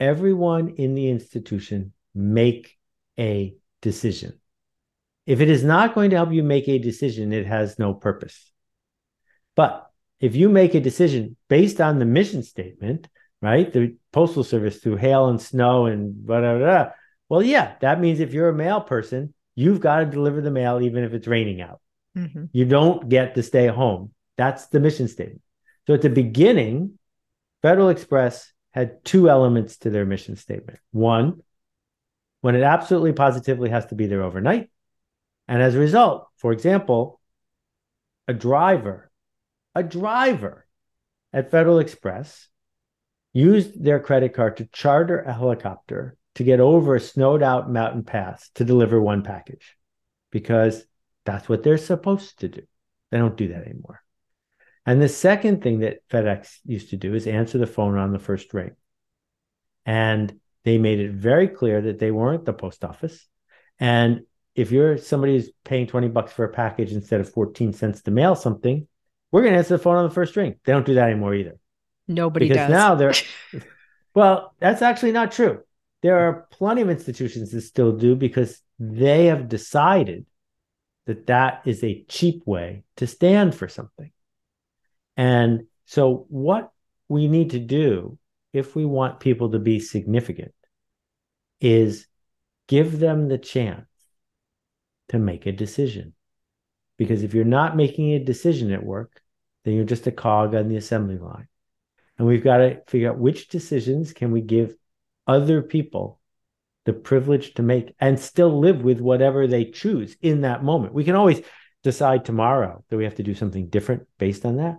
everyone 0.00 0.70
in 0.76 0.94
the 0.94 1.08
institution 1.08 1.92
make 2.14 2.76
a 3.18 3.56
decision? 3.82 4.40
If 5.26 5.40
it 5.40 5.50
is 5.50 5.64
not 5.64 5.94
going 5.94 6.10
to 6.10 6.16
help 6.16 6.32
you 6.32 6.42
make 6.42 6.68
a 6.68 6.78
decision, 6.78 7.32
it 7.32 7.46
has 7.46 7.78
no 7.78 7.94
purpose. 7.94 8.50
But 9.56 9.90
if 10.20 10.36
you 10.36 10.48
make 10.48 10.74
a 10.74 10.80
decision 10.80 11.36
based 11.48 11.80
on 11.80 11.98
the 11.98 12.04
mission 12.04 12.42
statement, 12.42 13.08
right? 13.42 13.72
The 13.72 13.96
postal 14.12 14.44
service 14.44 14.78
through 14.78 14.96
hail 14.96 15.28
and 15.28 15.40
snow 15.40 15.86
and 15.86 16.14
blah, 16.24 16.40
blah, 16.40 16.58
blah. 16.58 16.90
Well, 17.28 17.42
yeah, 17.42 17.74
that 17.80 18.00
means 18.00 18.20
if 18.20 18.32
you're 18.32 18.48
a 18.48 18.54
mail 18.54 18.80
person, 18.80 19.34
you've 19.54 19.80
got 19.80 20.00
to 20.00 20.06
deliver 20.06 20.40
the 20.40 20.50
mail 20.50 20.80
even 20.80 21.04
if 21.04 21.12
it's 21.12 21.26
raining 21.26 21.60
out. 21.60 21.80
Mm-hmm. 22.16 22.44
You 22.52 22.64
don't 22.64 23.08
get 23.08 23.34
to 23.34 23.42
stay 23.42 23.66
home. 23.66 24.12
That's 24.36 24.66
the 24.66 24.80
mission 24.80 25.08
statement. 25.08 25.42
So 25.86 25.94
at 25.94 26.02
the 26.02 26.10
beginning, 26.10 26.98
Federal 27.62 27.88
Express 27.88 28.52
had 28.76 29.02
two 29.04 29.30
elements 29.30 29.78
to 29.78 29.90
their 29.90 30.04
mission 30.04 30.36
statement. 30.36 30.78
One, 30.92 31.42
when 32.42 32.54
it 32.54 32.62
absolutely 32.62 33.14
positively 33.14 33.70
has 33.70 33.86
to 33.86 33.94
be 33.94 34.06
there 34.06 34.22
overnight. 34.22 34.70
And 35.48 35.62
as 35.62 35.74
a 35.74 35.80
result, 35.80 36.28
for 36.36 36.52
example, 36.52 37.20
a 38.28 38.34
driver, 38.34 39.10
a 39.74 39.82
driver 39.82 40.66
at 41.32 41.50
Federal 41.50 41.78
Express 41.78 42.48
used 43.32 43.82
their 43.82 43.98
credit 43.98 44.34
card 44.34 44.58
to 44.58 44.66
charter 44.66 45.20
a 45.20 45.32
helicopter 45.32 46.16
to 46.34 46.44
get 46.44 46.60
over 46.60 46.94
a 46.94 47.00
snowed 47.00 47.42
out 47.42 47.70
mountain 47.70 48.04
pass 48.04 48.50
to 48.56 48.64
deliver 48.64 49.00
one 49.00 49.22
package 49.22 49.76
because 50.30 50.84
that's 51.24 51.48
what 51.48 51.62
they're 51.62 51.78
supposed 51.78 52.40
to 52.40 52.48
do. 52.48 52.62
They 53.10 53.18
don't 53.18 53.36
do 53.36 53.48
that 53.48 53.64
anymore. 53.64 54.02
And 54.86 55.02
the 55.02 55.08
second 55.08 55.62
thing 55.62 55.80
that 55.80 56.08
FedEx 56.08 56.58
used 56.64 56.90
to 56.90 56.96
do 56.96 57.14
is 57.14 57.26
answer 57.26 57.58
the 57.58 57.66
phone 57.66 57.98
on 57.98 58.12
the 58.12 58.20
first 58.20 58.54
ring. 58.54 58.76
And 59.84 60.38
they 60.64 60.78
made 60.78 61.00
it 61.00 61.12
very 61.12 61.48
clear 61.48 61.80
that 61.82 61.98
they 61.98 62.12
weren't 62.12 62.44
the 62.44 62.52
post 62.52 62.84
office. 62.84 63.26
And 63.80 64.22
if 64.54 64.70
you're 64.70 64.96
somebody 64.96 65.34
who's 65.34 65.50
paying 65.64 65.86
20 65.86 66.08
bucks 66.08 66.32
for 66.32 66.44
a 66.44 66.52
package 66.52 66.92
instead 66.92 67.20
of 67.20 67.32
14 67.32 67.72
cents 67.72 68.02
to 68.02 68.10
mail 68.12 68.36
something, 68.36 68.86
we're 69.32 69.42
going 69.42 69.52
to 69.52 69.58
answer 69.58 69.76
the 69.76 69.82
phone 69.82 69.96
on 69.96 70.08
the 70.08 70.14
first 70.14 70.36
ring. 70.36 70.54
They 70.64 70.72
don't 70.72 70.86
do 70.86 70.94
that 70.94 71.10
anymore 71.10 71.34
either. 71.34 71.58
Nobody 72.08 72.48
because 72.48 72.68
does. 72.68 72.70
now 72.70 72.94
they're, 72.94 73.14
well, 74.14 74.54
that's 74.60 74.82
actually 74.82 75.12
not 75.12 75.32
true. 75.32 75.62
There 76.02 76.18
are 76.28 76.46
plenty 76.52 76.82
of 76.82 76.90
institutions 76.90 77.50
that 77.50 77.62
still 77.62 77.92
do 77.92 78.14
because 78.14 78.60
they 78.78 79.26
have 79.26 79.48
decided 79.48 80.26
that 81.06 81.26
that 81.26 81.62
is 81.64 81.82
a 81.82 82.04
cheap 82.08 82.46
way 82.46 82.84
to 82.96 83.06
stand 83.06 83.54
for 83.54 83.68
something. 83.68 84.10
And 85.16 85.66
so, 85.86 86.26
what 86.28 86.70
we 87.08 87.28
need 87.28 87.50
to 87.50 87.58
do 87.58 88.18
if 88.52 88.74
we 88.74 88.84
want 88.84 89.20
people 89.20 89.50
to 89.52 89.58
be 89.58 89.80
significant 89.80 90.54
is 91.60 92.06
give 92.68 92.98
them 92.98 93.28
the 93.28 93.38
chance 93.38 93.86
to 95.08 95.18
make 95.18 95.46
a 95.46 95.52
decision. 95.52 96.14
Because 96.98 97.22
if 97.22 97.34
you're 97.34 97.44
not 97.44 97.76
making 97.76 98.12
a 98.12 98.18
decision 98.24 98.72
at 98.72 98.84
work, 98.84 99.20
then 99.64 99.74
you're 99.74 99.84
just 99.84 100.06
a 100.06 100.12
cog 100.12 100.54
on 100.54 100.68
the 100.68 100.76
assembly 100.76 101.18
line. 101.18 101.48
And 102.18 102.26
we've 102.26 102.44
got 102.44 102.58
to 102.58 102.80
figure 102.86 103.10
out 103.10 103.18
which 103.18 103.48
decisions 103.48 104.12
can 104.12 104.30
we 104.30 104.40
give 104.40 104.74
other 105.26 105.62
people 105.62 106.20
the 106.86 106.92
privilege 106.92 107.54
to 107.54 107.62
make 107.62 107.94
and 108.00 108.18
still 108.18 108.60
live 108.60 108.82
with 108.82 109.00
whatever 109.00 109.46
they 109.46 109.64
choose 109.64 110.16
in 110.22 110.42
that 110.42 110.64
moment. 110.64 110.94
We 110.94 111.04
can 111.04 111.16
always 111.16 111.42
decide 111.82 112.24
tomorrow 112.24 112.84
that 112.88 112.96
we 112.96 113.04
have 113.04 113.16
to 113.16 113.22
do 113.22 113.34
something 113.34 113.68
different 113.68 114.06
based 114.18 114.46
on 114.46 114.56
that. 114.56 114.76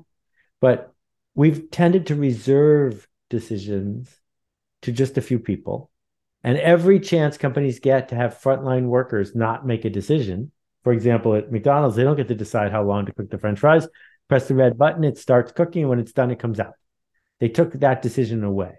But 0.59 0.93
we've 1.35 1.69
tended 1.69 2.07
to 2.07 2.15
reserve 2.15 3.07
decisions 3.29 4.15
to 4.81 4.91
just 4.91 5.17
a 5.17 5.21
few 5.21 5.39
people. 5.39 5.91
And 6.43 6.57
every 6.57 6.99
chance 6.99 7.37
companies 7.37 7.79
get 7.79 8.09
to 8.09 8.15
have 8.15 8.39
frontline 8.39 8.85
workers 8.85 9.35
not 9.35 9.65
make 9.65 9.85
a 9.85 9.89
decision, 9.89 10.51
for 10.87 10.93
example, 10.93 11.35
at 11.35 11.51
McDonald's, 11.51 11.97
they 11.97 12.03
don't 12.05 12.15
get 12.15 12.29
to 12.29 12.33
decide 12.33 12.71
how 12.71 12.81
long 12.81 13.05
to 13.05 13.11
cook 13.11 13.29
the 13.29 13.37
french 13.37 13.59
fries. 13.59 13.85
Press 14.29 14.47
the 14.47 14.55
red 14.55 14.77
button, 14.77 15.03
it 15.03 15.17
starts 15.17 15.51
cooking. 15.51 15.89
When 15.89 15.99
it's 15.99 16.13
done, 16.13 16.31
it 16.31 16.39
comes 16.39 16.61
out. 16.61 16.75
They 17.41 17.49
took 17.49 17.73
that 17.73 18.01
decision 18.01 18.41
away, 18.45 18.77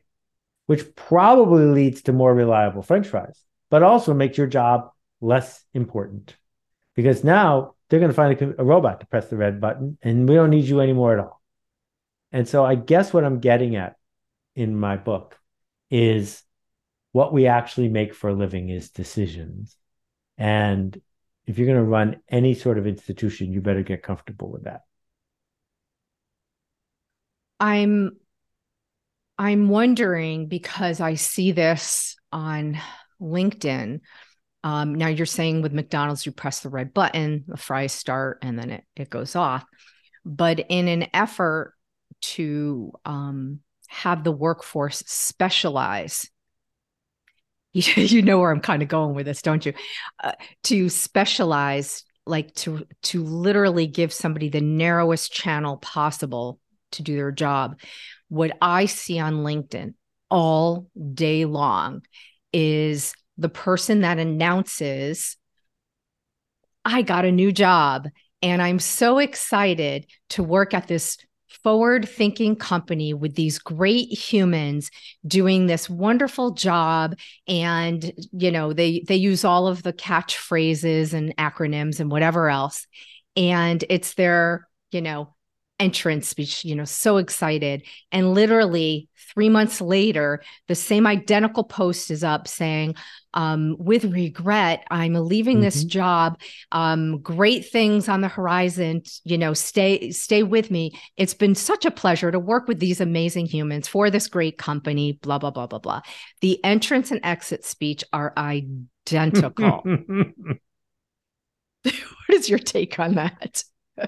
which 0.64 0.94
probably 0.94 1.66
leads 1.66 2.00
to 2.02 2.14
more 2.14 2.34
reliable 2.34 2.80
french 2.80 3.08
fries, 3.08 3.44
but 3.68 3.82
also 3.82 4.14
makes 4.14 4.38
your 4.38 4.46
job 4.46 4.90
less 5.20 5.62
important 5.74 6.34
because 6.94 7.24
now 7.24 7.74
they're 7.90 8.00
going 8.00 8.10
to 8.10 8.14
find 8.14 8.40
a, 8.40 8.62
a 8.62 8.64
robot 8.64 9.00
to 9.00 9.06
press 9.06 9.28
the 9.28 9.36
red 9.36 9.60
button 9.60 9.98
and 10.02 10.26
we 10.26 10.34
don't 10.34 10.48
need 10.48 10.64
you 10.64 10.80
anymore 10.80 11.12
at 11.12 11.20
all. 11.20 11.37
And 12.32 12.48
so 12.48 12.64
I 12.64 12.74
guess 12.74 13.12
what 13.12 13.24
I'm 13.24 13.40
getting 13.40 13.76
at 13.76 13.96
in 14.54 14.76
my 14.76 14.96
book 14.96 15.38
is 15.90 16.42
what 17.12 17.32
we 17.32 17.46
actually 17.46 17.88
make 17.88 18.14
for 18.14 18.30
a 18.30 18.34
living 18.34 18.68
is 18.68 18.90
decisions. 18.90 19.76
And 20.36 21.00
if 21.46 21.58
you're 21.58 21.66
going 21.66 21.78
to 21.78 21.84
run 21.84 22.20
any 22.28 22.54
sort 22.54 22.78
of 22.78 22.86
institution, 22.86 23.52
you 23.52 23.60
better 23.60 23.82
get 23.82 24.02
comfortable 24.02 24.50
with 24.50 24.64
that. 24.64 24.82
I'm 27.58 28.16
I'm 29.38 29.68
wondering 29.68 30.48
because 30.48 31.00
I 31.00 31.14
see 31.14 31.52
this 31.52 32.16
on 32.32 32.78
LinkedIn. 33.20 34.00
Um, 34.64 34.94
now 34.96 35.06
you're 35.06 35.26
saying 35.26 35.62
with 35.62 35.72
McDonald's, 35.72 36.26
you 36.26 36.32
press 36.32 36.60
the 36.60 36.68
red 36.68 36.92
button, 36.92 37.44
the 37.46 37.56
fries 37.56 37.92
start, 37.92 38.38
and 38.42 38.58
then 38.58 38.70
it, 38.70 38.84
it 38.96 39.10
goes 39.10 39.36
off. 39.36 39.64
But 40.24 40.66
in 40.68 40.88
an 40.88 41.06
effort 41.14 41.74
to 42.20 42.92
um, 43.04 43.60
have 43.88 44.24
the 44.24 44.32
workforce 44.32 45.02
specialize. 45.06 46.30
You, 47.72 48.22
know 48.22 48.40
where 48.40 48.50
i'm 48.50 48.60
kind 48.60 48.82
of 48.82 48.88
going 48.88 49.14
with 49.14 49.26
this 49.26 49.42
don't 49.42 49.64
you? 49.64 49.72
Uh, 50.24 50.32
to 50.64 50.88
specialize 50.88 52.02
like 52.26 52.52
to 52.54 52.86
to 53.02 53.22
literally 53.22 53.86
give 53.86 54.12
somebody 54.12 54.48
the 54.48 54.62
narrowest 54.62 55.30
channel 55.30 55.76
possible 55.76 56.58
to 56.92 57.02
do 57.02 57.14
their 57.14 57.30
job. 57.30 57.78
What 58.28 58.56
i 58.60 58.86
see 58.86 59.20
on 59.20 59.44
linkedin 59.44 59.94
all 60.30 60.88
day 61.14 61.44
long 61.44 62.02
is 62.52 63.14
the 63.36 63.48
person 63.48 64.00
that 64.00 64.18
announces 64.18 65.36
i 66.84 67.02
got 67.02 67.24
a 67.24 67.32
new 67.32 67.52
job 67.52 68.08
and 68.42 68.60
i'm 68.60 68.78
so 68.78 69.18
excited 69.18 70.06
to 70.30 70.42
work 70.42 70.74
at 70.74 70.88
this 70.88 71.18
forward 71.62 72.08
thinking 72.08 72.56
company 72.56 73.14
with 73.14 73.34
these 73.34 73.58
great 73.58 74.08
humans 74.08 74.90
doing 75.26 75.66
this 75.66 75.88
wonderful 75.88 76.52
job. 76.52 77.14
And 77.46 78.12
you 78.32 78.50
know 78.50 78.72
they 78.72 79.04
they 79.06 79.16
use 79.16 79.44
all 79.44 79.66
of 79.66 79.82
the 79.82 79.92
catchphrases 79.92 81.12
and 81.12 81.36
acronyms 81.36 82.00
and 82.00 82.10
whatever 82.10 82.48
else. 82.48 82.86
And 83.36 83.84
it's 83.88 84.14
their 84.14 84.68
you 84.90 85.00
know 85.00 85.34
entrance 85.78 86.28
speech 86.28 86.64
you 86.64 86.74
know 86.74 86.84
so 86.84 87.16
excited. 87.16 87.84
And 88.12 88.34
literally 88.34 89.08
three 89.34 89.48
months 89.48 89.80
later 89.80 90.42
the 90.66 90.74
same 90.74 91.06
identical 91.06 91.64
post 91.64 92.10
is 92.10 92.24
up 92.24 92.48
saying 92.48 92.94
um, 93.34 93.76
with 93.78 94.04
regret 94.06 94.84
i'm 94.90 95.12
leaving 95.14 95.56
mm-hmm. 95.56 95.64
this 95.64 95.84
job. 95.84 96.40
Um, 96.72 97.20
great 97.20 97.68
things 97.68 98.08
on 98.08 98.20
the 98.20 98.28
horizon 98.28 99.02
you 99.24 99.38
know 99.38 99.54
stay 99.54 100.10
stay 100.10 100.42
with 100.42 100.70
me. 100.70 100.92
It's 101.16 101.34
been 101.34 101.54
such 101.54 101.84
a 101.84 101.90
pleasure 101.90 102.30
to 102.30 102.38
work 102.38 102.68
with 102.68 102.80
these 102.80 103.00
amazing 103.00 103.46
humans 103.46 103.88
for 103.88 104.10
this 104.10 104.28
great 104.28 104.58
company 104.58 105.18
blah 105.22 105.38
blah 105.38 105.50
blah 105.50 105.66
blah 105.66 105.78
blah. 105.78 106.00
The 106.40 106.62
entrance 106.64 107.10
and 107.10 107.20
exit 107.22 107.64
speech 107.64 108.04
are 108.12 108.32
identical. 108.36 109.82
What 112.28 112.38
is 112.38 112.48
your 112.48 112.58
take 112.58 112.98
on 112.98 113.14
that 113.14 113.62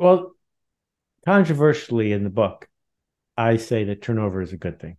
well 0.00 0.32
controversially 1.24 2.12
in 2.12 2.24
the 2.24 2.30
book 2.30 2.68
i 3.36 3.56
say 3.56 3.84
that 3.84 4.02
turnover 4.02 4.42
is 4.42 4.52
a 4.52 4.56
good 4.56 4.80
thing 4.80 4.96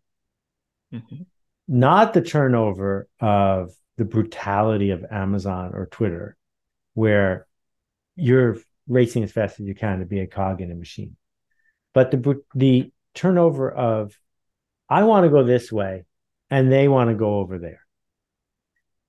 mm-hmm 0.93 1.23
not 1.71 2.13
the 2.13 2.21
turnover 2.21 3.07
of 3.21 3.71
the 3.97 4.03
brutality 4.03 4.91
of 4.91 5.05
Amazon 5.09 5.71
or 5.73 5.85
Twitter, 5.85 6.35
where 6.95 7.47
you're 8.17 8.57
racing 8.87 9.23
as 9.23 9.31
fast 9.31 9.59
as 9.59 9.65
you 9.65 9.73
can 9.73 9.99
to 9.99 10.05
be 10.05 10.19
a 10.19 10.27
cog 10.27 10.59
in 10.59 10.69
a 10.69 10.75
machine, 10.75 11.15
but 11.93 12.11
the 12.11 12.41
the 12.55 12.91
turnover 13.15 13.71
of 13.71 14.13
I 14.89 15.03
want 15.03 15.23
to 15.23 15.29
go 15.29 15.43
this 15.43 15.71
way 15.71 16.03
and 16.49 16.69
they 16.69 16.89
want 16.89 17.09
to 17.09 17.15
go 17.15 17.39
over 17.39 17.57
there. 17.57 17.79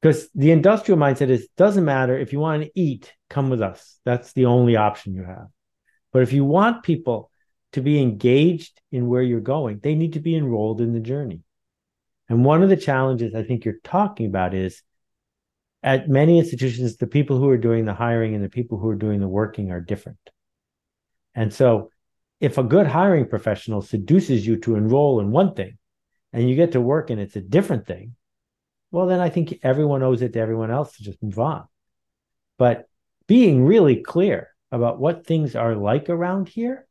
Because 0.00 0.28
the 0.34 0.52
industrial 0.52 0.98
mindset 0.98 1.30
is 1.30 1.48
doesn't 1.56 1.84
matter 1.84 2.16
if 2.16 2.32
you 2.32 2.38
want 2.38 2.62
to 2.62 2.70
eat, 2.76 3.12
come 3.28 3.50
with 3.50 3.60
us. 3.60 3.98
That's 4.04 4.32
the 4.34 4.46
only 4.46 4.76
option 4.76 5.14
you 5.14 5.24
have. 5.24 5.48
But 6.12 6.22
if 6.22 6.32
you 6.32 6.44
want 6.44 6.82
people 6.82 7.30
to 7.72 7.80
be 7.80 8.00
engaged 8.00 8.80
in 8.90 9.08
where 9.08 9.22
you're 9.22 9.40
going, 9.40 9.80
they 9.82 9.94
need 9.94 10.12
to 10.14 10.20
be 10.20 10.36
enrolled 10.36 10.80
in 10.80 10.92
the 10.92 11.00
journey. 11.00 11.40
And 12.28 12.44
one 12.44 12.62
of 12.62 12.68
the 12.68 12.76
challenges 12.76 13.34
I 13.34 13.42
think 13.42 13.64
you're 13.64 13.80
talking 13.82 14.26
about 14.26 14.54
is 14.54 14.82
at 15.82 16.08
many 16.08 16.38
institutions, 16.38 16.96
the 16.96 17.06
people 17.06 17.38
who 17.38 17.48
are 17.48 17.58
doing 17.58 17.84
the 17.84 17.94
hiring 17.94 18.34
and 18.34 18.44
the 18.44 18.48
people 18.48 18.78
who 18.78 18.88
are 18.88 18.94
doing 18.94 19.20
the 19.20 19.28
working 19.28 19.70
are 19.72 19.80
different. 19.80 20.18
And 21.34 21.52
so 21.52 21.90
if 22.40 22.58
a 22.58 22.62
good 22.62 22.86
hiring 22.86 23.26
professional 23.26 23.82
seduces 23.82 24.46
you 24.46 24.58
to 24.58 24.76
enroll 24.76 25.20
in 25.20 25.30
one 25.30 25.54
thing 25.54 25.78
and 26.32 26.48
you 26.48 26.56
get 26.56 26.72
to 26.72 26.80
work 26.80 27.10
and 27.10 27.20
it's 27.20 27.36
a 27.36 27.40
different 27.40 27.86
thing, 27.86 28.14
well, 28.90 29.06
then 29.06 29.20
I 29.20 29.30
think 29.30 29.58
everyone 29.62 30.02
owes 30.02 30.22
it 30.22 30.34
to 30.34 30.38
everyone 30.38 30.70
else 30.70 30.96
to 30.96 31.02
just 31.02 31.22
move 31.22 31.38
on. 31.38 31.66
But 32.58 32.88
being 33.26 33.64
really 33.64 33.96
clear 33.96 34.51
about 34.72 34.98
what 34.98 35.26
things 35.26 35.54
are 35.54 35.76
like 35.76 36.08
around 36.08 36.48
here 36.48 36.86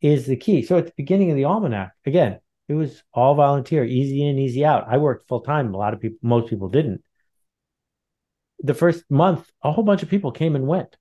is 0.00 0.26
the 0.26 0.36
key. 0.36 0.62
So 0.62 0.76
at 0.76 0.86
the 0.86 0.92
beginning 0.96 1.30
of 1.30 1.36
the 1.36 1.46
almanac, 1.46 1.92
again, 2.04 2.38
it 2.68 2.74
was 2.74 3.02
all 3.12 3.34
volunteer, 3.34 3.84
easy 3.84 4.26
in, 4.26 4.38
easy 4.38 4.64
out. 4.64 4.86
I 4.86 4.98
worked 4.98 5.26
full 5.26 5.40
time. 5.40 5.74
A 5.74 5.78
lot 5.78 5.94
of 5.94 6.00
people, 6.00 6.18
most 6.22 6.48
people 6.50 6.68
didn't. 6.68 7.02
The 8.60 8.74
first 8.74 9.04
month, 9.10 9.50
a 9.62 9.72
whole 9.72 9.84
bunch 9.84 10.02
of 10.02 10.10
people 10.10 10.30
came 10.30 10.54
and 10.54 10.66
went, 10.66 10.96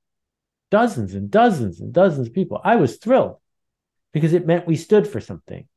dozens 0.71 1.13
and 1.13 1.29
dozens 1.29 1.81
and 1.81 1.93
dozens 1.93 2.27
of 2.27 2.33
people. 2.33 2.59
I 2.63 2.77
was 2.77 2.97
thrilled 2.97 3.37
because 4.13 4.33
it 4.33 4.47
meant 4.47 4.67
we 4.67 4.75
stood 4.75 5.07
for 5.07 5.19
something, 5.19 5.67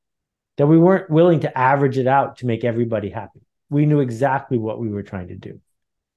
that 0.56 0.66
we 0.66 0.78
weren't 0.78 1.10
willing 1.10 1.40
to 1.40 1.58
average 1.58 1.98
it 1.98 2.06
out 2.06 2.38
to 2.38 2.46
make 2.46 2.64
everybody 2.64 3.10
happy. 3.10 3.40
We 3.70 3.86
knew 3.86 4.00
exactly 4.00 4.58
what 4.58 4.78
we 4.78 4.88
were 4.88 5.02
trying 5.02 5.28
to 5.28 5.36
do. 5.36 5.60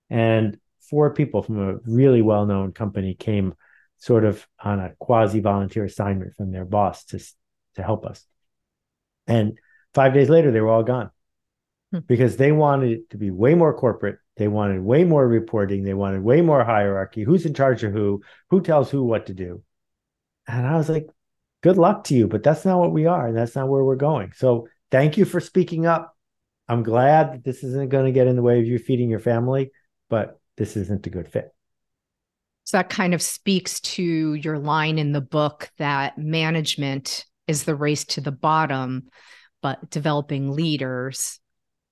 And 0.09 0.59
four 0.89 1.13
people 1.13 1.41
from 1.41 1.59
a 1.59 1.75
really 1.85 2.21
well 2.21 2.45
known 2.45 2.71
company 2.71 3.15
came 3.15 3.55
sort 3.99 4.25
of 4.25 4.45
on 4.63 4.79
a 4.79 4.93
quasi 4.97 5.41
volunteer 5.41 5.85
assignment 5.85 6.35
from 6.35 6.51
their 6.51 6.65
boss 6.65 7.05
to 7.05 7.19
to 7.75 7.83
help 7.83 8.05
us. 8.05 8.25
And 9.27 9.59
five 9.93 10.13
days 10.13 10.29
later, 10.29 10.51
they 10.51 10.61
were 10.61 10.69
all 10.69 10.83
gone 10.83 11.11
hmm. 11.91 11.99
because 12.07 12.37
they 12.37 12.51
wanted 12.51 12.91
it 12.91 13.09
to 13.11 13.17
be 13.17 13.29
way 13.29 13.53
more 13.53 13.73
corporate. 13.73 14.17
They 14.37 14.47
wanted 14.47 14.81
way 14.81 15.03
more 15.03 15.27
reporting. 15.27 15.83
They 15.83 15.93
wanted 15.93 16.23
way 16.23 16.41
more 16.41 16.63
hierarchy. 16.63 17.23
Who's 17.23 17.45
in 17.45 17.53
charge 17.53 17.83
of 17.83 17.91
who? 17.91 18.21
Who 18.49 18.61
tells 18.61 18.89
who 18.89 19.03
what 19.03 19.27
to 19.27 19.33
do? 19.33 19.63
And 20.47 20.65
I 20.65 20.77
was 20.77 20.89
like, 20.89 21.07
good 21.61 21.77
luck 21.77 22.05
to 22.05 22.15
you, 22.15 22.27
but 22.27 22.41
that's 22.41 22.65
not 22.65 22.79
what 22.79 22.93
we 22.93 23.05
are. 23.05 23.27
And 23.27 23.37
that's 23.37 23.55
not 23.55 23.67
where 23.67 23.83
we're 23.83 23.95
going. 23.95 24.31
So 24.35 24.69
thank 24.91 25.17
you 25.17 25.25
for 25.25 25.39
speaking 25.39 25.85
up. 25.85 26.15
I'm 26.69 26.83
glad 26.83 27.33
that 27.33 27.43
this 27.43 27.63
isn't 27.63 27.89
going 27.89 28.05
to 28.05 28.11
get 28.11 28.27
in 28.27 28.35
the 28.35 28.41
way 28.41 28.59
of 28.59 28.65
you 28.65 28.79
feeding 28.79 29.09
your 29.09 29.19
family, 29.19 29.71
but 30.09 30.39
this 30.55 30.77
isn't 30.77 31.05
a 31.05 31.09
good 31.09 31.27
fit. 31.27 31.53
So 32.69 32.77
that 32.77 32.91
kind 32.91 33.15
of 33.15 33.21
speaks 33.23 33.79
to 33.79 34.35
your 34.35 34.59
line 34.59 34.99
in 34.99 35.11
the 35.11 35.21
book 35.21 35.71
that 35.79 36.19
management 36.19 37.25
is 37.47 37.63
the 37.63 37.73
race 37.73 38.05
to 38.05 38.21
the 38.21 38.31
bottom, 38.31 39.07
but 39.63 39.89
developing 39.89 40.51
leaders 40.51 41.39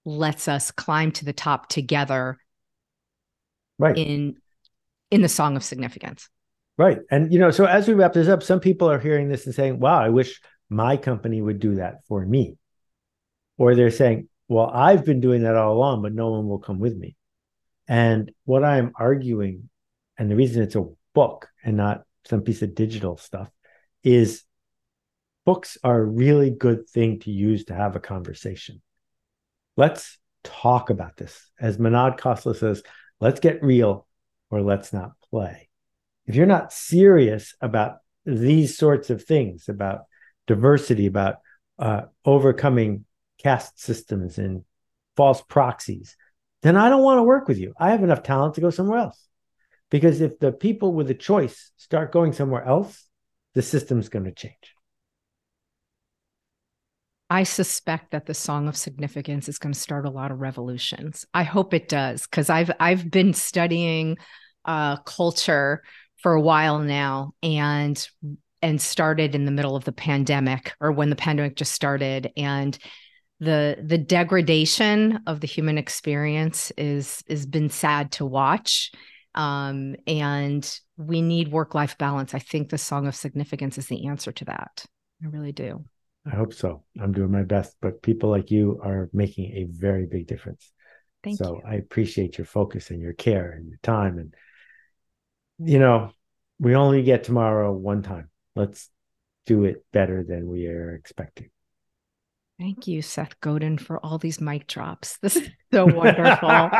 lets 0.05 0.47
us 0.47 0.69
climb 0.69 1.13
to 1.13 1.25
the 1.25 1.33
top 1.33 1.67
together. 1.67 2.37
Right. 3.79 3.97
In 3.97 4.35
in 5.09 5.23
the 5.23 5.29
song 5.29 5.55
of 5.55 5.63
significance. 5.63 6.29
Right. 6.77 6.99
And 7.09 7.33
you 7.33 7.39
know, 7.39 7.49
so 7.49 7.65
as 7.65 7.87
we 7.87 7.95
wrap 7.95 8.13
this 8.13 8.27
up, 8.27 8.43
some 8.43 8.59
people 8.59 8.87
are 8.87 8.99
hearing 8.99 9.29
this 9.29 9.47
and 9.47 9.55
saying, 9.55 9.79
"Wow, 9.79 9.99
I 9.99 10.09
wish 10.09 10.39
my 10.69 10.95
company 10.95 11.41
would 11.41 11.59
do 11.59 11.77
that 11.77 12.05
for 12.07 12.23
me." 12.23 12.55
Or 13.57 13.73
they're 13.73 13.89
saying, 13.89 14.29
"Well, 14.47 14.69
I've 14.71 15.03
been 15.03 15.21
doing 15.21 15.41
that 15.41 15.55
all 15.55 15.73
along, 15.73 16.03
but 16.03 16.13
no 16.13 16.29
one 16.29 16.47
will 16.47 16.59
come 16.59 16.77
with 16.77 16.95
me." 16.95 17.15
And 17.87 18.31
what 18.45 18.63
I'm 18.63 18.91
arguing 18.95 19.69
and 20.17 20.29
the 20.29 20.35
reason 20.35 20.63
it's 20.63 20.75
a 20.75 20.85
book 21.13 21.47
and 21.63 21.77
not 21.77 22.03
some 22.25 22.41
piece 22.41 22.61
of 22.61 22.75
digital 22.75 23.17
stuff 23.17 23.49
is 24.03 24.43
books 25.45 25.77
are 25.83 25.99
a 25.99 26.05
really 26.05 26.49
good 26.49 26.89
thing 26.89 27.19
to 27.19 27.31
use 27.31 27.65
to 27.65 27.73
have 27.73 27.95
a 27.95 28.01
conversation. 28.01 28.81
Let's 29.75 30.17
talk 30.43 30.89
about 30.89 31.17
this. 31.17 31.49
As 31.59 31.79
Mahan 31.79 32.13
Khalsa 32.13 32.55
says, 32.55 32.83
let's 33.19 33.39
get 33.39 33.63
real 33.63 34.07
or 34.49 34.61
let's 34.61 34.91
not 34.91 35.11
play. 35.29 35.69
If 36.25 36.35
you're 36.35 36.45
not 36.45 36.73
serious 36.73 37.55
about 37.61 37.97
these 38.25 38.77
sorts 38.77 39.09
of 39.09 39.23
things, 39.23 39.69
about 39.69 40.01
diversity, 40.47 41.05
about 41.05 41.37
uh, 41.79 42.03
overcoming 42.25 43.05
caste 43.37 43.79
systems 43.79 44.37
and 44.37 44.63
false 45.15 45.41
proxies, 45.41 46.17
then 46.63 46.75
I 46.75 46.89
don't 46.89 47.03
want 47.03 47.19
to 47.19 47.23
work 47.23 47.47
with 47.47 47.57
you. 47.57 47.73
I 47.79 47.91
have 47.91 48.03
enough 48.03 48.23
talent 48.23 48.55
to 48.55 48.61
go 48.61 48.69
somewhere 48.69 48.99
else. 48.99 49.26
Because 49.89 50.21
if 50.21 50.39
the 50.39 50.51
people 50.51 50.93
with 50.93 51.09
a 51.09 51.13
choice 51.13 51.71
start 51.77 52.11
going 52.11 52.33
somewhere 52.33 52.63
else, 52.63 53.05
the 53.53 53.61
system's 53.61 54.09
going 54.09 54.25
to 54.25 54.33
change. 54.33 54.75
I 57.29 57.43
suspect 57.43 58.11
that 58.11 58.25
the 58.25 58.33
song 58.33 58.67
of 58.67 58.77
significance 58.77 59.49
is 59.49 59.57
going 59.57 59.73
to 59.73 59.79
start 59.79 60.05
a 60.05 60.09
lot 60.09 60.31
of 60.31 60.39
revolutions. 60.39 61.25
I 61.33 61.43
hope 61.43 61.73
it 61.73 61.89
does 61.89 62.25
because 62.25 62.49
I've 62.49 62.71
I've 62.79 63.09
been 63.11 63.33
studying 63.33 64.17
uh, 64.63 64.97
culture 64.97 65.83
for 66.21 66.33
a 66.33 66.41
while 66.41 66.79
now, 66.79 67.33
and 67.43 68.07
and 68.61 68.81
started 68.81 69.35
in 69.35 69.45
the 69.45 69.51
middle 69.51 69.75
of 69.75 69.83
the 69.83 69.91
pandemic 69.91 70.73
or 70.79 70.91
when 70.91 71.09
the 71.09 71.15
pandemic 71.15 71.55
just 71.55 71.73
started, 71.73 72.31
and 72.37 72.77
the 73.39 73.77
the 73.83 73.97
degradation 73.97 75.19
of 75.27 75.41
the 75.41 75.47
human 75.47 75.77
experience 75.77 76.71
is 76.77 77.23
has 77.29 77.45
been 77.45 77.69
sad 77.69 78.13
to 78.13 78.25
watch 78.25 78.91
um, 79.37 79.95
and 80.07 80.79
we 80.97 81.21
need 81.21 81.51
work 81.51 81.75
life 81.75 81.95
balance. 81.99 82.33
I 82.33 82.39
think 82.39 82.69
the 82.69 82.77
Song 82.79 83.05
of 83.05 83.15
Significance 83.15 83.77
is 83.77 83.85
the 83.85 84.07
answer 84.07 84.31
to 84.31 84.45
that. 84.45 84.83
I 85.23 85.27
really 85.27 85.51
do. 85.51 85.85
I 86.25 86.31
hope 86.31 86.53
so. 86.53 86.83
I'm 86.99 87.11
doing 87.11 87.31
my 87.31 87.43
best, 87.43 87.75
but 87.79 88.01
people 88.01 88.31
like 88.31 88.49
you 88.49 88.81
are 88.83 89.09
making 89.13 89.53
a 89.53 89.67
very 89.69 90.07
big 90.07 90.25
difference. 90.25 90.71
Thank 91.23 91.37
so 91.37 91.53
you. 91.53 91.61
I 91.65 91.75
appreciate 91.75 92.39
your 92.39 92.45
focus 92.45 92.89
and 92.89 92.99
your 92.99 93.13
care 93.13 93.51
and 93.51 93.69
your 93.69 93.77
time. 93.83 94.17
And, 94.17 94.33
you 95.59 95.77
know, 95.77 96.09
we 96.59 96.75
only 96.75 97.03
get 97.03 97.23
tomorrow 97.23 97.71
one 97.71 98.01
time. 98.01 98.29
Let's 98.55 98.89
do 99.45 99.65
it 99.65 99.85
better 99.93 100.25
than 100.27 100.47
we 100.47 100.65
are 100.65 100.95
expecting. 100.95 101.51
Thank 102.59 102.87
you, 102.87 103.03
Seth 103.03 103.39
Godin, 103.39 103.77
for 103.77 104.03
all 104.03 104.17
these 104.17 104.41
mic 104.41 104.65
drops. 104.65 105.19
This 105.19 105.35
is 105.35 105.47
so 105.71 105.85
wonderful. 105.85 106.71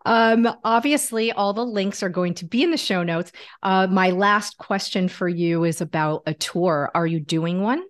Um, 0.07 0.49
obviously, 0.63 1.33
all 1.33 1.53
the 1.53 1.67
links 1.67 2.05
are 2.05 2.09
going 2.09 2.35
to 2.35 2.45
be 2.45 2.63
in 2.63 2.71
the 2.71 2.77
show 2.77 3.03
notes. 3.03 3.33
Uh, 3.61 3.89
my 3.89 4.11
last 4.11 4.57
question 4.57 5.09
for 5.09 5.29
you 5.29 5.65
is 5.65 5.81
about 5.81 6.23
a 6.27 6.33
tour. 6.33 6.93
Are 6.95 7.09
you 7.09 7.19
doing 7.19 7.61
one? 7.61 7.83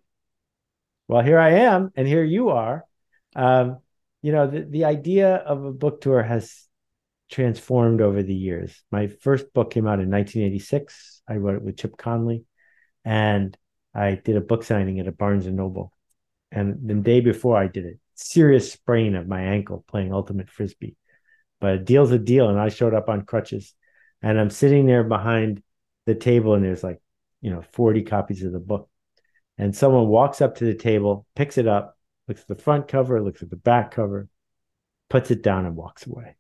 Well, 1.09 1.23
here 1.23 1.39
I 1.39 1.51
am, 1.51 1.91
and 1.95 2.09
here 2.09 2.25
you 2.25 2.49
are. 2.49 2.87
Um, 3.37 3.81
you 4.23 4.33
know, 4.33 4.47
the, 4.47 4.63
the 4.63 4.85
idea 4.87 5.35
of 5.35 5.63
a 5.63 5.73
book 5.73 6.01
tour 6.01 6.23
has 6.23 6.67
transformed 7.31 8.01
over 8.01 8.23
the 8.23 8.35
years. 8.35 8.83
My 8.91 9.09
first 9.09 9.53
book 9.53 9.71
came 9.71 9.87
out 9.87 10.01
in 10.01 10.11
1986. 10.11 11.21
I 11.29 11.35
wrote 11.37 11.57
it 11.57 11.63
with 11.63 11.77
Chip 11.77 11.99
Conley, 11.99 12.47
and 13.05 13.55
I 13.95 14.15
did 14.15 14.37
a 14.37 14.41
book 14.41 14.65
signing 14.65 15.01
at 15.01 15.07
a 15.07 15.13
Barnes 15.13 15.45
and 15.45 15.57
Noble. 15.57 15.93
And 16.51 16.89
the 16.89 16.95
day 16.95 17.21
before, 17.21 17.59
I 17.59 17.67
did 17.67 17.85
a 17.85 17.99
serious 18.15 18.73
sprain 18.73 19.17
of 19.17 19.29
my 19.29 19.43
ankle 19.43 19.85
playing 19.87 20.15
ultimate 20.15 20.49
frisbee 20.49 20.97
but 21.61 21.75
a 21.75 21.79
deal's 21.79 22.13
a 22.13 22.19
deal. 22.19 22.49
And 22.49 22.59
I 22.59 22.69
showed 22.69 22.95
up 22.95 23.09
on 23.09 23.25
crutches 23.25 23.75
and 24.23 24.39
I'm 24.39 24.51
sitting 24.51 24.87
there 24.87 25.05
behind 25.05 25.63
the 26.07 26.15
table 26.15 26.55
and 26.55 26.65
there's 26.65 26.85
like, 26.85 27.01
you 27.41 27.51
know, 27.51 27.63
40 27.73 28.03
copies 28.03 28.43
of 28.43 28.53
the 28.53 28.59
book. 28.59 28.89
And 29.59 29.75
someone 29.75 30.09
walks 30.09 30.41
up 30.41 30.57
to 30.57 30.65
the 30.65 30.75
table, 30.75 31.27
picks 31.35 31.59
it 31.59 31.67
up, 31.67 31.97
looks 32.29 32.43
at 32.43 32.49
the 32.49 32.63
front 32.63 32.89
cover, 32.89 33.23
looks 33.23 33.43
at 33.43 33.51
the 33.51 33.57
back 33.57 33.91
cover, 33.91 34.29
puts 35.09 35.31
it 35.31 35.43
down 35.43 35.65
and 35.65 35.77
walks 35.77 36.07
away. 36.07 36.37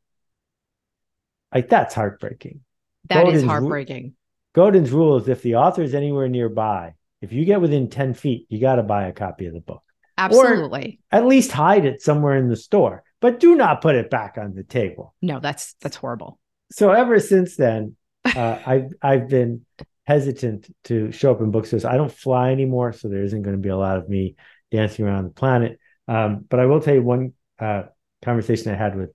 Like 1.54 1.68
that's 1.68 1.94
heartbreaking. 1.94 2.60
That 3.08 3.24
Godin's 3.24 3.42
is 3.42 3.48
heartbreaking. 3.48 4.14
Godin's 4.52 4.90
rule 4.90 5.16
is 5.16 5.28
if 5.28 5.42
the 5.42 5.56
author 5.56 5.82
is 5.82 5.94
anywhere 5.94 6.28
nearby, 6.28 6.94
if 7.22 7.32
you 7.32 7.44
get 7.44 7.60
within 7.60 7.88
10 7.88 8.14
feet, 8.14 8.46
you 8.48 8.60
got 8.60 8.76
to 8.76 8.82
buy 8.82 9.06
a 9.06 9.12
copy 9.12 9.46
of 9.46 9.54
the 9.54 9.60
book. 9.60 9.82
Absolutely. 10.18 11.00
Or 11.12 11.18
at 11.18 11.26
least 11.26 11.52
hide 11.52 11.84
it 11.84 12.02
somewhere 12.02 12.36
in 12.36 12.48
the 12.48 12.56
store 12.56 13.02
but 13.20 13.40
do 13.40 13.54
not 13.54 13.80
put 13.80 13.94
it 13.94 14.10
back 14.10 14.36
on 14.38 14.54
the 14.54 14.62
table. 14.62 15.14
No, 15.22 15.40
that's 15.40 15.74
that's 15.80 15.96
horrible. 15.96 16.38
So 16.70 16.90
ever 16.90 17.20
since 17.20 17.56
then, 17.56 17.96
uh, 18.24 18.58
I've 18.64 18.92
I've 19.02 19.28
been 19.28 19.64
hesitant 20.06 20.72
to 20.84 21.10
show 21.12 21.32
up 21.32 21.40
in 21.40 21.50
bookstores. 21.50 21.84
I 21.84 21.96
don't 21.96 22.12
fly 22.12 22.50
anymore, 22.50 22.92
so 22.92 23.08
there 23.08 23.22
isn't 23.24 23.42
going 23.42 23.56
to 23.56 23.62
be 23.62 23.68
a 23.68 23.76
lot 23.76 23.96
of 23.96 24.08
me 24.08 24.36
dancing 24.70 25.04
around 25.04 25.24
the 25.24 25.30
planet. 25.30 25.78
Um, 26.08 26.44
but 26.48 26.60
I 26.60 26.66
will 26.66 26.80
tell 26.80 26.94
you 26.94 27.02
one 27.02 27.32
uh, 27.58 27.84
conversation 28.22 28.72
I 28.72 28.76
had 28.76 28.96
with 28.96 29.10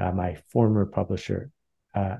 uh, 0.00 0.10
my 0.10 0.36
former 0.50 0.86
publisher. 0.86 1.50
Uh, 1.94 2.16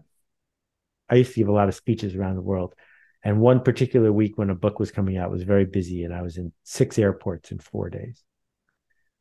I 1.08 1.16
used 1.16 1.34
to 1.34 1.40
give 1.40 1.48
a 1.48 1.52
lot 1.52 1.68
of 1.68 1.74
speeches 1.74 2.14
around 2.14 2.36
the 2.36 2.42
world, 2.42 2.74
and 3.22 3.40
one 3.40 3.60
particular 3.60 4.12
week 4.12 4.38
when 4.38 4.50
a 4.50 4.54
book 4.54 4.78
was 4.78 4.92
coming 4.92 5.16
out 5.16 5.30
was 5.30 5.42
very 5.42 5.64
busy, 5.64 6.04
and 6.04 6.14
I 6.14 6.22
was 6.22 6.36
in 6.36 6.52
six 6.62 6.98
airports 6.98 7.50
in 7.50 7.58
four 7.58 7.90
days. 7.90 8.22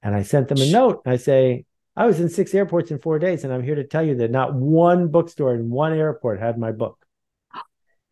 And 0.03 0.13
I 0.13 0.23
sent 0.23 0.49
them 0.49 0.61
a 0.61 0.69
note. 0.69 1.01
I 1.05 1.15
say, 1.15 1.65
I 1.95 2.05
was 2.05 2.19
in 2.19 2.29
six 2.29 2.53
airports 2.55 2.91
in 2.91 2.99
four 2.99 3.19
days, 3.19 3.43
and 3.43 3.53
I'm 3.53 3.63
here 3.63 3.75
to 3.75 3.83
tell 3.83 4.03
you 4.03 4.15
that 4.15 4.31
not 4.31 4.53
one 4.53 5.09
bookstore 5.09 5.53
in 5.53 5.69
one 5.69 5.93
airport 5.93 6.39
had 6.39 6.57
my 6.57 6.71
book. 6.71 6.97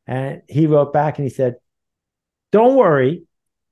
And 0.06 0.42
he 0.48 0.68
wrote 0.68 0.94
back 0.94 1.18
and 1.18 1.28
he 1.28 1.34
said, 1.34 1.56
Don't 2.52 2.76
worry. 2.76 3.24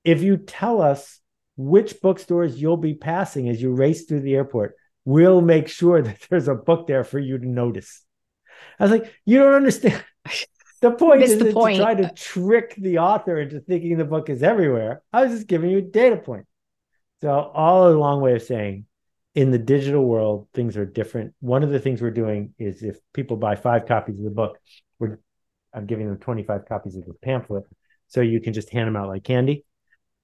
If 0.03 0.21
you 0.21 0.37
tell 0.37 0.81
us 0.81 1.19
which 1.57 2.01
bookstores 2.01 2.59
you'll 2.59 2.77
be 2.77 2.93
passing 2.93 3.49
as 3.49 3.61
you 3.61 3.73
race 3.73 4.05
through 4.05 4.21
the 4.21 4.35
airport, 4.35 4.75
we'll 5.05 5.41
make 5.41 5.67
sure 5.67 6.01
that 6.01 6.17
there's 6.29 6.47
a 6.47 6.55
book 6.55 6.87
there 6.87 7.03
for 7.03 7.19
you 7.19 7.37
to 7.37 7.47
notice. 7.47 8.03
I 8.79 8.83
was 8.83 8.91
like, 8.91 9.13
You 9.25 9.39
don't 9.39 9.53
understand. 9.53 10.03
The 10.81 10.91
point 10.91 11.23
is 11.23 11.37
the 11.37 11.51
point. 11.51 11.75
to 11.75 11.83
try 11.83 11.93
to 11.93 12.09
trick 12.13 12.73
the 12.77 12.99
author 12.99 13.37
into 13.37 13.59
thinking 13.59 13.97
the 13.97 14.05
book 14.05 14.29
is 14.29 14.41
everywhere. 14.41 15.01
I 15.11 15.23
was 15.25 15.33
just 15.33 15.47
giving 15.47 15.71
you 15.71 15.79
a 15.79 15.81
data 15.81 16.15
point. 16.15 16.45
So, 17.19 17.31
all 17.31 17.89
a 17.89 17.91
long 17.91 18.21
way 18.21 18.35
of 18.35 18.43
saying 18.43 18.85
in 19.35 19.51
the 19.51 19.59
digital 19.59 20.05
world, 20.05 20.47
things 20.53 20.75
are 20.75 20.85
different. 20.85 21.33
One 21.39 21.63
of 21.63 21.69
the 21.69 21.79
things 21.79 22.01
we're 22.01 22.11
doing 22.11 22.53
is 22.57 22.83
if 22.83 22.97
people 23.13 23.37
buy 23.37 23.55
five 23.55 23.85
copies 23.85 24.17
of 24.17 24.25
the 24.25 24.31
book, 24.31 24.57
we're 24.99 25.19
I'm 25.73 25.85
giving 25.85 26.07
them 26.07 26.17
25 26.17 26.65
copies 26.67 26.95
of 26.95 27.05
the 27.05 27.13
pamphlet. 27.13 27.63
So 28.07 28.21
you 28.21 28.41
can 28.41 28.53
just 28.53 28.71
hand 28.71 28.87
them 28.87 28.95
out 28.95 29.07
like 29.07 29.23
candy. 29.23 29.65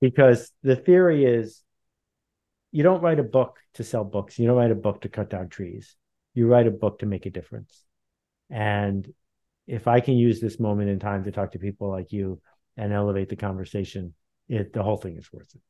Because 0.01 0.51
the 0.63 0.75
theory 0.75 1.23
is 1.23 1.61
you 2.71 2.83
don't 2.83 3.01
write 3.01 3.19
a 3.19 3.23
book 3.23 3.57
to 3.75 3.83
sell 3.83 4.03
books. 4.03 4.37
You 4.39 4.47
don't 4.47 4.57
write 4.57 4.71
a 4.71 4.75
book 4.75 5.01
to 5.01 5.09
cut 5.09 5.29
down 5.29 5.49
trees. 5.49 5.95
You 6.33 6.47
write 6.47 6.67
a 6.67 6.71
book 6.71 6.99
to 6.99 7.05
make 7.05 7.25
a 7.25 7.29
difference. 7.29 7.85
And 8.49 9.07
if 9.67 9.87
I 9.87 9.99
can 9.99 10.15
use 10.15 10.41
this 10.41 10.59
moment 10.59 10.89
in 10.89 10.99
time 10.99 11.23
to 11.23 11.31
talk 11.31 11.51
to 11.51 11.59
people 11.59 11.89
like 11.89 12.11
you 12.11 12.41
and 12.75 12.91
elevate 12.91 13.29
the 13.29 13.35
conversation, 13.35 14.13
it 14.49 14.73
the 14.73 14.83
whole 14.83 14.97
thing 14.97 15.17
is 15.17 15.31
worth 15.31 15.53
it. 15.55 15.61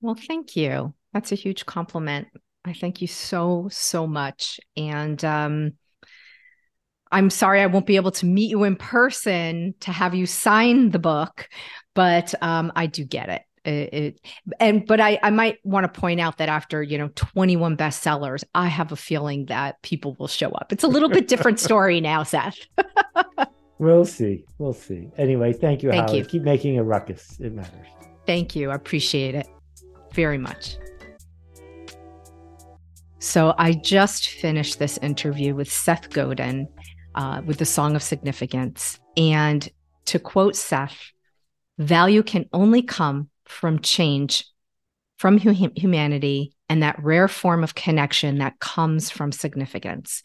Well, 0.00 0.16
thank 0.16 0.56
you. 0.56 0.92
That's 1.12 1.30
a 1.30 1.36
huge 1.36 1.64
compliment. 1.64 2.28
I 2.64 2.72
thank 2.72 3.02
you 3.02 3.08
so, 3.08 3.68
so 3.70 4.06
much. 4.06 4.58
And 4.76 5.22
um, 5.24 5.72
I'm 7.12 7.30
sorry 7.30 7.60
I 7.60 7.66
won't 7.66 7.86
be 7.86 7.96
able 7.96 8.10
to 8.12 8.26
meet 8.26 8.50
you 8.50 8.64
in 8.64 8.76
person 8.76 9.74
to 9.80 9.92
have 9.92 10.14
you 10.14 10.26
sign 10.26 10.90
the 10.90 10.98
book, 10.98 11.48
but 11.94 12.34
um, 12.42 12.72
I 12.74 12.86
do 12.86 13.04
get 13.04 13.28
it. 13.28 13.42
It, 13.64 13.94
it, 13.94 14.20
and 14.60 14.86
but 14.86 15.00
I, 15.00 15.18
I 15.22 15.30
might 15.30 15.58
want 15.64 15.84
to 15.84 16.00
point 16.00 16.20
out 16.20 16.36
that 16.36 16.50
after 16.50 16.82
you 16.82 16.98
know 16.98 17.08
21 17.14 17.78
bestsellers 17.78 18.44
i 18.54 18.66
have 18.66 18.92
a 18.92 18.96
feeling 18.96 19.46
that 19.46 19.80
people 19.80 20.14
will 20.18 20.28
show 20.28 20.50
up. 20.50 20.70
It's 20.70 20.84
a 20.84 20.86
little 20.86 21.08
bit 21.08 21.28
different 21.28 21.58
story 21.68 22.00
now 22.00 22.22
seth. 22.22 22.58
We'll 23.78 24.04
see. 24.04 24.44
We'll 24.58 24.72
see. 24.74 25.08
Anyway 25.16 25.54
thank 25.54 25.82
you 25.82 25.90
thank 25.90 26.08
Holly. 26.08 26.18
you. 26.18 26.24
Keep 26.26 26.42
making 26.42 26.78
a 26.78 26.84
ruckus. 26.84 27.40
It 27.40 27.54
matters. 27.54 27.86
Thank 28.26 28.54
you. 28.54 28.70
I 28.70 28.74
appreciate 28.74 29.34
it 29.34 29.48
very 30.12 30.38
much 30.38 30.76
so 33.24 33.54
i 33.58 33.72
just 33.72 34.28
finished 34.28 34.78
this 34.78 34.98
interview 34.98 35.54
with 35.54 35.70
seth 35.70 36.10
godin 36.10 36.68
uh, 37.14 37.40
with 37.46 37.58
the 37.58 37.64
song 37.64 37.94
of 37.96 38.02
significance 38.02 38.98
and 39.16 39.68
to 40.04 40.18
quote 40.18 40.56
seth 40.56 41.12
value 41.78 42.22
can 42.22 42.46
only 42.52 42.82
come 42.82 43.28
from 43.44 43.78
change 43.80 44.44
from 45.18 45.38
hum- 45.38 45.72
humanity 45.76 46.54
and 46.68 46.82
that 46.82 47.02
rare 47.02 47.28
form 47.28 47.62
of 47.62 47.74
connection 47.74 48.38
that 48.38 48.58
comes 48.58 49.10
from 49.10 49.32
significance. 49.32 50.22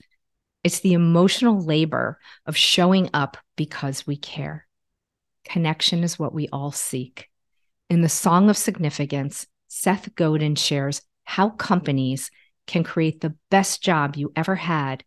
It's 0.64 0.82
the 0.82 0.94
emotional 0.94 1.62
labor 1.62 2.20
of 2.46 2.58
showing 2.58 3.10
up 3.14 3.38
because 3.56 4.06
we 4.06 4.18
care. 4.18 4.68
Connection 5.46 6.04
is 6.04 6.20
what 6.20 6.34
we 6.34 6.48
all 6.52 6.72
seek. 6.72 7.30
In 7.90 8.02
the 8.02 8.10
Song 8.10 8.50
of 8.50 8.58
Significance, 8.58 9.48
Seth 9.68 10.14
Godin 10.16 10.56
shares 10.56 11.02
how 11.24 11.50
companies 11.50 12.30
can 12.70 12.84
create 12.84 13.20
the 13.20 13.36
best 13.50 13.82
job 13.82 14.16
you 14.16 14.32
ever 14.36 14.56
had, 14.56 15.04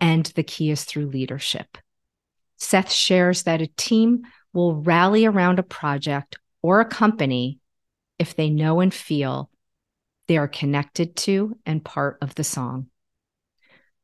and 0.00 0.26
the 0.26 0.42
key 0.42 0.70
is 0.70 0.84
through 0.84 1.06
leadership. 1.06 1.78
Seth 2.58 2.92
shares 2.92 3.44
that 3.44 3.62
a 3.62 3.66
team 3.66 4.22
will 4.52 4.76
rally 4.76 5.24
around 5.24 5.58
a 5.58 5.62
project 5.62 6.36
or 6.62 6.80
a 6.80 6.84
company 6.84 7.58
if 8.18 8.36
they 8.36 8.50
know 8.50 8.80
and 8.80 8.92
feel 8.92 9.50
they 10.28 10.36
are 10.36 10.46
connected 10.46 11.16
to 11.16 11.56
and 11.64 11.82
part 11.82 12.18
of 12.20 12.34
the 12.34 12.44
song. 12.44 12.88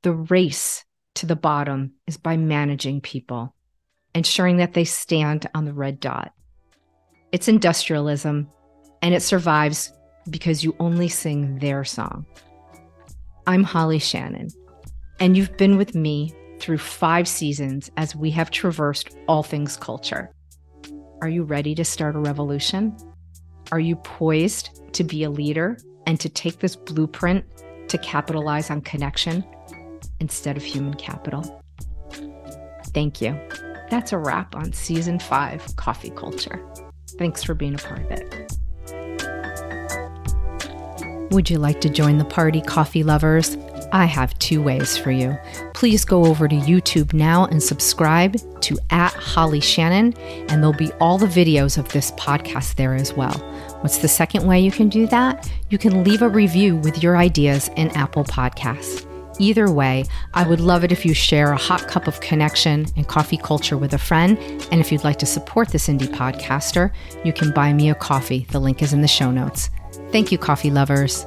The 0.02 0.12
race 0.12 0.82
to 1.16 1.26
the 1.26 1.36
bottom 1.36 1.92
is 2.06 2.16
by 2.16 2.38
managing 2.38 3.02
people, 3.02 3.54
ensuring 4.14 4.56
that 4.56 4.72
they 4.72 4.84
stand 4.84 5.46
on 5.54 5.66
the 5.66 5.74
red 5.74 6.00
dot. 6.00 6.32
It's 7.30 7.46
industrialism, 7.46 8.48
and 9.02 9.14
it 9.14 9.20
survives 9.20 9.92
because 10.30 10.64
you 10.64 10.74
only 10.80 11.08
sing 11.08 11.58
their 11.58 11.84
song. 11.84 12.24
I'm 13.46 13.64
Holly 13.64 13.98
Shannon, 13.98 14.48
and 15.18 15.36
you've 15.36 15.56
been 15.56 15.76
with 15.76 15.94
me 15.94 16.34
through 16.60 16.78
five 16.78 17.26
seasons 17.26 17.90
as 17.96 18.14
we 18.14 18.30
have 18.32 18.50
traversed 18.50 19.16
all 19.26 19.42
things 19.42 19.76
culture. 19.76 20.30
Are 21.22 21.28
you 21.28 21.42
ready 21.42 21.74
to 21.74 21.84
start 21.84 22.16
a 22.16 22.18
revolution? 22.18 22.96
Are 23.72 23.80
you 23.80 23.96
poised 23.96 24.92
to 24.92 25.04
be 25.04 25.24
a 25.24 25.30
leader 25.30 25.78
and 26.06 26.20
to 26.20 26.28
take 26.28 26.58
this 26.58 26.76
blueprint 26.76 27.44
to 27.88 27.98
capitalize 27.98 28.70
on 28.70 28.82
connection 28.82 29.44
instead 30.20 30.56
of 30.56 30.62
human 30.62 30.94
capital? 30.94 31.62
Thank 32.92 33.20
you. 33.20 33.40
That's 33.88 34.12
a 34.12 34.18
wrap 34.18 34.54
on 34.54 34.72
season 34.72 35.18
five 35.18 35.64
Coffee 35.76 36.10
Culture. 36.10 36.64
Thanks 37.18 37.42
for 37.42 37.54
being 37.54 37.74
a 37.74 37.78
part 37.78 38.00
of 38.00 38.10
it. 38.12 38.59
Would 41.30 41.48
you 41.48 41.58
like 41.58 41.80
to 41.82 41.88
join 41.88 42.18
the 42.18 42.24
party, 42.24 42.60
coffee 42.60 43.04
lovers? 43.04 43.56
I 43.92 44.04
have 44.04 44.36
two 44.40 44.60
ways 44.60 44.96
for 44.96 45.12
you. 45.12 45.38
Please 45.74 46.04
go 46.04 46.24
over 46.24 46.48
to 46.48 46.56
YouTube 46.56 47.12
now 47.12 47.44
and 47.46 47.62
subscribe 47.62 48.36
to 48.62 48.76
at 48.90 49.12
Holly 49.12 49.60
Shannon, 49.60 50.12
and 50.48 50.60
there'll 50.60 50.72
be 50.72 50.90
all 50.94 51.18
the 51.18 51.26
videos 51.26 51.78
of 51.78 51.88
this 51.90 52.10
podcast 52.12 52.74
there 52.74 52.96
as 52.96 53.12
well. 53.12 53.38
What's 53.80 53.98
the 53.98 54.08
second 54.08 54.44
way 54.44 54.58
you 54.58 54.72
can 54.72 54.88
do 54.88 55.06
that? 55.06 55.48
You 55.68 55.78
can 55.78 56.02
leave 56.02 56.22
a 56.22 56.28
review 56.28 56.74
with 56.76 57.00
your 57.00 57.16
ideas 57.16 57.70
in 57.76 57.96
Apple 57.96 58.24
Podcasts. 58.24 59.06
Either 59.38 59.70
way, 59.70 60.04
I 60.34 60.46
would 60.46 60.60
love 60.60 60.82
it 60.82 60.90
if 60.90 61.06
you 61.06 61.14
share 61.14 61.52
a 61.52 61.56
hot 61.56 61.86
cup 61.86 62.08
of 62.08 62.20
connection 62.20 62.86
and 62.96 63.06
coffee 63.06 63.38
culture 63.38 63.78
with 63.78 63.94
a 63.94 63.98
friend. 63.98 64.36
And 64.72 64.80
if 64.80 64.90
you'd 64.90 65.04
like 65.04 65.18
to 65.20 65.26
support 65.26 65.68
this 65.68 65.86
indie 65.86 66.08
podcaster, 66.08 66.92
you 67.24 67.32
can 67.32 67.52
buy 67.52 67.72
me 67.72 67.88
a 67.88 67.94
coffee. 67.94 68.46
The 68.50 68.60
link 68.60 68.82
is 68.82 68.92
in 68.92 69.00
the 69.00 69.08
show 69.08 69.30
notes. 69.30 69.70
Thank 70.12 70.32
you, 70.32 70.38
coffee 70.38 70.70
lovers. 70.70 71.24